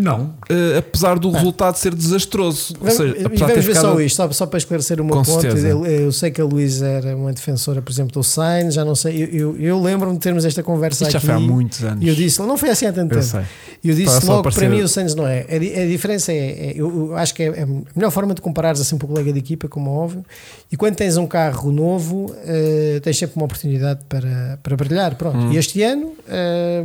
[0.01, 0.35] Não.
[0.49, 4.01] eh, apesar do resultado ser desastroso, ou Vamos, seja, e apesar vamos ver ficado só
[4.01, 5.47] isto, só, só para esclarecer uma ponto.
[5.47, 8.95] Eu, eu sei que a Luísa era uma defensora, por exemplo, do Sainz, já não
[8.95, 9.23] sei.
[9.23, 11.27] Eu, eu, eu lembro-me de termos esta conversa Isto já aqui.
[11.27, 12.05] foi há muitos anos.
[12.05, 13.31] E eu disse, não foi assim há tanto Eu tempo.
[13.33, 13.43] sei.
[13.85, 15.47] E eu disse a logo, para parecer- mim o Sainz não é.
[15.51, 18.81] A, a diferença é, é- eu, acho que é, é a melhor forma de comparares
[18.81, 20.25] assim para o colega de equipa, como é óbvio.
[20.71, 25.15] E quando tens um carro novo, eh, tens sempre uma oportunidade para, para brilhar.
[25.15, 25.37] Pronto.
[25.39, 25.53] Hum.
[25.53, 26.85] E este ano, eh,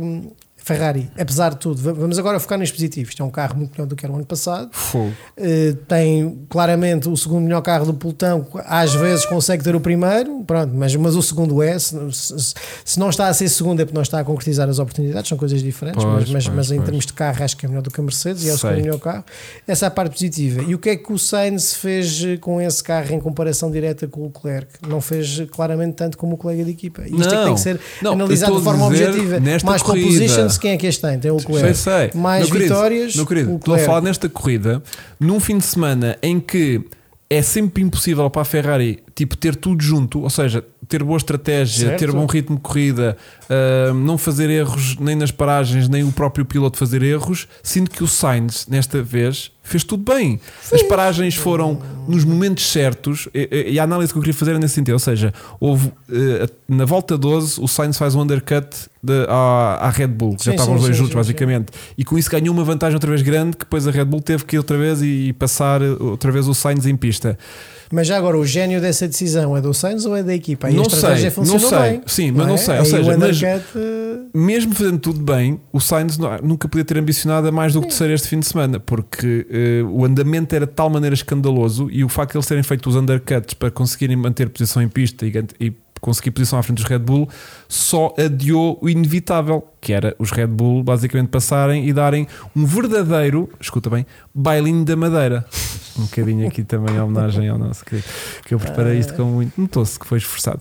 [0.64, 3.10] Ferrari, apesar de tudo, va- vamos agora focar nos positivos.
[3.10, 4.70] Isto é um carro muito melhor do que era o ano passado.
[4.94, 10.42] Uh, tem claramente o segundo melhor carro do pelotão, às vezes consegue ter o primeiro,
[10.46, 11.78] pronto, mas, mas o segundo é.
[11.78, 12.54] Se, se-
[12.84, 15.36] se não está a ser segundo, é porque não está a concretizar as oportunidades, são
[15.38, 16.86] coisas diferentes, Pois, mas, mas, pois, mas em pois.
[16.86, 18.76] termos de carro, acho que é melhor do que a Mercedes e é o segundo
[18.82, 19.24] melhor carro.
[19.66, 20.62] Essa é a parte positiva.
[20.62, 24.06] E o que é que o Sainz fez eh, com esse carro em comparação direta
[24.06, 24.68] com o Leclerc?
[24.86, 27.02] Não fez claramente tanto como o colega de equipa.
[27.02, 27.54] Isto é que tem Não.
[27.54, 29.40] que ser Não, analisado de forma objetiva.
[29.40, 30.06] nesta Mais corrida.
[30.06, 31.18] positions, Quem é que este tem?
[31.18, 31.78] Tem o Sei, Leclerc.
[31.78, 32.10] sei.
[32.14, 33.16] Mais Meu querido, vitórias.
[33.16, 34.82] Meu querido, estou a falar nesta corrida
[35.18, 36.82] num fim de semana em que
[37.28, 40.62] é sempre impossível para a Ferrari tipo, ter tudo junto, ou seja,
[40.92, 41.98] ter boa estratégia, Certo.
[41.98, 43.16] ter bom ritmo de corrida,
[43.48, 47.48] ah, não fazer erros nem nas paragens, nem o próprio piloto fazer erros.
[47.62, 50.38] Sinto que o Sainz, nesta vez, fez tudo bem.
[50.72, 54.58] As paragens foram nos momentos certos e, e- a análise que eu queria fazer é
[54.58, 54.94] nesse sentido.
[54.94, 58.66] Ou seja, houve eh, na volta 12 o Sainz faz um undercut
[59.02, 61.16] de- à, à Red Bull, que já Sim, estavam sim, os dois sim, juntos, sim,
[61.18, 61.66] basicamente.
[61.96, 64.44] E com isso ganhou uma vantagem outra vez grande, que depois a Red Bull teve
[64.44, 67.38] que ir outra vez e, e passar eh, outra vez o Sainz em pista.
[67.92, 70.66] Mas já agora, o gênio dessa decisão é do Sainz ou é da equipa?
[70.68, 71.90] Aí Não a estratégia sei, funcionou não sei.
[71.90, 72.02] bem.
[72.06, 72.56] Sim, mas não é?
[72.56, 72.78] sei.
[72.78, 77.46] Ou seja, undercut, eh, mesmo fazendo tudo bem, o Sainz não- nunca podia ter ambicionado
[77.46, 80.72] a mais do que terceiro este fim de semana, porque eh, o andamento era de
[80.72, 84.48] tal maneira escandaloso e o facto de eles terem feito os undercuts para conseguirem manter
[84.48, 85.72] posição em pista e, e
[86.02, 87.28] conseguir posição à frente dos Red Bull
[87.68, 93.48] só adiou o inevitável, que era os Red Bull basicamente passarem e darem um verdadeiro,
[93.58, 95.46] escuta bem, bailinho da madeira.
[95.96, 98.08] Um bocadinho aqui também a homenagem ao nosso querido,
[98.44, 99.60] que eu preparei isto com muito.
[99.60, 100.60] Notou-se que foi esforçado.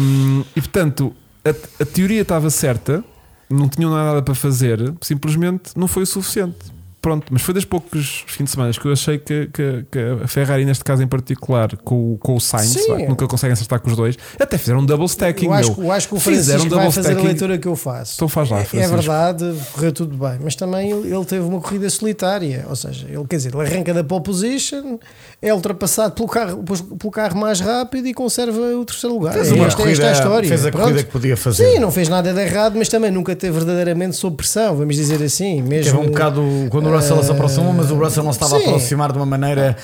[0.00, 1.14] Um, e portanto,
[1.44, 3.04] a, a teoria estava certa,
[3.50, 6.77] não tinham nada para fazer, simplesmente não foi o suficiente.
[7.00, 10.26] Pronto, mas foi das poucos fins de semana que eu achei que, que- que a
[10.26, 12.88] Ferrari, neste caso em particular, com, o- com o Sainz, Sim.
[12.88, 15.46] vá, que nunca conseguem acertar com os dois, até fizeram um double stacking.
[15.46, 17.26] eu, acho, eu acho que o Fizeram Francisco vai double fazer a stacking.
[17.28, 18.14] leitura que eu faço.
[18.16, 18.96] Então faz lá, É- É Francisco.
[18.96, 23.36] verdade, correu tudo bem, mas também ele teve uma corrida solitária, ou seja, ele quer
[23.36, 24.98] dizer, ele arranca da pole position,
[25.40, 26.64] é ultrapassado pelo carro,
[26.98, 29.34] pelo carro mais rápido e conserva o terceiro lugar.
[29.34, 30.48] Fez É uma esta, corrida, esta é a história.
[30.48, 30.82] fez a Pronto.
[30.84, 31.64] corrida que podia fazer.
[31.74, 35.22] Sim, não fez nada de errado, mas também nunca teve verdadeiramente sob pressão, vamos dizer
[35.22, 35.62] assim.
[35.62, 38.60] Mesmo, Teve um bocado quando o Russell se aproximou, mas o Russell não estava a
[38.60, 38.66] sim.
[38.66, 39.76] aproximar de uma maneira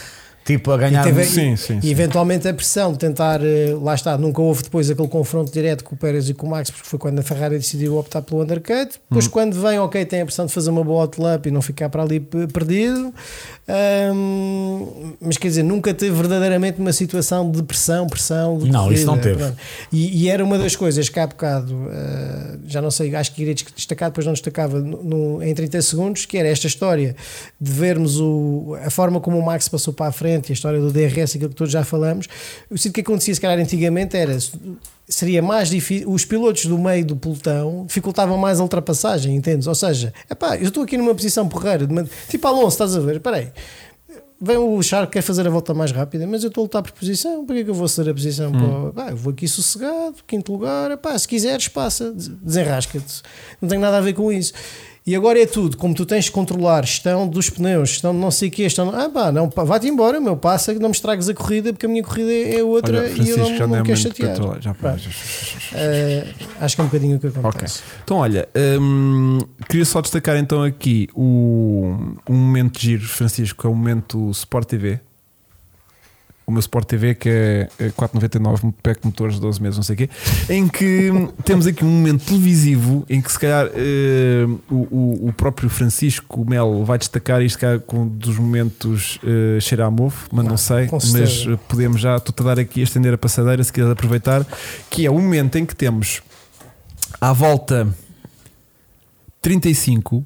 [0.44, 1.00] tipo a ganhar.
[1.02, 1.90] E, teve- Sim, sim, e sim.
[1.90, 5.94] eventualmente a pressão de tentar, eh, lá está, nunca houve depois aquele confronto direto com
[5.94, 8.92] o Pérez e com o Max, porque foi quando a Ferrari decidiu optar pelo undercut.
[9.08, 11.88] Depois, quando vem, ok, tem a pressão de fazer uma boa outlap e não ficar
[11.88, 13.12] para ali perdido.
[15.20, 18.58] Mas quer dizer, nunca teve verdadeiramente uma situação de pressão, pressão.
[18.58, 19.44] De Não, corrida, isso não teve.
[19.92, 23.42] E, e era uma das coisas que há bocado, eh, já não sei, acho que
[23.42, 27.16] iria destacar, depois não destacava no, no- em 30 segundos, que era esta história
[27.60, 30.80] de vermos o, a forma como o Max passou para a frente e a história
[30.80, 32.26] do DRS, aquilo que todos já falamos.
[32.70, 34.36] Eu sinto que acontecia, se calhar, antigamente era.
[35.08, 39.66] Seria mais difícil, os pilotos do meio do pelotão dificultavam mais a ultrapassagem, entendes?
[39.66, 43.00] Ou seja, epá, eu estou aqui numa posição porreira, de uma- tipo Alonso, estás a
[43.00, 43.16] ver?
[43.16, 43.48] Espera aí,
[44.40, 46.92] Vem o Charles quer fazer a volta mais rápida, mas eu estou a lutar por
[46.92, 47.46] posição.
[47.46, 48.50] Para que é que eu vou ceder a posição?
[48.52, 50.94] o- Pá, eu vou aqui sossegado, quinto lugar.
[50.98, 53.22] Pá, se quiseres, passa, des- desenrasca-te.
[53.62, 54.52] Não tem nada a ver com isso.
[55.06, 58.30] E agora é tudo, como tu tens de controlar gestão dos pneus, gestão de não
[58.30, 58.88] sei o que, gestão.
[58.88, 61.84] Ah, pá, não, pá, vai-te embora, meu, passa que não me estragues a corrida, porque
[61.84, 64.36] a minha corrida é outra Olha, e eu não, já não não me quero chatear.
[64.60, 64.74] já
[65.74, 66.26] eh,
[66.58, 67.82] acho que é um bocadinho o que acontece.
[68.02, 68.48] Então, olha,
[68.80, 71.94] hum, queria só destacar então aqui o,
[72.26, 75.00] um momento de giro, Francisco, é o momento Sport TV.
[76.46, 79.94] O meu Sport TV, que é é 4,99, pack de motores, 12 meses, não sei
[79.94, 80.10] o quê,
[80.50, 81.10] em que
[81.44, 86.84] temos aqui um momento televisivo em que se calhar hum, o, o- próprio Francisco Melo
[86.84, 90.86] vai destacar isto cá com um dos momentos uh, cheira a mofo, mas não sei,
[90.86, 93.92] com mas uh, podemos já, estou-te a dar aqui a estender a passadeira se quiseres
[93.92, 94.46] aproveitar,
[94.90, 96.20] que é o momento em que temos
[97.20, 97.88] à volta
[99.40, 100.24] 35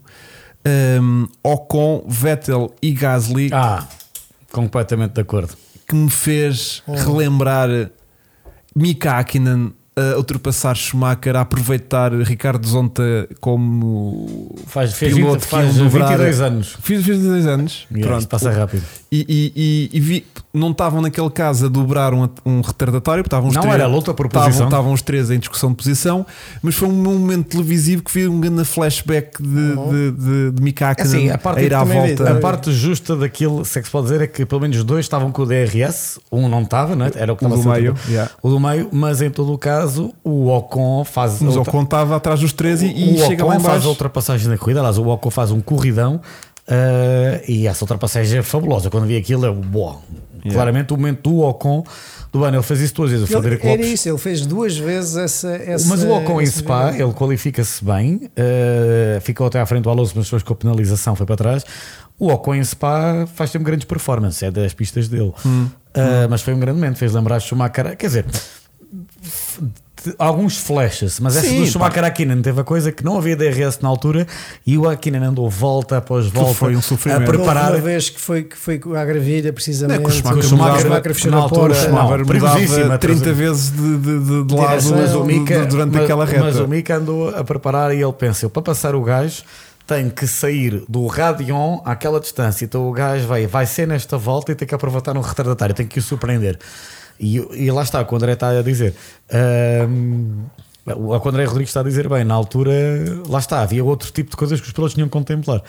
[1.00, 3.86] um, Ocon, Vettel e Gasly Ah,
[4.52, 5.54] completamente de acordo.
[5.89, 6.95] Que me fez Oh.
[6.95, 7.91] relembrar
[8.76, 13.03] Mika Hakkinen a ultrapassar Schumacher, a aproveitar Ricardo Zonta
[13.41, 16.76] como Faz, fez, Piloto 20, que faz iam dobrar- 22 anos.
[16.80, 17.86] Fiz, fiz 16 anos.
[17.91, 18.28] Yeah, Pronto.
[18.28, 18.84] passa rápido.
[19.11, 23.34] E, e- e- e vi, não estavam naquele caso a dobrar um, um retardatório, porque
[23.34, 24.66] estavam os Não, três, era luta por estavam, posição.
[24.66, 26.26] estavam os três em discussão de posição,
[26.61, 30.90] mas foi um momento televisivo que vi um grande flashback de, de, de, de Mika
[30.90, 32.30] Hakkinen Assim, a parte a ir à volta.
[32.32, 35.06] A parte justa daquilo, se é que se pode dizer, é que pelo menos dois
[35.06, 37.11] estavam com o DRS, um não estava, não é?
[37.14, 38.11] era o que O estava do meio, tudo.
[38.12, 38.30] yeah.
[38.42, 41.40] O do meio, mas em todo o caso, o Ocon faz.
[41.40, 43.76] Mas o Ocon estava atrás dos três e, e o chega lá Ocon faz a
[43.76, 43.88] embaixo.
[43.88, 46.20] ultrapassagem na corrida, aliás, o Ocon faz um corridão
[46.68, 48.90] eh, e essa ultrapassagem é fabulosa.
[48.90, 49.96] Quando vi aquilo, é boa.
[50.52, 51.84] Claramente o momento do Ocon
[52.32, 53.28] do ano, ele fez isso duas vezes.
[53.28, 55.48] O Ele, Frederico era Lopes isso, ele fez duas vezes essa.
[55.50, 59.90] essa mas o Ocon em Spa, ele qualifica-se bem, eh, ficou até à frente do
[59.90, 61.64] Alonso, mas depois com a penalização foi para trás.
[62.18, 65.32] O Ocon em Spa faz sempre grandes performances, é das pistas dele.
[65.44, 65.68] Hum.
[65.94, 67.96] Eh, Mas foi um grande momento, fez lembrar Schumacher.
[67.96, 68.26] Quer dizer,
[70.18, 71.66] alguns flashes, mas essa Sim, do.
[71.66, 74.26] Schumacher Aquinen teve a coisa que não havia DRS na altura
[74.66, 77.24] e o Aquinen andou volta após volta foi um a sofrimento.
[77.26, 77.64] preparar.
[77.72, 80.03] Houve uma vez que foi, que foi à gravilha, precisamente.
[80.03, 81.74] É o Schumacher o mudava- Schumacher fechou na altura, porta.
[81.88, 83.34] Schumacher mudava 30 perigosíssima.
[83.34, 86.24] vezes de, de, de, de lado Direção, mas o de- Mika, de- durante mas, aquela
[86.24, 86.44] reta.
[86.44, 89.42] mas o Mika andou a preparar e ele pensa: eu, para passar o gajo,
[89.86, 92.64] tenho que sair do Radion àquela distância.
[92.64, 95.86] Então o gajo vai, vai ser nesta volta e tem que aproveitar um retardatário, tem
[95.86, 96.59] que o surpreender.
[97.20, 98.94] E, e lá está, o André está a dizer.
[99.32, 100.44] Ahm,
[100.86, 102.72] o que o André Rodrigues está a dizer bem, na altura,
[103.28, 105.62] lá está, havia outro tipo de coisas que os pilotos tinham que contemplar.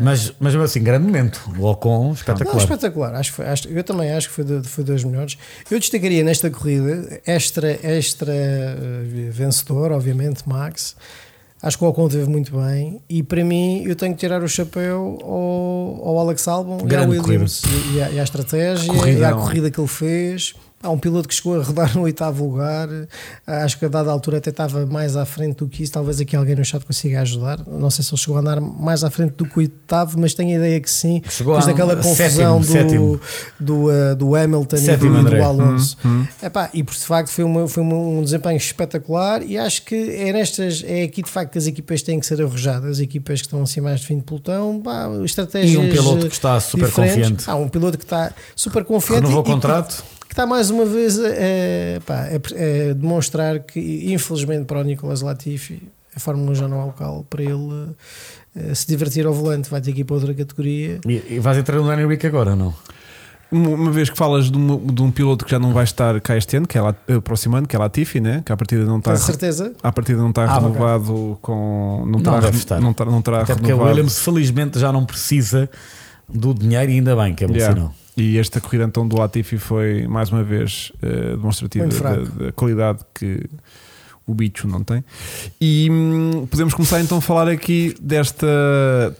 [0.00, 1.50] Mas, mas assim, grande momento.
[1.58, 2.56] O Ocon, Não, espetacular.
[2.62, 3.14] espetacular.
[3.14, 5.36] Acho que foi, acho- eu também acho que foi, de- foi das melhores.
[5.70, 10.96] Eu destacaria nesta corrida extra, extra eh, vencedor, obviamente, Max.
[11.60, 14.48] Acho que o Ocon teve muito bem e para mim eu tenho que tirar o
[14.48, 17.62] chapéu ao, ao Alex Albon e Grande Williams
[17.92, 19.20] e, e à, e à estratégia Corridão.
[19.20, 20.54] e à corrida que ele fez.
[20.82, 22.88] Há um piloto que chegou a rodar no oitavo lugar.
[23.46, 25.92] Acho que a dada altura até estava mais à frente do que isso.
[25.92, 27.60] Talvez aqui alguém no chat consiga ajudar.
[27.66, 30.34] Não sei se ele chegou a andar mais à frente do que o oitavo, mas
[30.34, 31.22] tenho a ideia que sim.
[31.28, 33.20] Chegou Depois daquela sétimo, confusão do, sétimo.
[33.60, 35.96] do, uh, do Hamilton Sétimo, e do, do Alonso.
[36.04, 39.82] Hum, Epá, e por de facto foi, uma, foi uma- um desempenho espetacular e acho
[39.84, 43.40] que é nestas é aqui de facto que as equipas têm que ser arrojadas, equipas
[43.40, 46.58] que estão assim mais de fim de pelotão, pá, estratégias E um piloto que está
[46.58, 47.16] super diferentes.
[47.22, 47.50] confiante.
[47.50, 50.02] Há um piloto que está super confiante Renovou o contrato.
[50.20, 53.78] que, que está mais uma vez a, pá, a- a demonstrar que
[54.14, 55.82] infelizmente para o Nicolas Latifi
[56.16, 57.88] a Fórmula 1 já não há local para ele
[58.56, 61.58] eh, se divertir ao volante, vai ter que ir para outra categoria E, e vais
[61.58, 62.74] entrar no Daniel Rick agora, não?
[63.50, 66.34] Uma vez que falas de, uma- de um piloto que já não vai estar cá
[66.34, 68.42] este ano, que é lá, eh, próximo ano, que é Latifi, né?
[68.46, 72.12] que à partida não está com certeza à partida não está Ah, renovado com não,
[72.12, 72.80] Não terá, deve re- estar.
[72.80, 73.90] não, terá, não terá Até porque o renovado.
[73.90, 75.68] Williams felizmente já não precisa
[76.26, 77.74] do dinheiro e ainda bem que é bom Yeah.
[77.76, 77.94] sinal.
[78.16, 83.00] E esta corrida então do Latifi foi mais uma vez eh, demonstrativa da, da qualidade
[83.14, 83.48] que
[84.26, 85.04] o bicho não tem.
[85.60, 88.46] E hum, podemos começar então a falar aqui desta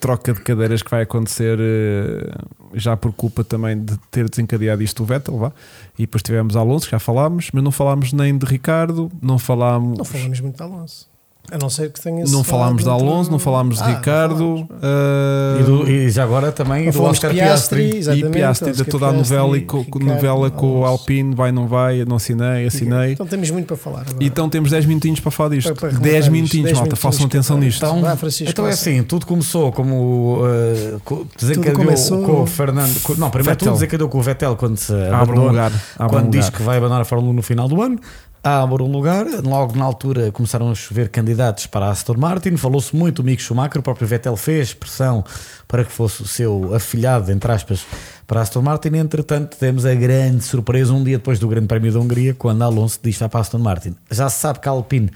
[0.01, 2.31] troca de cadeiras que vai acontecer eh,
[2.75, 5.53] já por culpa também de ter desencadeado isto o Vettel, vá.
[5.99, 9.99] E depois tivemos Alonso, já falámos, mas não falámos nem de Ricardo, não falámos.
[9.99, 11.12] Não falamos muito de Alonso.
[11.51, 14.67] A não ser que tenha Não falámos de Alonso, não falámos de Ah, Ricardo, falámos.
[14.83, 18.19] eh, E, do- e já agora também do falamos de Oscar Piastri, Piastri.
[18.21, 18.31] e.
[18.31, 20.85] Piastri, Oscar toda a Piastri, novela, e com, Ricardo, novela com o.
[20.87, 23.13] Alpine, vai, não vai, não assinei, assinei.
[23.13, 24.17] Então temos muito para falar agora.
[24.21, 25.75] Então temos 10 minutinhos para falar disto.
[25.75, 27.79] Para- para 10 rematar minutinhos, malta, 10 façam atenção nisto.
[27.85, 28.17] Então, Vai,
[28.49, 32.99] então é assim, tudo começou como uh, co- desencadeou começou- com o Fernando.
[33.03, 33.67] com- não, primeiro Vettel.
[33.69, 35.73] tudo desencadeou com o Vettel quando se Abre um abandonou, lugar.
[35.99, 37.99] Abre quando um diz que vai abandonar a Fórmula 1 no final do ano.
[38.45, 42.57] Abre um lugar, logo na altura começaram a chover candidatos para a Aston Martin.
[42.57, 45.23] Falou-se muito do Mick Schumacher, o próprio Vettel fez pressão
[45.69, 47.87] para que fosse o seu afilhado, entre aspas,
[48.27, 48.97] para a Aston Martin.
[48.97, 52.99] Entretanto, temos a grande surpresa um dia depois do Grande Prémio da Hungria, quando Alonso
[53.01, 53.95] diz para a Aston Martin.
[54.11, 55.13] Já se sabe que a Alpine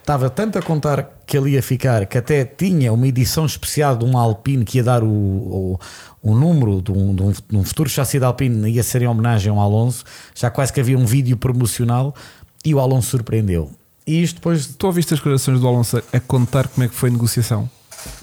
[0.00, 4.06] estava tanto a contar que ele ia ficar que até tinha uma edição especial de
[4.06, 5.80] um Alpine que ia dar o, o,
[6.22, 9.06] o número de um, de, um, de um futuro chassi da Alpine, ia ser em
[9.06, 10.02] homenagem ao Alonso.
[10.34, 12.14] Já quase que havia um vídeo promocional
[12.64, 13.70] e o Alonso surpreendeu.
[14.06, 17.08] E isto depois, Tu ouviste as declarações do Alonso a contar como é que foi
[17.08, 17.68] a negociação?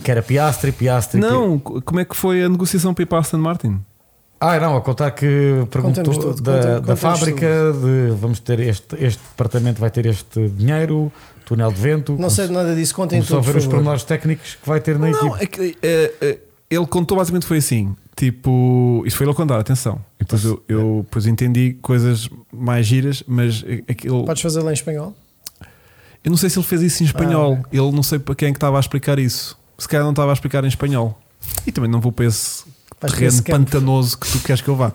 [0.04, 1.20] que era Piastri, Piastri.
[1.20, 3.80] Não, como é que foi a negociação para ir para a Aston Martin?
[4.40, 9.20] Ah, não, a contar que perguntou tudo, da, da fábrica de vamos ter este, este
[9.20, 11.12] departamento vai ter este dinheiro,
[11.46, 12.16] túnel de vento.
[12.18, 13.40] Não sei nada disso, contem tudo.
[13.42, 15.44] ver por os pormenores técnicos que vai ter na Não, equipe.
[15.44, 16.38] é que, é, é,
[16.72, 20.00] ele contou basicamente foi assim: tipo, isto foi ele a contar, atenção.
[20.20, 24.26] E depois eu, eu depois entendi coisas mais giras, mas aquilo.
[24.26, 25.16] Podes fazê-lo em espanhol?
[26.24, 27.58] Eu não sei se ele fez isso em espanhol.
[27.64, 29.58] Ah, Ele não sei para quem é que estava a explicar isso.
[29.76, 31.20] Se calhar não estava a explicar em espanhol.
[31.66, 32.64] E também não vou para esse
[33.02, 34.94] Vais terreno esse pantanoso que tu queres que eu vá.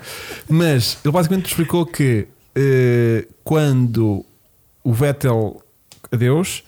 [0.48, 4.24] Mas ele basicamente explicou que eh, quando
[4.85, 5.61] o Vettel
[6.12, 6.62] adeus,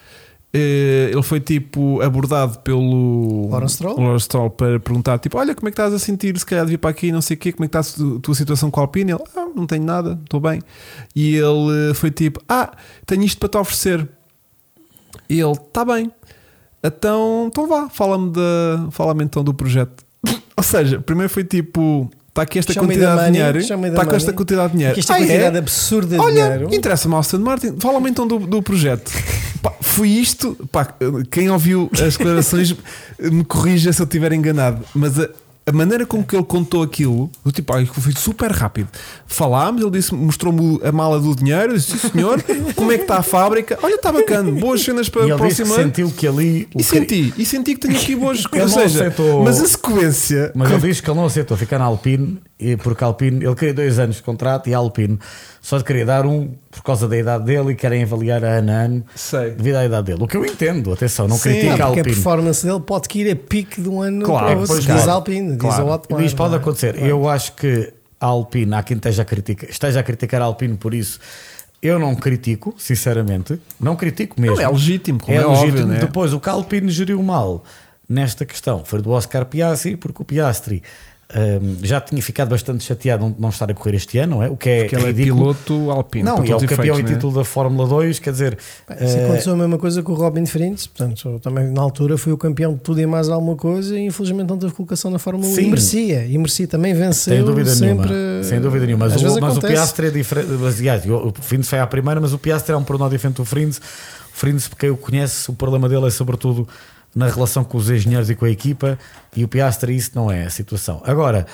[0.53, 4.01] ele foi tipo abordado pelo Lawrence Stroll?
[4.01, 6.39] Lawrence Stroll para perguntar: tipo, olha, como é que estás a sentir?
[6.39, 7.97] Se calhar de vir para aqui, não sei o quê, como é que está a
[7.97, 9.13] tu- tua situação com a Alpine?
[9.13, 10.61] Ele, ah, não tenho nada, estou bem.
[11.15, 12.73] E ele eh, foi tipo: ah,
[13.05, 14.09] tenho isto para te oferecer.
[15.29, 16.11] E ele, está bem.
[16.83, 18.33] Então, então vá, fala-me
[18.91, 20.03] fala-me então do projeto.
[20.57, 22.09] Ou seja, primeiro foi tipo,
[22.39, 24.99] está aqui esta quantidade da de dinheiro, está com esta quantidade de dinheiro.
[24.99, 25.19] Esta é?
[25.19, 26.75] quantidade absurda de Olha, dinheiro.
[26.75, 29.11] interessa-me ao Aston Martin, fala-me então do, do projeto.
[29.63, 30.95] Pá, foi isto, pá,
[31.31, 32.75] quem ouviu as declarações
[33.19, 35.29] me corrija se eu estiver enganado, mas a,
[35.69, 38.89] a maneira com que ele contou aquilo, do tipo, ah, foi super rápido.
[39.27, 42.43] Falámos, ele disse, mostrou-me a mala do dinheiro, disse, sim senhor,
[42.75, 43.79] como é que está a fábrica?
[43.83, 45.83] Olha, está bacana, boas cenas para E o disse próximo ano.
[45.85, 46.69] sentiu que ali.
[46.77, 50.53] E senti, e senti que tenho aqui boas Ele Ou seja, aceitou- mas a sequência.
[50.55, 53.55] Mas ele diz que ele não aceitou ficar na Alpine, e porque a Alpine, ele
[53.55, 55.19] queria dois anos de contrato e a Alpine
[55.61, 58.75] só queria dar um por causa da idade dele e querem avaliar a ano a
[58.75, 59.51] ano Sei.
[59.51, 60.23] devido à idade dele.
[60.23, 62.05] O que eu entendo, atenção, não Sim, critica a porque a Alpine.
[62.05, 64.75] performance dele pode que ir a pique de um ano Claro, para o outro.
[64.75, 65.09] pois, Diz
[65.59, 65.77] claro.
[65.77, 66.03] Diz Claro.
[66.03, 66.23] Otmar.
[66.25, 66.57] Isto pode é?
[66.57, 67.03] acontecer.
[67.03, 70.77] Eu acho que a Alpine, há quem esteja a, criticar, esteja a criticar a Alpine
[70.77, 71.21] por isso.
[71.81, 73.61] Eu não critico, sinceramente.
[73.79, 74.57] Não critico mesmo.
[74.57, 75.87] Não, é legítimo, como é, é óbvio, legítimo.
[75.93, 75.99] né?
[76.01, 77.63] Depois, o que a Alpine geriu mal
[78.09, 80.83] nesta questão foi do Oscar Piastri, porque o Piastri
[81.35, 84.49] hum, já tinha ficado bastante chateado de não estar a correr este ano, não é?
[84.49, 86.25] O que é, Porque ele é piloto alpino.
[86.25, 87.15] Não, e é o campeão efeitos, e né?
[87.15, 88.59] título da Fórmula 2, quer dizer,
[89.01, 92.17] Isso eh, aconteceu a mesma coisa com o Robin Frintz, portanto, eu também na altura
[92.17, 95.19] fui o campeão de tudo e mais alguma coisa e infelizmente não teve colocação na
[95.19, 95.63] Fórmula 1 Sim.
[95.63, 98.11] e merecia, e merecia também venceu Sem dúvida sempre.
[98.11, 98.45] nenhuma.
[98.45, 99.09] Sem dúvida nenhuma.
[99.09, 99.61] Mas, o, mas o.
[99.61, 100.49] Piastri é diferente.
[100.51, 103.79] aliás, o Frins foi à primeira, mas o Piastri é um pormenor diferente do Frins.
[103.79, 103.81] O
[104.33, 106.67] Frins, porque eu conheço, o problema dele é sobretudo
[107.19, 108.99] na relação com os engenheiros e com a equipa.
[109.37, 111.03] E o Piastri, isso não é a situação.
[111.05, 111.47] Agora,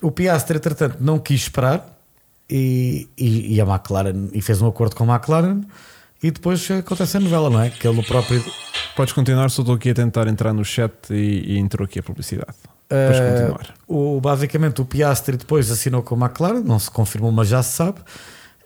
[0.00, 1.86] o Piastri, entretanto, não quis esperar
[2.50, 5.60] e, e, e a McLaren e fez um acordo com a McLaren.
[6.22, 7.68] E depois acontece a novela, não é?
[7.70, 8.42] Que ele no próprio.
[8.96, 12.02] Podes continuar, só estou aqui a tentar entrar no chat e, e entrou aqui a
[12.02, 12.54] publicidade.
[12.88, 13.74] Podes Eh, continuar.
[13.88, 17.72] o, basicamente o Piastri depois assinou com a McLaren, não se confirmou, mas já se
[17.76, 18.00] sabe.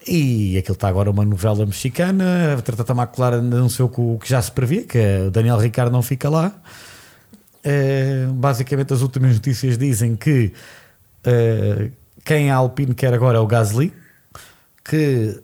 [0.09, 2.55] E aquilo está agora uma novela mexicana.
[2.57, 6.29] Entretanto, a McLaren anunciou o que já se previa, que o Daniel Ricciardo não fica
[6.31, 6.53] lá.
[7.65, 10.53] Eh, basicamente, as últimas notícias dizem que
[11.25, 11.91] eh,
[12.25, 13.93] quem a Alpine quer agora é o Gasly,
[14.85, 15.41] que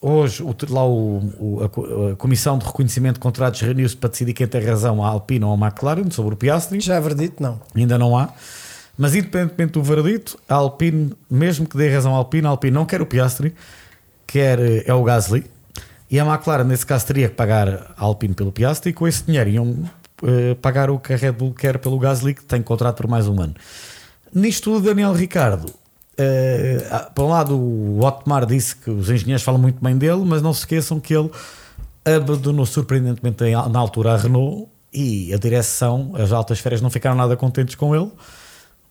[0.00, 4.08] hoje o, lá o, o- a, co- a Comissão de Reconhecimento de Contratos reuniu-se para
[4.08, 6.80] decidir quem tem razão, a Alpine ou a McLaren, sobre o Piastri.
[6.80, 7.60] Já verdito, não.
[7.74, 8.30] Ainda não há.
[8.96, 12.86] Mas independentemente do veredito, a Alpine, mesmo que dê razão à Alpine, a Alpine não
[12.86, 13.54] quer o Piastri,
[14.28, 15.44] quer eh, é o Gasly.
[16.10, 19.24] E a McLaren, nesse caso, teria que pagar a Alpine pelo Piastri e com esse
[19.24, 19.90] dinheiro iam
[20.22, 23.26] eh, pagar o que a Red Bull quer pelo Gasly, que tem contrato por mais
[23.26, 23.54] um ano.
[24.32, 25.72] Nisto, o Daniel Ricardo,
[26.90, 30.42] ah, por um lado, o Otmar disse que os engenheiros falam muito bem dele, mas
[30.42, 31.30] não se esqueçam que ele
[32.04, 37.16] abandonou surpreendentemente em- na altura a Renault e a direção, as altas férias, não ficaram
[37.16, 38.10] nada contentes com ele.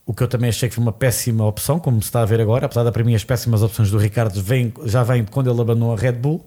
[0.08, 2.40] O que eu também achei que foi uma péssima opção, como se está a ver
[2.40, 5.52] agora, apesar de para mim as péssimas opções do Ricardo vêm, já vêm de quando
[5.52, 6.46] ele abandonou a Red Bull.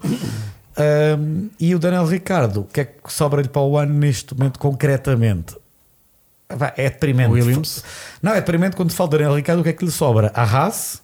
[1.18, 4.58] Um, e o Daniel Ricardo, o que é que sobra-lhe para o ano neste momento
[4.58, 5.54] concretamente?
[6.74, 7.30] É deprimente.
[7.32, 7.84] Williams.
[8.22, 10.32] Não, é deprimente quando se fala Daniel Ricardo, o que é que lhe sobra?
[10.34, 11.02] A Haas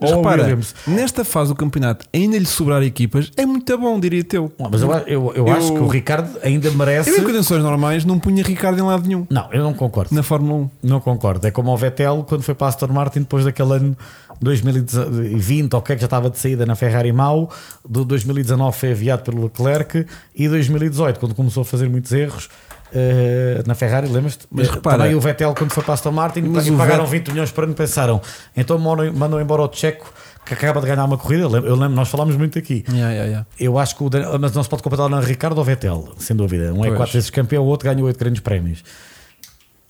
[0.00, 0.74] Mas ou repara, Williams?
[0.86, 4.52] nesta fase do campeonato, ainda lhe sobrar equipas é muito bom, diria teu.
[4.58, 7.10] Bom, Mas eu, eu, eu, Eu- acho que o Ricardo ainda merece.
[7.10, 10.14] Eu em condições normais não punha Ricardo em lado nenhum Não, eu não concordo.
[10.14, 10.88] na Fórmula 1.
[10.88, 11.46] Não concordo.
[11.46, 13.96] É como o Vettel quando foi para Aston Martin depois daquele ano
[14.40, 17.50] 2020, ou que é que já estava de saída na Ferrari mau,
[17.88, 22.48] do 2019 foi aviado pelo Leclerc e 2018, quando começou a fazer muitos erros.
[22.92, 24.46] Eh, na Ferrari, lembras-te?
[24.50, 27.04] Mas Eh, repara- Também o Vettel, quando foi para a Aston Martin, Mas o pagaram
[27.06, 28.20] Vet- 20 milhões por ano, pensaram
[28.56, 30.12] então mandam embora o Checo
[30.44, 31.44] que acaba de ganhar uma corrida.
[31.44, 32.84] Eu lembro, nós falámos muito aqui.
[32.88, 33.46] Yeah, yeah, yeah.
[33.58, 36.36] Eu acho que o Daniel- mas não se pode comparar não Ricardo ou Vettel, sem
[36.36, 36.72] dúvida.
[36.74, 36.96] Um é Pois.
[36.98, 38.84] quatro vezes campeão, o outro ganha oito grandes prémios.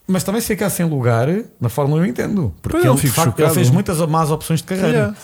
[0.06, 1.26] Mas também se ficar sem lugar
[1.60, 2.54] na Fórmula 1 eu entendo.
[2.62, 5.14] Porque Pois, ele, facto, ele fez muitas más opções de carreira.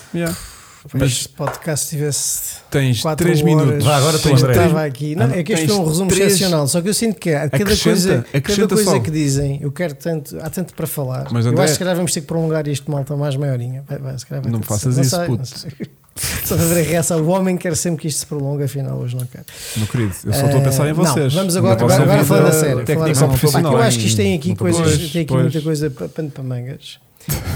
[0.93, 3.85] Mas se o podcast tivesse Tens quatro 3 horas, minutos.
[3.85, 4.51] Vá, agora Tens André.
[4.57, 5.15] estava aqui.
[5.15, 6.67] Não, é que este foi um resumo três- excepcional.
[6.67, 8.99] Só que eu sinto que há cada Acrescenta- coisa, cada coisa só.
[8.99, 11.27] que dizem, eu quero tanto, há tanto para falar.
[11.31, 13.83] Mas, eu André- acho que se calhar vamos ter que prolongar isto malta mais maiorinha.
[13.87, 15.37] Vai, vai, vai Não faças isso, puto.
[15.37, 15.71] não sei.
[16.45, 17.21] Só ver a reação.
[17.21, 19.43] O homem quer sempre que isto se prolongue, afinal hoje não quer.
[19.77, 21.33] Meu querido, eu só estou a pensar em Eh, não, vocês.
[21.33, 22.85] vamos agora, agora, agora vida falando a sério.
[22.85, 23.67] técnica falar a sério.
[23.71, 26.29] Eu acho que isto tem aqui, Não coisas, pois, tem aqui muita coisa para pano
[26.29, 26.99] para mangas.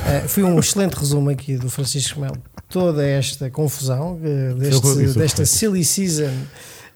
[0.07, 2.37] Eh, foi um excelente resumo aqui do Francisco Melo.
[2.69, 6.31] Toda esta confusão o deste, desta silly season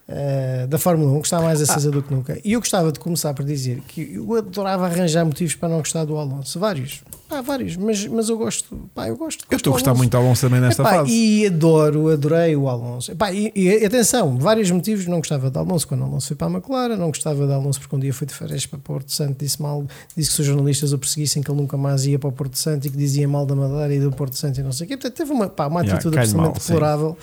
[0.08, 1.64] eh, da Fórmula 1, que está mais Ah.
[1.72, 2.38] acesa do que nunca.
[2.44, 6.04] E eu gostava de começar por dizer que eu adorava arranjar motivos para não gostar
[6.04, 6.58] do Alonso.
[6.58, 7.02] Vários.
[7.30, 7.76] Ah, vários.
[7.76, 8.76] Mas, mas eu gosto.
[8.94, 9.44] Pá, eu gosto.
[9.50, 11.12] Eu estou a gostar muito do Alonso também nesta Epá, fase.
[11.12, 13.12] E adoro, adorei o Alonso.
[13.12, 15.06] Epá, e, e atenção, vários motivos.
[15.06, 17.94] Não gostava de Alonso quando Alonso foi para a McLaren, não gostava de Alonso porque
[17.94, 19.86] um dia foi de férias para Porto Santo, disse mal,
[20.16, 22.86] disse que os jornalistas o perseguissem, que ele nunca mais ia para o Porto Santo
[22.86, 24.96] e que dizia mal da Madeira e do Porto Santo e não sei o quê.
[24.96, 26.72] Portanto, teve uma, pá, uma Yeah, atitude cai-lhe absolutamente mal, sim.
[26.72, 27.16] deplorável.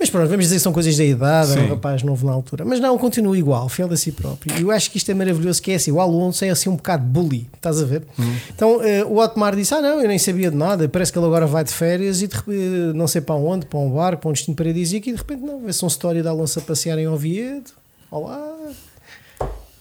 [0.00, 1.70] Mas pronto, vamos dizer que são coisas da idade, era um Sim.
[1.70, 2.64] rapaz novo na altura.
[2.64, 4.56] Mas não, continua igual, fiel a si próprio.
[4.58, 6.76] E eu acho que isto é maravilhoso, que é assim, o Alonso é assim um
[6.76, 8.04] bocado bully, estás a ver?
[8.18, 8.36] Uhum.
[8.54, 11.26] Então eh, o Otmar disse, ah não, eu nem sabia de nada, parece que ele
[11.26, 14.30] agora vai de férias e de repente, não sei para onde, para um barco, para
[14.30, 17.06] um destino paradisíaco e de repente não, vê-se uma história de Alonso a passear em
[17.08, 17.70] Oviedo.
[18.10, 18.56] Olá,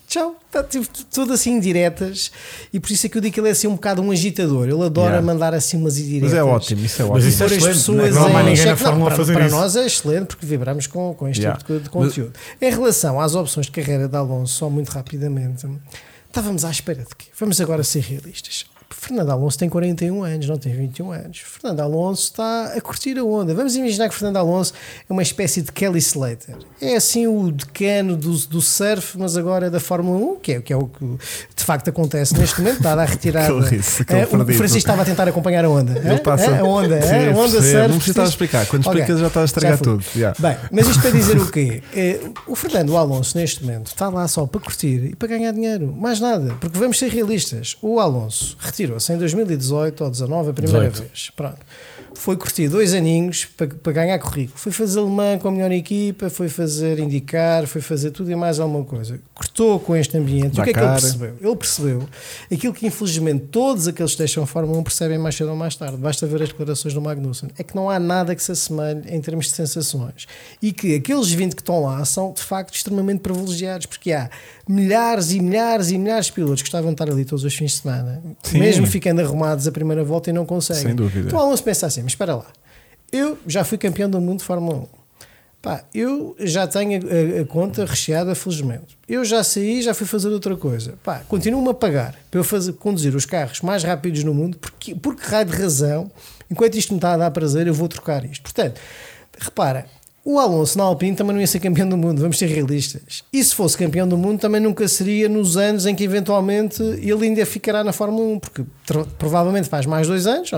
[0.07, 0.35] tchau.
[0.47, 2.31] Está tipo, tudo assim indiretas.
[2.73, 4.67] E por isso é que eu digo que ele é assim um bocado um agitador.
[4.67, 5.25] Ele adora Yeah.
[5.25, 6.31] mandar assim umas indiretas.
[6.31, 7.29] Mas é ótimo, isso é Mas ótimo.
[7.29, 8.71] isso é pôr as excelente, pessoas não há mais em ninguém na.
[8.71, 9.55] Não, Fórmula a fazer para isso.
[9.55, 11.59] nós é excelente porque vibramos com, com este Yeah.
[11.59, 12.33] tipo de, de conteúdo.
[12.61, 15.67] Em relação às opções de carreira de Alonso, só muito rapidamente,
[16.27, 17.27] estávamos à espera de quê?
[17.39, 18.65] Vamos agora ser realistas.
[18.91, 21.39] Fernando Alonso tem 41 anos, não tem 21 anos.
[21.45, 23.53] Fernando Alonso está a curtir a onda.
[23.53, 24.73] Vamos imaginar que Fernando Alonso
[25.09, 26.55] é uma espécie de Kelly Slater.
[26.81, 30.73] É assim o decano do, do surf, mas agora da Fórmula 1, que é, que
[30.73, 31.05] é o que
[31.55, 33.47] de facto acontece neste momento, dada a retirada.
[33.59, 33.81] Aquele
[34.21, 34.45] Eh, o.
[34.53, 35.97] Francisco estava a tentar acompanhar a onda.
[35.99, 36.17] Ele Eh?
[36.19, 36.59] passa- Eh?
[36.59, 37.31] A onda, eh?
[37.31, 37.73] a onda surf.
[37.75, 38.65] Não precisa estar a explicar.
[38.67, 40.03] Quando Ok, explicas já está a estragar tudo.
[40.15, 40.35] Yeah.
[40.39, 41.81] Bem, mas isto para dizer o quê?
[42.47, 45.93] O Fernando Alonso, neste momento, está lá só para curtir e para ganhar dinheiro.
[45.95, 46.55] Mais nada.
[46.59, 47.77] Porque vamos ser realistas.
[47.81, 51.07] O Alonso retirou-se em 2018 ou 2019 a primeira 18.
[51.07, 51.31] vez.
[51.35, 51.57] Pronto.
[52.13, 54.57] Foi curtir dois aninhos para, para ganhar currículo.
[54.57, 58.59] Foi fazer alemã com a melhor equipa, foi fazer indicar, foi fazer tudo e mais
[58.59, 59.19] alguma coisa.
[59.33, 60.57] Cortou com este ambiente.
[60.57, 61.35] E o que é que ele percebeu?
[61.39, 62.09] Ele percebeu
[62.51, 65.75] aquilo que infelizmente todos aqueles que deixam a Fórmula 1 percebem mais cedo ou mais
[65.75, 65.97] tarde.
[65.97, 67.49] Basta ver as declarações do Magnussen.
[67.57, 70.27] É que não há nada que se assemelhe em termos de sensações.
[70.61, 74.29] E que aqueles 20 que estão lá são de facto extremamente privilegiados, porque há
[74.69, 77.71] milhares e milhares e milhares de pilotos que estavam a estar ali todos os fins
[77.71, 78.59] de semana, Sim.
[78.59, 80.83] mesmo ficando arrumados a primeira volta e não conseguem.
[80.83, 81.27] Sem dúvida.
[81.27, 82.45] Então o Alonso pensa assim: mas espera lá,
[83.11, 84.99] eu já fui campeão do mundo de Fórmula 1.
[85.59, 88.97] Pá, eu já tenho a, a conta recheada, felizmente.
[89.07, 90.93] Eu já saí, já fui fazer outra coisa.
[91.03, 94.95] Pá, continuo-me a pagar para eu fazer, conduzir os carros mais rápidos no mundo, porque,
[94.95, 96.09] por que raio de razão,
[96.49, 98.43] enquanto isto me está a dar prazer, eu vou trocar isto.
[98.43, 98.79] Portanto,
[99.37, 99.85] repara,
[100.31, 103.23] o Alonso na Alpine também não ia ser campeão do mundo, vamos ser realistas.
[103.33, 107.25] E se fosse campeão do mundo, também nunca seria nos anos em que eventualmente ele
[107.25, 108.63] ainda ficará na Fórmula 1, porque
[109.17, 110.51] provavelmente faz mais dois anos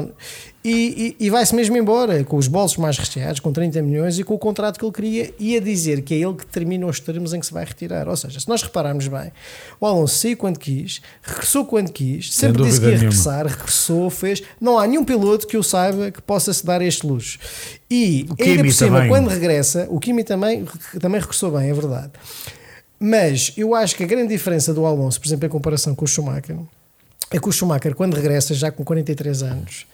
[0.63, 4.23] e, e- e vai-se mesmo embora, com os bolsos mais recheados, com 30 milhões e
[4.23, 6.99] com o contrato que ele queria, e a dizer que é ele que determina os
[6.99, 8.07] termos em que se vai retirar.
[8.07, 9.31] Ou seja, se nós repararmos bem,
[9.79, 13.09] o Alonso saiu quando quis, regressou quando quis, sempre disse que ia nenhuma.
[13.09, 14.43] regressar, regressou, fez.
[14.59, 17.39] Não há nenhum piloto que eu saiba que possa se dar este luxo.
[17.89, 19.09] E ainda Kimi por cima, também.
[19.09, 20.65] quando regressa, o Kimi também,
[20.99, 22.11] também regressou bem, é verdade.
[22.99, 26.07] Mas eu acho que a grande diferença do Alonso, por exemplo, em comparação com o
[26.07, 26.55] Schumacher,
[27.31, 29.85] é que o Schumacher, quando regressa, já com 43 anos,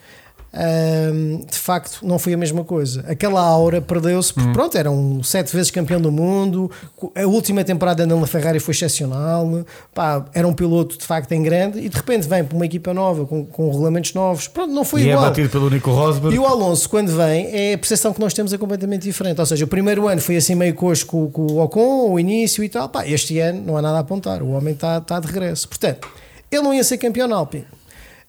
[0.54, 3.04] hum, de facto não foi a mesma coisa.
[3.08, 6.70] Aquela aura perdeu-se, porque pronto, era um sete vezes campeão do mundo,
[7.14, 9.64] a última temporada na Ferrari foi excepcional,
[9.94, 12.92] pá, era um piloto de facto em grande, e de repente vem para uma equipa
[12.94, 15.26] nova, com, com regulamentos novos, pronto, não foi E é igual.
[15.26, 16.34] batido pelo Nico Rosberg.
[16.34, 19.40] E o Alonso, quando vem, é a percepção que nós temos é completamente diferente.
[19.40, 22.62] Ou seja, o primeiro ano foi assim meio coxo com, com o Ocon, o início
[22.64, 22.88] e tal.
[22.88, 24.42] Pá, este ano não há nada a apontar.
[24.42, 25.68] O homem está, está de regresso.
[25.68, 26.08] Portanto,
[26.50, 27.66] ele não ia ser campeão na Alpine.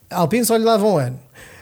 [0.10, 1.20] A Alpine só lhe dava um ano.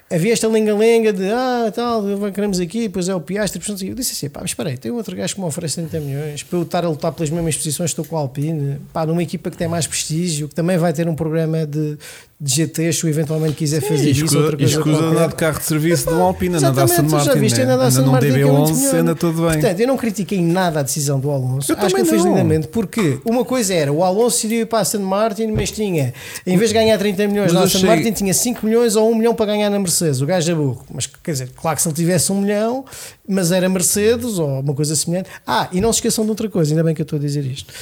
[0.10, 2.02] Havia esta lenga-lenga de ah, tal,
[2.34, 3.60] queremos aqui, depois é o Piastri.
[3.60, 3.92] depois não sei o quê.
[3.92, 6.44] Eu disse assim: pá, mas espera aí, tem outro gajo que me oferece 30 milhões
[6.44, 9.22] para eu estar a lutar pelas mesmas posições que estou com a Alpine, pá, numa
[9.22, 11.98] equipa que tem mais prestígio, que também vai ter um programa de,
[12.40, 12.52] de
[12.94, 14.26] se eu eventualmente quiser fazer E isso.
[14.26, 15.16] escusa, outra coisa escusa qualquer.
[15.18, 17.26] andar de carro de serviço de um Alpina, na Aston Martin.
[17.26, 17.74] já viste, né?
[17.74, 18.96] Anda num é muito DB11, melhor.
[18.96, 19.52] anda tudo bem.
[19.54, 21.72] Portanto, eu não critiquei nada a decisão do Alonso.
[21.72, 24.82] Eu Acho que ele fez lindamente, porque uma coisa era o Alonso iria para a
[24.84, 26.14] Aston Martin, mas tinha,
[26.46, 29.10] em vez de ganhar 30 milhões Mas na Aston achei- Martin, tinha 5 milhões ou
[29.12, 30.22] 1 milhão para ganhar na Mercedes.
[30.22, 30.86] O gajo é burro.
[30.94, 32.86] Mas quer dizer, claro que se ele tivesse 1 milhão,
[33.28, 35.28] mas era Mercedes ou uma coisa semelhante.
[35.46, 37.44] Ah, e não se esqueçam de outra coisa, ainda bem que eu estou a dizer
[37.46, 37.74] isto.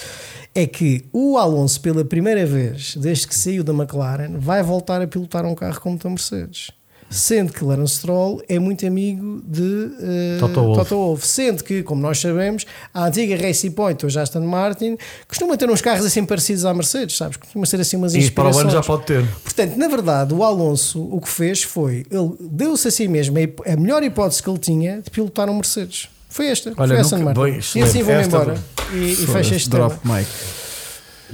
[0.57, 5.07] É que o Alonso, pela primeira vez desde que saiu da McLaren, vai voltar a
[5.07, 6.72] pilotar um carro como da Mercedes.
[7.10, 10.80] Sendo que Lawrence Stroll é muito amigo de eh, Toto Wolff.
[10.80, 11.27] Toto Wolff.
[11.27, 15.82] Sendo que, como nós sabemos, a antiga Racing Point, hoje Aston Martin, costuma ter uns
[15.82, 17.38] carros assim parecidos à Mercedes, sabes?
[17.38, 18.73] Costuma ser assim umas E para o ano inspirações.
[18.73, 19.26] já pode ter.
[19.44, 23.76] Portanto, na verdade, o Alonso o que fez foi, ele deu-se a si mesmo a
[23.76, 26.10] melhor hipótese que ele tinha de pilotar um Mercedes.
[26.36, 28.56] Foi esta, Olha, foi a nunca- bem, e assim vou-me embora
[28.94, 29.88] e, e fecho este tema.
[29.88, 30.28] Drop mic.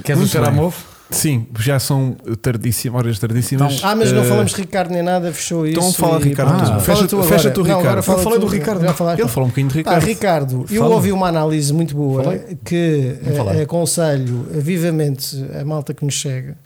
[0.04, 0.70] Queres um?
[1.10, 3.80] Sim, já são tardíssimas, horas tardíssimas.
[3.82, 5.76] Ah, mas não Eh, falamos de Ricardo nem nada, fechou isso.
[5.78, 6.72] Então fala, e- Ricardo.
[6.72, 7.86] Ah, fecha, tu fecha tu, Não, Ricardo.
[7.86, 8.46] agora fala Eu falei tu.
[8.46, 8.80] do Ricardo.
[8.82, 9.18] Já falaste?
[9.20, 10.06] Ele falou um bocadinho de Pá, Ricardo.
[10.06, 10.94] Ricardo, eu Fala.
[10.94, 12.56] ouvi uma análise muito boa Falei.
[12.64, 16.56] que Não eh, aconselho vivamente a malta que nos chega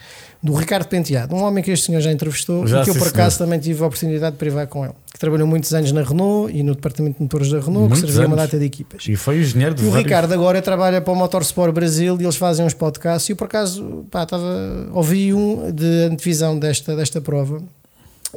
[0.43, 3.09] do Ricardo Penteado, um homem que este senhor já entrevistou Já, e que eu por
[3.09, 3.47] acaso senhor.
[3.49, 6.63] também tive a oportunidade de privar com ele, que trabalhou muitos anos na Renault e
[6.63, 8.47] no departamento de motores da Renault, Muitos que servia uma anos.
[8.47, 9.05] data de equipas.
[9.09, 12.25] E foi engenheiro de E o vários- Ricardo agora trabalha para o Motorsport Brasil e
[12.25, 13.29] eles fazem uns podcasts.
[13.29, 17.61] E eu, por acaso, pá, estava, ouvi um de antevisão desta, desta prova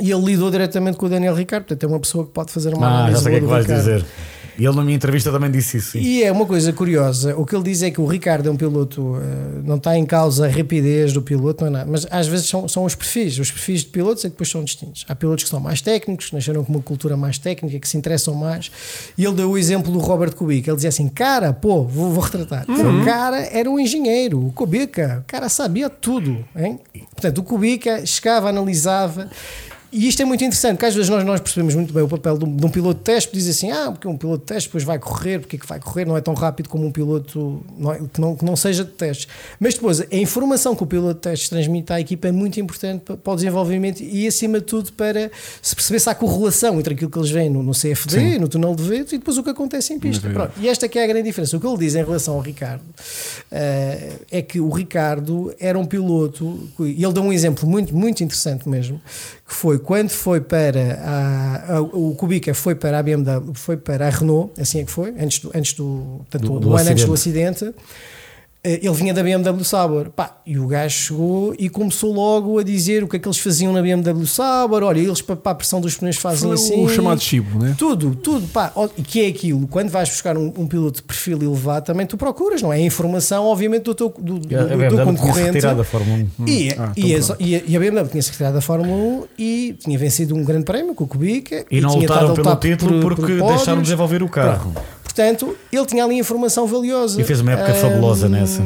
[0.01, 1.65] e ele lidou diretamente com o Daniel Ricardo.
[1.65, 3.39] Portanto, é uma pessoa que pode fazer uma Ah, já análise sei o que é
[3.41, 3.85] que vais do Ricardo.
[3.99, 4.05] dizer.
[4.59, 5.91] E ele na minha entrevista também disse isso.
[5.91, 5.99] sim.
[5.99, 8.57] E é uma coisa curiosa, o que ele diz é que o Ricardo é um
[8.57, 12.27] piloto, eh, não está em causa a rapidez do piloto, não é nada, mas às
[12.27, 15.05] vezes são, são os perfis, os perfis de pilotos é que depois são distintos.
[15.07, 17.97] Há pilotos que são mais técnicos, que nasceram com uma cultura mais técnica, que se
[17.97, 18.69] interessam mais,
[19.17, 22.23] e ele deu o exemplo do Robert Kubica, ele dizia assim, cara, pô, vou, vou
[22.23, 26.79] retratar, o cara era um engenheiro, o Kubica, o cara sabia tudo, hein?
[27.11, 29.29] portanto o Kubica chegava, analisava,
[29.91, 32.37] e isto é muito interessante, porque às vezes nós, nós percebemos muito bem o papel
[32.37, 34.69] de um, de um piloto de teste, diz assim, ah, porque um piloto de teste
[34.69, 37.63] depois vai correr, porque é que vai correr, não é tão rápido como um piloto
[37.77, 39.27] não é- que, não, que não seja de testes.
[39.59, 43.01] Mas depois, a informação que o piloto de testes transmite à equipa é muito importante
[43.01, 46.93] para, para o desenvolvimento e, acima de tudo, para se perceber se há correlação entre
[46.93, 49.49] aquilo que eles veem no, no CFD, no túnel de vento, e depois o que
[49.49, 50.29] acontece em pista.
[50.29, 50.51] Pronto.
[50.59, 51.57] E esta que é a grande diferença.
[51.57, 52.83] O que ele diz em relação ao Ricardo
[53.51, 58.23] eh, é que o Ricardo era um piloto, e ele deu um exemplo muito, muito
[58.23, 59.01] interessante mesmo,
[59.47, 64.07] que foi quando foi para a, a- o Kubica foi para a BMW, foi para
[64.07, 66.89] a Renault, assim é que foi, antes do, antes do, portanto, Do- do do ano
[66.91, 67.73] antes do acidente.
[68.63, 72.63] Eh, Ele vinha da BMW Sauber, pá, e o gajo chegou e começou logo a
[72.63, 74.83] dizer o que é que eles faziam na BMW Sauber.
[74.83, 76.83] Olha, eles para, para a pressão dos pneus fazem Foi assim.
[76.85, 77.75] o chamado chibo, né?
[77.77, 78.71] Tudo, tudo, pá.
[78.97, 79.67] E que é aquilo?
[79.67, 82.77] Quando vais buscar um, um piloto de perfil elevado, também tu procuras, não é?
[82.77, 85.51] A informação, obviamente, do teu, do, do, E a do BMW tinha concorrente.
[85.51, 86.47] retirado da Fórmula 1.
[86.47, 89.23] E, Ah, e, então a, e, a, e a BMW tinha-se retirado da Fórmula 1
[89.37, 91.65] e tinha vencido um grande prémio com o Kubica.
[91.71, 93.55] E não tinha lutaram pelo título por- por porque pódios.
[93.57, 94.73] deixaram de desenvolver o carro.
[95.19, 97.19] Portanto, ele tinha ali informação valiosa.
[97.19, 98.63] E fez uma época fabulosa nessa.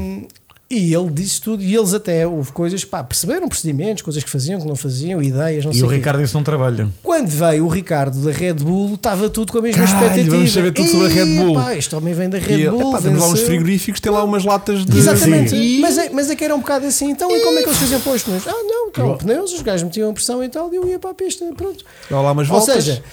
[0.69, 4.59] E ele disse tudo, e eles até houve coisas, pá, perceberam procedimentos, coisas que faziam,
[4.59, 5.95] que não faziam, ideias, não E sei o quê.
[5.97, 6.87] Ricardo isso não trabalha.
[7.03, 10.35] Quando veio o Ricardo da Red Bull, estava tudo com a mesma Caralho, expectativa.
[10.35, 11.51] vamos saber tudo sobre a Red Bull.
[11.59, 12.89] Epá, este homem vem da Red E, Bull.
[12.89, 14.97] epá, temos lá uns frigoríficos, tem lá umas latas de.
[14.97, 15.79] Exatamente, Sim.
[15.79, 17.09] mas é, mas é que era um bocado assim.
[17.11, 18.47] Então, e como é que eles faziam para os pneus?
[18.47, 21.11] Ah, não, então, pneus, os gajos metiam a pressão e tal, e eu ia para
[21.11, 21.45] a pista.
[21.55, 21.83] Pronto.
[22.09, 22.83] Dá lá umas Ou voltas.
[22.83, 23.03] seja,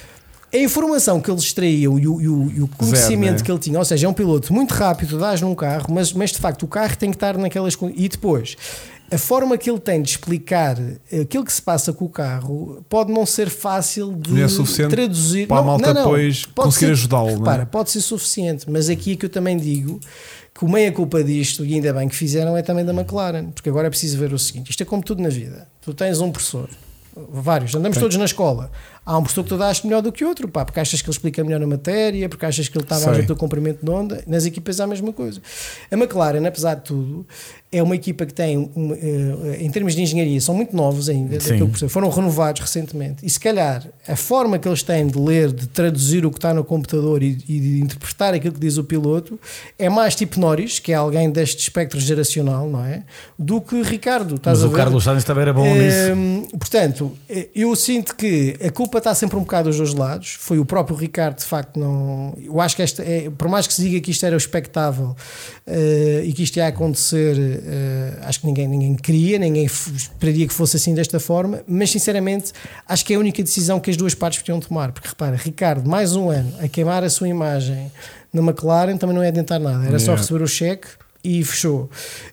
[0.53, 3.45] a informação que eles extraíam e o, e o- e o conhecimento né?
[3.45, 6.31] que ele tinha, ou seja, é um piloto muito rápido, dás num carro, mas, mas
[6.31, 7.77] de facto o carro tem que estar naquelas.
[7.95, 8.55] E depois.
[9.13, 10.77] A forma que ele tem de explicar
[11.21, 15.47] aquilo que se passa com o carro pode não ser fácil de é suficiente traduzir.
[15.49, 16.03] para a Não, malta não, não.
[16.03, 17.37] depois conseguir ajudá-lo, não é?
[17.39, 19.99] Repara, pode ser suficiente, mas aqui é que eu também digo
[20.57, 23.67] que o meia culpa disto, e ainda bem que fizeram, é também da McLaren, porque
[23.67, 25.67] agora é preciso ver o seguinte: isto é como tudo na vida.
[25.81, 26.69] Tu tens um professor,
[27.33, 28.71] vários, andamos todos na escola.
[29.03, 31.15] Há um professor que tu dás melhor do que outro, pá, porque achas que ele
[31.15, 34.23] explica melhor a matéria, porque achas que ele está mais no teu comprimento de onda.
[34.27, 35.41] Nas equipas é a mesma coisa.
[35.91, 37.25] A McLaren, apesar de tudo,
[37.71, 41.37] é uma equipa que tem, uma, eh, em termos de engenharia, são muito novos ainda,
[41.87, 43.25] foram renovados recentemente.
[43.25, 46.53] E se calhar a forma que eles têm de ler, de traduzir o que está
[46.53, 49.39] no computador e, e de interpretar aquilo que diz o piloto
[49.79, 53.03] é mais tipo Norris, que é alguém deste espectro geracional, não é?
[53.37, 54.39] Do que Ricardo.
[54.43, 54.71] Mas o?
[54.71, 56.13] Carlos Sainz também era bom nisso.
[56.13, 60.35] Hum, portanto, eh, eu sinto que a culpa está sempre um bocado dos dois lados.
[60.39, 62.33] Foi o próprio Ricardo, de facto, não.
[62.43, 65.15] Eu acho que esta é, por mais que se diga que isto era o expectável
[65.65, 70.53] eh, e que isto ia acontecer, eh, acho que ninguém, ninguém queria, ninguém esperaria que
[70.53, 72.51] fosse assim desta forma, mas sinceramente
[72.87, 74.91] acho que é a única decisão que as duas partes podiam tomar.
[74.91, 77.91] Porque repara, Ricardo, mais um ano a queimar a sua imagem
[78.33, 80.21] na McLaren também não é adiantar nada, era só Yeah.
[80.21, 80.87] receber o cheque
[81.23, 81.89] e fechou.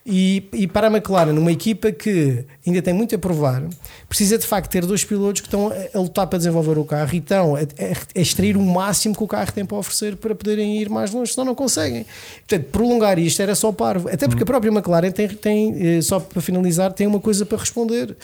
[0.06, 3.62] E, e para a McLaren, numa equipa que ainda tem muito a provar,
[4.08, 7.10] precisa de facto ter dois pilotos que estão a, a lutar para desenvolver o carro
[7.14, 10.78] e estão a, a- extrair o máximo que o carro tem para oferecer para poderem
[10.80, 12.06] ir mais longe, senão não conseguem.
[12.46, 14.08] Portanto, prolongar isto era só parvo.
[14.08, 17.58] Até porque a própria McLaren tem, tem, eh, só para finalizar, tem uma coisa para
[17.58, 18.16] responder,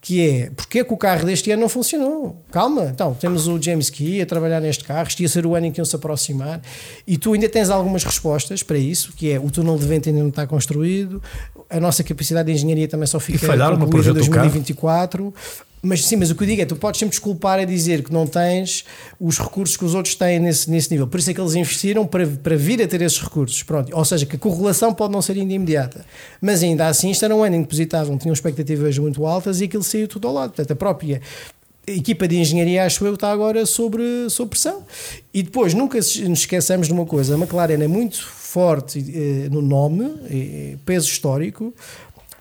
[0.00, 2.36] que é porque é que o carro deste ano não funcionou?
[2.50, 5.66] Calma, então, temos o James Key a trabalhar neste carro, isto ia ser o ano
[5.66, 6.60] em que iam se aproximar,
[7.06, 10.20] e tu ainda tens algumas respostas para isso, que é o túnel de vento ainda
[10.20, 11.22] não está construído,
[11.70, 13.86] a nossa capacidade de engenharia também só fica falharam no
[14.30, 14.50] carro.
[14.50, 15.34] 2024.
[15.84, 18.12] Mas sim, mas o que eu digo é tu podes sempre desculpar a dizer que
[18.12, 18.84] não tens
[19.18, 21.08] os recursos que os outros têm nesse, nesse nível.
[21.08, 23.64] Por isso é que eles investiram para, para vir a ter esses recursos.
[23.64, 23.94] Pronto.
[23.94, 26.06] Ou seja, que a correlação pode não ser ainda imediata.
[26.40, 29.64] Mas ainda assim, isto era um ano em que depositavam, tinham expectativas muito altas e
[29.64, 30.50] aquilo saiu tudo ao lado.
[30.50, 31.20] Portanto, a própria
[31.84, 34.84] equipa de engenharia, acho eu, está agora sobre, sob pressão.
[35.34, 39.60] E depois, nunca nos esqueçamos de uma coisa: a McLaren é muito forte eh, no
[39.60, 41.74] nome, eh, peso histórico.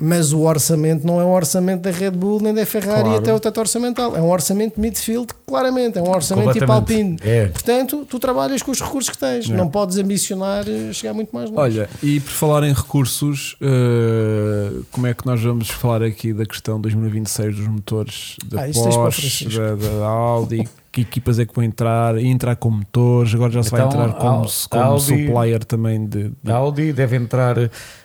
[0.04, 3.18] Mas o orçamento não é um orçamento da Red Bull nem da Ferrari Claro.
[3.20, 4.16] até o teto orçamental.
[4.16, 5.98] É um orçamento midfield, claramente.
[6.00, 7.18] É um orçamento tipo Alpine.
[7.22, 7.46] É.
[7.48, 9.48] Portanto, tu trabalhas com os recursos que tens.
[9.48, 11.62] Não podes ambicionar eh, chegar muito mais longe.
[11.80, 16.46] Olha, e por falar em recursos, eh, como é que nós vamos falar aqui da
[16.46, 20.68] questão 2026 dos motores da Ah, Porsche, da, da Audi?
[20.92, 22.18] Que equipas é que vão entrar?
[22.18, 26.06] E entrar com motores, agora já se vai Então, entrar como, como Audi- supplier também
[26.06, 26.34] de.
[26.44, 27.56] de- A Audi deve entrar,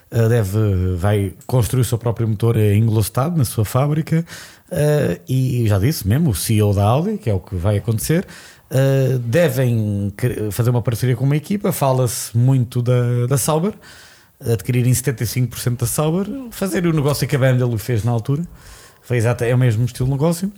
[0.09, 4.25] deve, vai construir o seu próprio motor em Ingolstadt, na sua fábrica,
[4.71, 8.25] eh, e já disse mesmo, o CEO da Audi, que é o que vai acontecer,
[8.69, 10.13] Uh, devem
[10.51, 11.71] fazer uma parceria com uma equipa.
[11.71, 13.73] Fala-se muito da, da Sauber,
[14.41, 18.43] adquirirem 75% da Sauber, fazer o negócio que a BMW fez na altura.
[19.01, 20.51] Foi exato, é o mesmo estilo de negócio.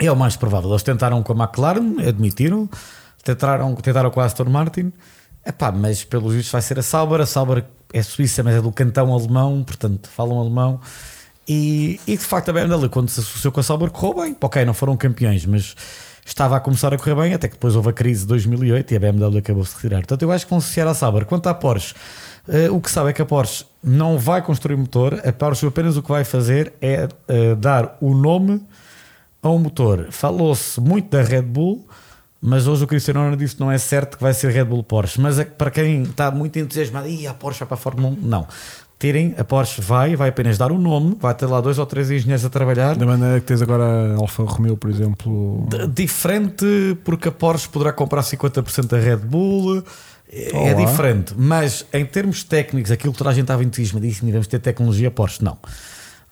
[0.00, 0.70] É o mais provável.
[0.70, 2.68] Eles tentaram com a McLaren, admitiram,
[3.22, 4.92] tentaram, tentaram com a Aston Martin.
[5.46, 7.20] Epá, mas pelos vistos vai ser a Sauber.
[7.20, 10.80] A Sauber é suíça, mas é do cantão alemão, portanto falam alemão.
[11.48, 14.36] E, e de facto a BMW, quando se associou com a Sauber, correu bem.
[14.40, 15.74] Ok, não foram campeões, mas
[16.24, 18.96] estava a começar a correr bem, até que depois houve a crise de 2008 e
[18.96, 19.98] a BMW acabou de se retirar.
[19.98, 21.24] Portanto, eu acho que vão associar à Sauber.
[21.26, 21.94] Quanto à Porsche,
[22.48, 25.96] eh, o que sabe é que a Porsche não vai construir motor, a Porsche apenas
[25.96, 28.64] o que vai fazer é eh, dar o nome
[29.42, 30.06] a um motor.
[30.10, 31.86] Falou-se muito da Red Bull,
[32.42, 34.82] mas hoje o Cristiano Ronaldo disse que não é certo que vai ser Red Bull
[34.82, 35.20] Porsche.
[35.20, 38.08] Mas é que para quem está muito entusiasmado, e a Porsche vai para a Fórmula
[38.08, 38.46] 1, não.
[38.98, 42.10] Tirem, a Porsche vai, vai apenas dar o nome, vai ter lá dois ou três
[42.10, 42.94] engenheiros a trabalhar.
[42.96, 45.66] Da maneira que tens agora a Alfa Romeo, por exemplo.
[45.70, 46.64] D- Diferente
[47.04, 49.82] porque a Porsche poderá comprar 50% da Red Bull.
[50.34, 50.86] É, é Olá.
[50.86, 55.10] diferente, mas em termos técnicos, aquilo que toda a gente estava entusiasmadíssimo, vamos ter tecnologia
[55.10, 55.44] Porsche.
[55.44, 55.58] Não,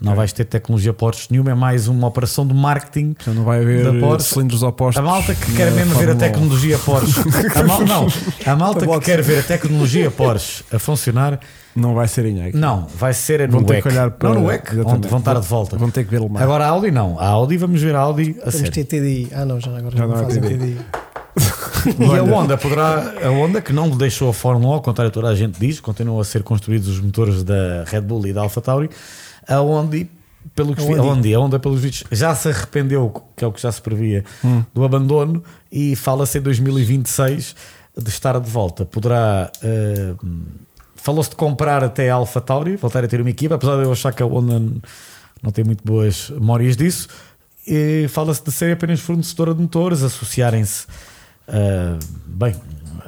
[0.03, 3.13] não vais ter tecnologia Porsche nenhuma, é mais uma operação de marketing.
[3.15, 4.29] Portanto, não vai haver Da Porsche.
[4.35, 4.99] cilindros opostos.
[4.99, 6.19] A malta que quer mesmo ver a Fórmula 1.
[6.19, 7.21] tecnologia Porsche,
[7.55, 8.07] a mal- não,
[8.47, 11.39] a malta que quer ver a tecnologia Porsche a funcionar,
[11.77, 12.55] Não vai ser em EC.
[12.57, 13.83] não, vai ser no Vão ter WEC.
[13.83, 14.29] que olhar para.
[14.31, 15.77] Não no WEC, onde vão estar de volta.
[15.77, 16.43] Vão ter que ver Lemar.
[16.43, 18.73] Agora a Audi não, a Audi vamos ver a Audi a sério.
[18.73, 19.29] que ter TDI.
[19.33, 20.57] Ah, não, já agora Já não não fazem TDI.
[20.59, 20.79] TDI.
[21.99, 22.23] E a.
[22.23, 25.59] Honda poderá, a Honda que não deixou a Fórmula 1, ao contrário toda a gente
[25.59, 28.91] diz, continuam a ser construídos os motores da Red Bull e da AlphaTauri.
[29.49, 30.07] A Honda,
[30.55, 31.29] pelo que A Honda.
[31.29, 34.25] A Honda pelos vídeos já se arrependeu, que é o que já se previa,
[34.75, 37.57] do abandono e fala-se em 2026
[37.97, 38.85] de estar de volta.
[38.85, 40.15] Poderá eh,
[41.03, 44.13] falou-se de comprar até a AlphaTauri, voltar a ter uma equipa, apesar de eu achar
[44.13, 44.61] que a Honda
[45.43, 47.09] não tem muito boas memórias disso.
[47.67, 50.87] E fala-se de ser apenas fornecedora de motores, associarem-se.
[51.53, 52.55] Ah, bem,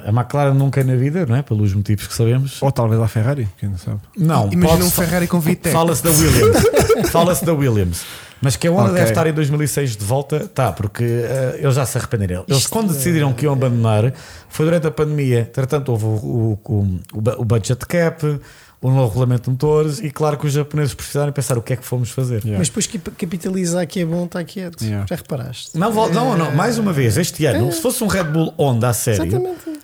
[0.05, 1.41] a McLaren nunca na vida, não é?
[1.41, 2.61] Pelos motivos que sabemos.
[2.61, 3.99] Ou talvez a Ferrari, quem não sabe.
[4.17, 5.69] Não, Imagina um Ferrari com VTEC.
[5.71, 6.63] Fala-se da Williams.
[7.11, 8.03] Fala-se da Williams.
[8.41, 8.95] Mas que a Honda Ok.
[8.95, 12.43] deve estar em 2006 de volta, tá, porque eh, eles já se arrependeram.
[12.45, 14.11] Eles, Isto quando é- decidiram que iam abandonar,
[14.49, 15.39] foi durante a pandemia.
[15.49, 16.99] Entretanto, houve o, o, o,
[17.37, 18.37] o budget cap,
[18.83, 21.75] o novo regulamento de motores, e claro que os japoneses precisaram pensar o que é
[21.77, 22.41] que fomos fazer.
[22.41, 22.57] Yeah.
[22.59, 24.81] Mas depois que capitaliza aqui é bom, está quieto.
[24.83, 25.05] Yeah.
[25.09, 25.77] Já reparaste?
[25.77, 28.89] Não, vol- não, não, mais uma vez, este ano, se fosse um Red Bull Honda
[28.89, 29.79] a sério, Exatamente.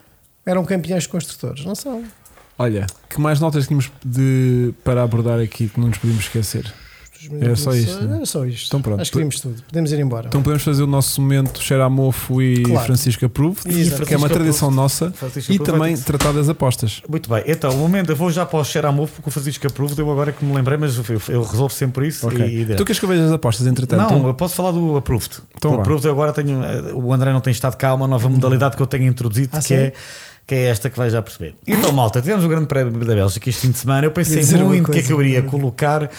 [0.46, 2.04] Eram campeões construtores, não são?
[2.58, 6.72] Olha, que mais notas tínhamos de, para abordar aqui que não nos podíamos esquecer?
[7.42, 8.16] Era só isto, né?
[8.18, 8.68] Era só isto.
[8.68, 9.02] Então pronto.
[9.02, 9.62] Acho que vimos tudo.
[9.68, 10.28] Podemos ir embora.
[10.28, 12.86] Então podemos fazer o nosso momento cheira a mofo e Claro.
[12.86, 14.06] Francisco Approved, Exato.
[14.06, 17.02] que é uma tradição nossa, Francisco e também tratar das apostas.
[17.10, 20.00] Muito bem, então, o momento, eu vou já para o Xeramove porque o Francisco Approved,
[20.00, 22.26] eu agora que me lembrei, mas eu, eu resolvo sempre isso.
[22.28, 22.40] Ok.
[22.46, 24.00] E, e Tu queres que eu veja as apostas, entretanto?
[24.00, 25.40] Não, Então- eu posso falar do Approved.
[25.58, 25.80] Então o.
[25.82, 26.64] Approved eu agora tenho.
[26.64, 29.58] eh, O André não tem estado cá, uma nova modalidade que eu tenho introduzido, Ah,
[29.60, 29.74] que, sim?
[29.76, 29.94] é,
[30.48, 31.56] que é esta que vai já perceber.
[31.68, 34.06] Então, malta, tivemos o Grande Prémio da Bélgica este fim de semana.
[34.08, 36.10] Eu pensei muito o que é que eu iria colocar.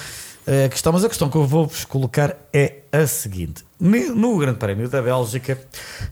[0.51, 4.59] Eh, A questão, mas a questão que eu vou-vos colocar é a seguinte: no Grande
[4.59, 5.59] Prémio da Bélgica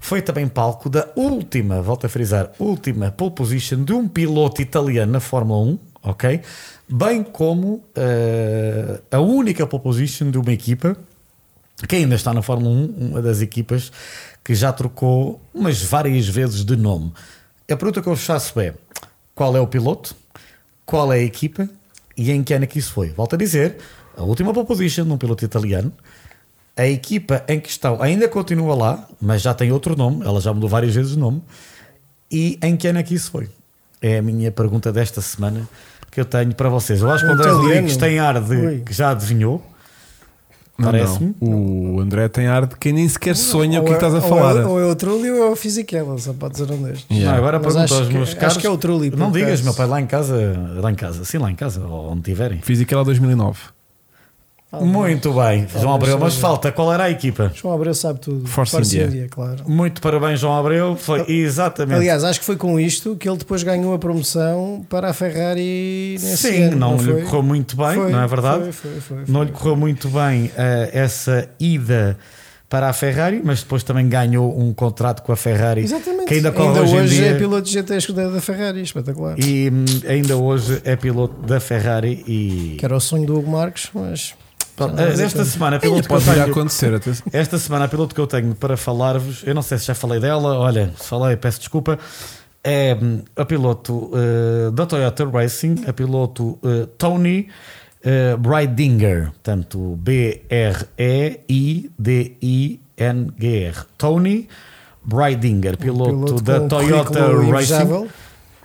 [0.01, 5.13] foi também palco da última, volto a frisar, última pole position de um piloto italiano
[5.13, 6.41] na Fórmula 1, ok?
[6.89, 10.97] Bem como eh, a única pole position de uma equipa
[11.89, 13.93] que ainda está na Fórmula 1, uma das equipas
[14.43, 17.13] que já trocou umas várias vezes de nome.
[17.71, 18.75] A pergunta que eu vos faço é:
[19.35, 20.17] qual é o piloto,
[20.87, 21.69] qual é a equipa
[22.17, 23.11] e em que ano é que isso foi?
[23.11, 23.77] Volto a dizer,
[24.19, 25.93] a última pole position de um piloto italiano,
[26.77, 30.69] a equipa em questão ainda continua lá, mas já tem outro nome, ela já mudou
[30.69, 31.43] várias vezes de nome,
[32.31, 33.49] e em que ano é que isso foi?
[34.01, 35.69] É a minha pergunta desta semana
[36.11, 37.01] que eu tenho para vocês.
[37.01, 37.51] Eu acho que o Um André.
[37.51, 38.79] Rodrigues tem ar de Ui.
[38.81, 39.63] que já adivinhou.
[40.79, 41.35] Não, Parece-me.
[41.41, 41.95] não.
[41.97, 44.19] O André tem ar de quem nem sequer sonha o que é que estás a
[44.19, 44.61] Ou falar.
[44.61, 47.05] é- Ou é o Trulli ou é o Fisichella, só pode ser um destes.
[47.11, 47.33] Yeah.
[47.33, 48.57] Não, agora Mas pergunto acho aos meus acho caros.
[48.59, 49.65] que é o Trulli, Não digas, acaso.
[49.65, 50.37] meu pai, lá em casa,
[50.81, 52.61] lá em casa, sim, lá em casa, ou onde tiverem.
[52.61, 53.59] Física lá 2009.
[54.71, 57.51] Ah, Muito bem, João Abreu, mas falta, qual era a equipa?
[57.55, 58.47] João Abreu sabe tudo.
[58.47, 59.27] Force India.
[59.31, 59.65] claro.
[59.67, 61.97] Muito parabéns, João Abreu, foi exatamente.
[61.97, 66.19] Aliás, acho que foi com isto que ele depois ganhou a promoção para a Ferrari
[66.21, 67.23] nesse sim, ano, não, lhe foi?
[67.23, 68.63] correu muito bem, Foi, não é verdade?
[68.65, 69.45] Foi, foi, foi, Não foi.
[69.47, 72.19] lhe correu muito bem eh, essa ida
[72.69, 76.27] para a Ferrari, mas depois também ganhou um contrato com a Ferrari Exatamente.
[76.27, 77.31] que ainda corre hoje, hoje em dia.
[77.31, 79.39] é piloto de GT da, da Ferrari, espetacular.
[79.39, 83.51] E hum, ainda hoje é piloto da Ferrari e Que era o sonho do Hugo
[83.51, 84.35] Marques, mas.
[84.85, 87.01] Eh, esta semana piloto que eu pode a tenho- acontecer.
[87.33, 90.21] Esta semana a piloto que eu tenho para falar-vos, eu não sei se já falei
[90.21, 91.99] dela, olha, se falei, peço desculpa.
[92.63, 92.97] É
[93.37, 97.49] a piloto eh, da Toyota Racing, a piloto eh, Tony
[98.05, 99.97] eh, Breidinger, portanto
[102.49, 103.75] B-R-E-I-D-I-N-G-R.
[103.97, 104.49] Tony
[105.05, 108.09] Breidinger, piloto, piloto da um Toyota Racing, invejável.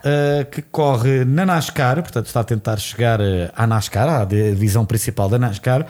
[0.03, 4.85] Uh, que corre na NASCAR, portanto está a tentar chegar uh, à NASCAR, à divisão
[4.85, 5.85] principal da NASCAR.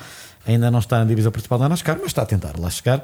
[0.45, 3.03] Ainda não está na divisão principal da NASCAR, mas está a tentar lá chegar.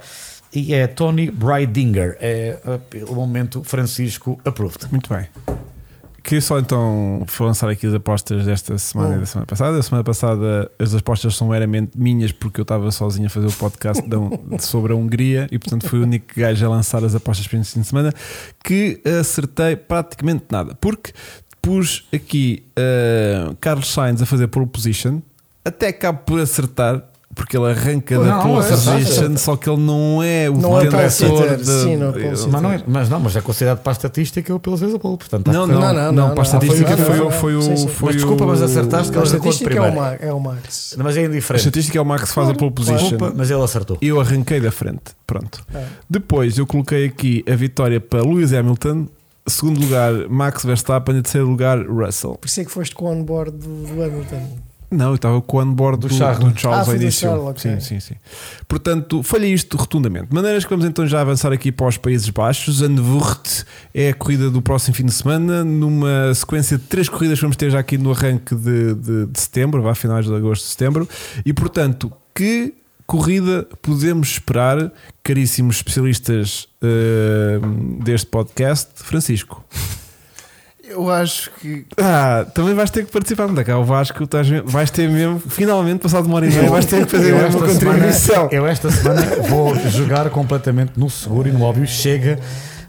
[0.54, 4.88] E é Tony Breidinger, é uh, pelo momento Francisco approved.
[4.92, 5.28] Muito bem.
[6.30, 9.20] Queria só então lançar aqui as apostas desta semana e Hum.
[9.22, 9.80] da semana passada.
[9.80, 13.52] A semana passada as apostas são meramente minhas porque eu estava sozinho a fazer o
[13.52, 14.04] podcast
[14.62, 17.72] sobre a Hungria e portanto fui o único gajo a lançar as apostas para este
[17.72, 18.14] fim de semana
[18.64, 20.76] que acertei praticamente nada.
[20.80, 21.14] Porque
[21.64, 25.22] pus aqui uh, Carlos Sainz a fazer pole position,
[25.66, 27.09] até acabo por acertar.
[27.40, 30.78] Porque ele arranca da Não, pole é position, só que ele não é o Não
[30.78, 32.30] é sitter, de- sim, não é.
[32.30, 35.00] Mas não, é, mas não, mas é considerado para a estatística eu pelas vezes a
[35.00, 37.62] pole, portanto Não, a não, não, Não, para a estatística foi, o- foi o.
[37.62, 37.88] sim, sim.
[37.88, 40.02] Foi Mas desculpa, mas acertaste que A ele arrancou de estatística é o, primeira.
[40.20, 40.96] Ma- é o Max.
[40.98, 41.62] Mas é A indiferente.
[41.66, 42.98] estatística é o Max que faz a pole position.
[42.98, 43.98] Desculpa, mas ele acertou.
[44.02, 45.02] Eu arranquei da frente.
[45.26, 45.66] Pronto.
[45.74, 45.84] É.
[46.10, 49.08] Depois eu coloquei aqui a vitória para Lewis Hamilton.
[49.48, 51.18] Segundo lugar, Max Verstappen.
[51.18, 52.36] E terceiro lugar, Russell.
[52.36, 54.58] Por isso é que foste com o on-board do, do Hamilton.
[54.92, 56.40] Não, eu estava com o on-board do, Do Charles.
[56.54, 57.22] do Charles Ah, ao início.
[57.30, 57.62] Charles, ok.
[57.62, 58.16] Sim, sim, sim.
[58.68, 60.30] Portanto, falhei isto rotundamente.
[60.30, 62.78] De maneiras que vamos então já avançar aqui para os Países Baixos.
[62.80, 67.44] Zandvoort é a corrida do próximo fim de semana, numa sequência de três corridas que
[67.44, 70.66] vamos ter já aqui no arranque de, de, de setembro, vá a finais de agosto,
[70.66, 71.08] setembro.
[71.46, 72.74] E portanto, que
[73.06, 74.92] corrida podemos esperar,
[75.24, 77.60] caríssimos especialistas eh,
[78.04, 79.64] deste podcast, Francisco?
[80.90, 81.86] Eu acho que.
[81.98, 83.78] Ah, também vais ter que participar, não é cá?
[83.78, 87.12] O Vasco, estás vais ter mesmo, finalmente, passado uma hora e meia, vais ter que
[87.12, 88.48] fazer uma contribuição.
[88.52, 91.86] eu esta semana vou jogar completamente no seguro e no óbvio.
[91.88, 92.40] Chega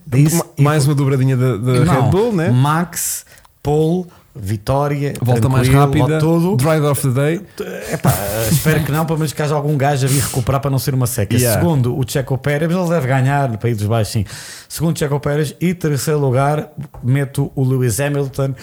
[0.06, 0.36] disso.
[0.38, 2.48] Ma- Mais uma dobradinha da, da Red Bull, né?
[2.50, 3.24] Max,
[3.62, 6.56] Paul, Vitória, Volta mais rápida, Tudo.
[6.56, 7.46] Drive of the Day.
[7.92, 8.12] Epá,
[8.50, 10.94] espero que não, pelo menos que haja algum gajo a vir recuperar para não ser
[10.94, 11.36] uma seca.
[11.36, 11.60] Yeah.
[11.60, 14.24] Segundo, o Checo Pérez, ele deve ganhar no País dos Baixos, sim.
[14.68, 15.54] Segundo, Checo Pérez.
[15.60, 16.70] E terceiro lugar,
[17.02, 18.54] meto o Lewis Hamilton.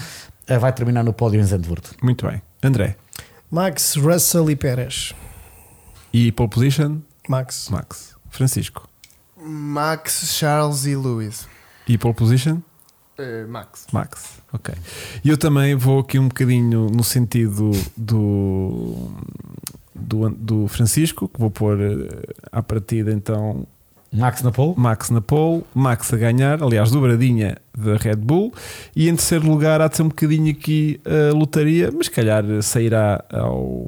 [0.48, 1.91] eh, Vai terminar no pódio em Zandvoort.
[2.02, 2.41] Muito bem.
[2.64, 2.95] André.
[3.52, 5.14] Max, Russell e Pérez.
[6.14, 6.99] E pole position?
[7.27, 7.68] Max.
[7.69, 8.15] Max.
[8.30, 8.88] Francisco.
[9.38, 11.45] Max, Charles e Lewis.
[11.88, 12.60] E pole position?
[13.18, 13.88] Eh, Max.
[13.91, 14.39] Max.
[14.53, 14.73] Ok.
[15.23, 19.11] E eu também vou aqui um bocadinho no sentido do,
[19.94, 23.65] do, do Francisco, que vou pôr eh, à partida então
[24.14, 24.73] Max na pole.
[24.77, 28.53] Max na pole, Max a ganhar, aliás, dobradinha da Red Bull,
[28.95, 32.44] e em terceiro lugar há de ser um bocadinho aqui a lotaria, mas se calhar
[32.61, 33.85] sairá ao,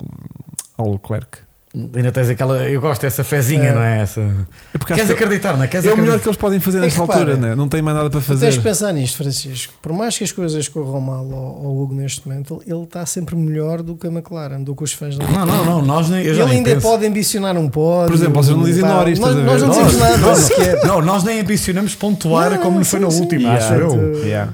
[0.77, 1.48] ao Leclerc.
[1.71, 2.67] Ainda tens aquela.
[2.67, 3.73] Eu gosto dessa fezinha, É.
[3.75, 4.01] não é?
[4.01, 4.21] Essa.
[4.21, 5.67] É, porque Queres que acreditar, não é?
[5.67, 6.23] Queres é o melhor acreditar?
[6.23, 7.55] que eles podem fazer É nesta repara, altura, né?
[7.55, 8.51] não tem mais nada para Tu tens fazer.
[8.51, 9.73] de pensar nisto, Francisco.
[9.79, 13.35] Por mais que as coisas corram mal ao, ao Hugo neste momento, ele está sempre
[13.35, 15.81] melhor do que a McLaren, do que os fãs da Não, não, não.
[15.83, 16.25] Nós nem.
[16.25, 16.87] Eu já Ele nem ainda penso.
[16.87, 18.07] pode ambicionar um pódio.
[18.07, 20.83] Por exemplo, vocês não dizem pá, Norris, Nós, nós não dizemos Nós- nada sequer.
[20.87, 23.21] Não, nós nem ambicionamos pontuar Não, como foi sim, na sim.
[23.21, 23.65] última, Yeah.
[23.65, 24.25] acho eu.
[24.25, 24.53] Yeah.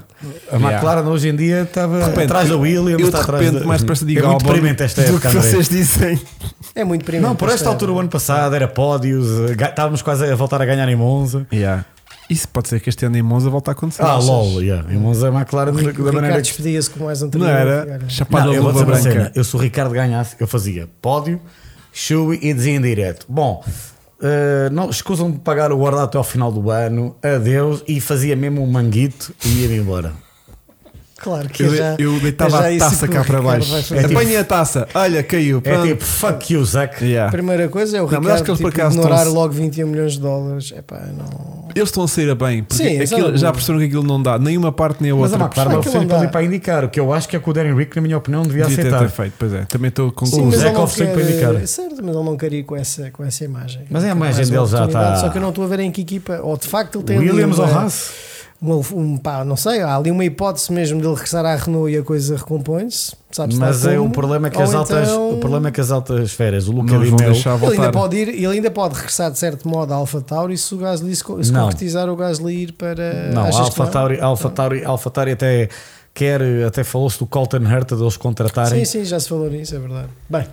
[0.50, 3.60] A McLaren hoje em dia estava repente, atrás da Williams, eu de está atrás repente
[3.60, 3.66] da...
[3.66, 5.50] mais depressa digo é muito deprimente esta do época, que André.
[5.50, 6.20] vocês dizem.
[6.74, 7.26] É muito primeiro.
[7.28, 10.64] Não, por esta altura o ano passado era pódios, eh, estávamos quase a voltar a
[10.64, 11.46] ganhar em Monza.
[11.52, 11.84] Yeah.
[12.28, 14.02] Isso pode ser que este ano em Monza volte a acontecer.
[14.02, 14.92] Ah, lol, yeah.
[14.92, 16.42] em Monza a McLaren O da, Ricardo maneira que...
[16.42, 17.48] despedia-se com mais Não anterior.
[17.48, 18.00] era?
[18.08, 19.02] Chapada Não, de eu vou luva branca.
[19.02, 21.40] cena, eu se o Ricardo ganhasse, eu fazia pódio,
[21.92, 23.24] chuva e dizia em direto.
[23.28, 23.64] Bom,
[24.22, 28.34] eh, não escusam de pagar o guardado até ao final do ano, adeus, e fazia
[28.36, 30.25] mesmo um manguito e ia-me embora.
[31.18, 33.74] Claro que Eu, já, eu deitava é já a taça cá para baixo.
[33.74, 34.86] É tipo- Apanha a taça.
[34.94, 35.62] Olha, caiu.
[35.64, 37.02] É tipo, fuck you, Zac.
[37.02, 37.28] Yeah.
[37.28, 39.52] A primeira coisa é o Não, mas Ricardo que eles por tipo, acaso ignorar logo
[39.54, 40.72] 21 milhões de dólares.
[40.76, 41.66] Epá, não...
[41.74, 42.62] Eles estão a sair a bem.
[42.64, 44.38] Porque Sim, aquilo- é já perceberam que aquilo não dá.
[44.38, 45.46] Nenhuma parte nem a Mas a outra.
[45.46, 47.74] McLaren Aquilo ofereceu não para indicar, o que eu acho que é que o Darren
[47.74, 48.98] Rick, na minha opinião, devia, Devia aceitar.
[49.00, 49.32] ter feito.
[49.38, 49.64] Pois é.
[49.64, 51.66] Também estou com Sim, O mas Zé ofereceu para quer, indicar.
[51.66, 53.82] Certo, mas ele não queria ir com essa, com essa imagem.
[53.90, 55.80] Mas é a quer imagem dele já está- Só que eu não estou a ver
[55.80, 56.40] em que equipa.
[56.42, 58.10] Ou de facto ele tem Williams ou Haas?
[58.62, 61.98] Um, um, pá, não sei, há ali uma hipótese mesmo dele regressar à Renault e
[61.98, 63.14] a coisa recompõe-se.
[63.58, 66.32] Mas é, o problema é que as altas, então- o problema é que as altas
[66.32, 68.70] férias, o Luca Não Di os vão Melo, deixar Ele ainda, pode ir, ele ainda
[68.70, 72.16] pode regressar de certo modo à Alpha Tauri se o Gasly se, se concretizar o
[72.16, 73.30] Gasly ir para.
[73.34, 75.68] não, a achas Alfa Tauri, Alfa Tauri, Alfa Tauri até
[76.14, 78.82] quer, até falou-se do Colton Herta de eles contratarem.
[78.86, 80.08] Sim, sim, já se falou nisso, é verdade.
[80.30, 80.46] Bem,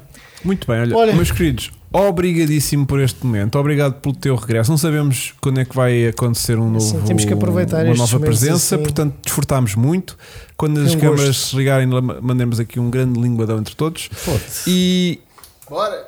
[0.44, 1.14] Muito bem, olha, Olha.
[1.14, 4.70] meus queridos, obrigadíssimo por este momento, obrigado pelo teu regresso.
[4.70, 8.20] Não sabemos quando é que vai acontecer um novo, Sim, temos que aproveitar uma nova
[8.20, 8.84] presença, assim.
[8.84, 10.18] portanto desfrutámos muito.
[10.58, 11.50] Quando as um câmaras gosto.
[11.50, 11.88] se ligarem,
[12.22, 14.10] mandemos aqui um grande linguadão entre todos.
[14.12, 14.64] Foda-se.
[14.70, 15.20] E
[15.70, 16.08] Bora!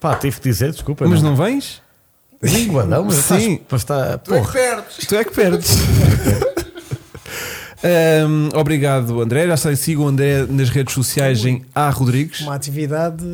[0.00, 1.06] Pá, tive que dizer, desculpa.
[1.08, 1.82] mas não vens?
[2.40, 3.54] Linguadão, mas Sim.
[3.54, 4.18] estás- mas está.
[4.18, 4.52] Tu é que Porra.
[4.52, 5.06] perdes!
[5.08, 5.70] Tu é que perdes.
[7.84, 9.46] Hum, obrigado, André.
[9.46, 12.40] Já sei, sigam o André nas redes sociais em A Rodrigues.
[12.40, 13.24] uma atividade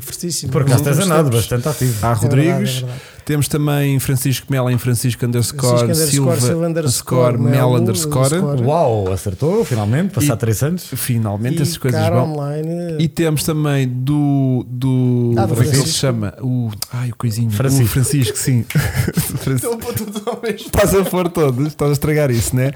[0.00, 0.52] fortíssima.
[0.52, 1.40] Por acaso tens andado tempos.
[1.40, 2.06] bastante ativo.
[2.06, 2.48] A É Rodrigues.
[2.50, 3.17] verdade, é verdade.
[3.28, 8.38] Temos também Francisco Mela em Francisco underscore, Silva Silva underscore, Mel Melo underscore.
[8.64, 10.86] Uau, acertou finalmente, passar E- três anos.
[10.96, 12.32] Finalmente, E essas coisas vão.
[12.32, 12.96] online.
[12.98, 14.64] E temos também do.
[14.66, 16.32] do Ah, como é que ele se chama?
[16.40, 16.70] O.
[16.90, 17.50] Ai, o coisinho.
[17.50, 17.84] Francisco.
[17.84, 18.64] O Francisco, sim.
[19.36, 19.50] Francisco.
[19.56, 20.66] Estou a pôr tudo ao mesmo.
[20.66, 22.72] Estás a pôr todos, estás a estragar isso, né?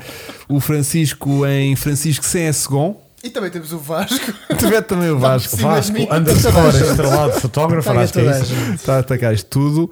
[0.51, 3.01] O Francisco em Francisco CSGON.
[3.25, 4.35] E também temos o Vasco.
[4.59, 5.57] Tiver também o Vasco.
[5.57, 8.53] Vasco underscore estrelado fotógrafo, acho que é isso.
[8.75, 9.91] Está a atacar isto tudo.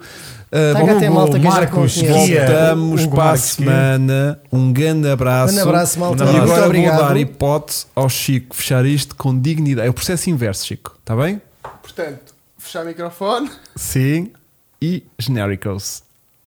[0.51, 1.97] Uh, Taca bom, até malta que Marcos.
[1.97, 2.45] Guia.
[2.45, 4.39] Voltamos Hugo para a semana.
[4.51, 5.55] Um grande abraço.
[5.57, 6.23] Um abraço, malta.
[6.23, 6.99] E Muito agora vou obrigado.
[6.99, 9.87] dar hipótese ao Chico fechar isto com dignidade.
[9.87, 10.97] É o processo inverso, Chico.
[10.99, 11.41] Está bem?
[11.81, 13.49] Portanto, fechar o microfone.
[13.77, 14.31] Sim.
[14.81, 16.03] E genericals.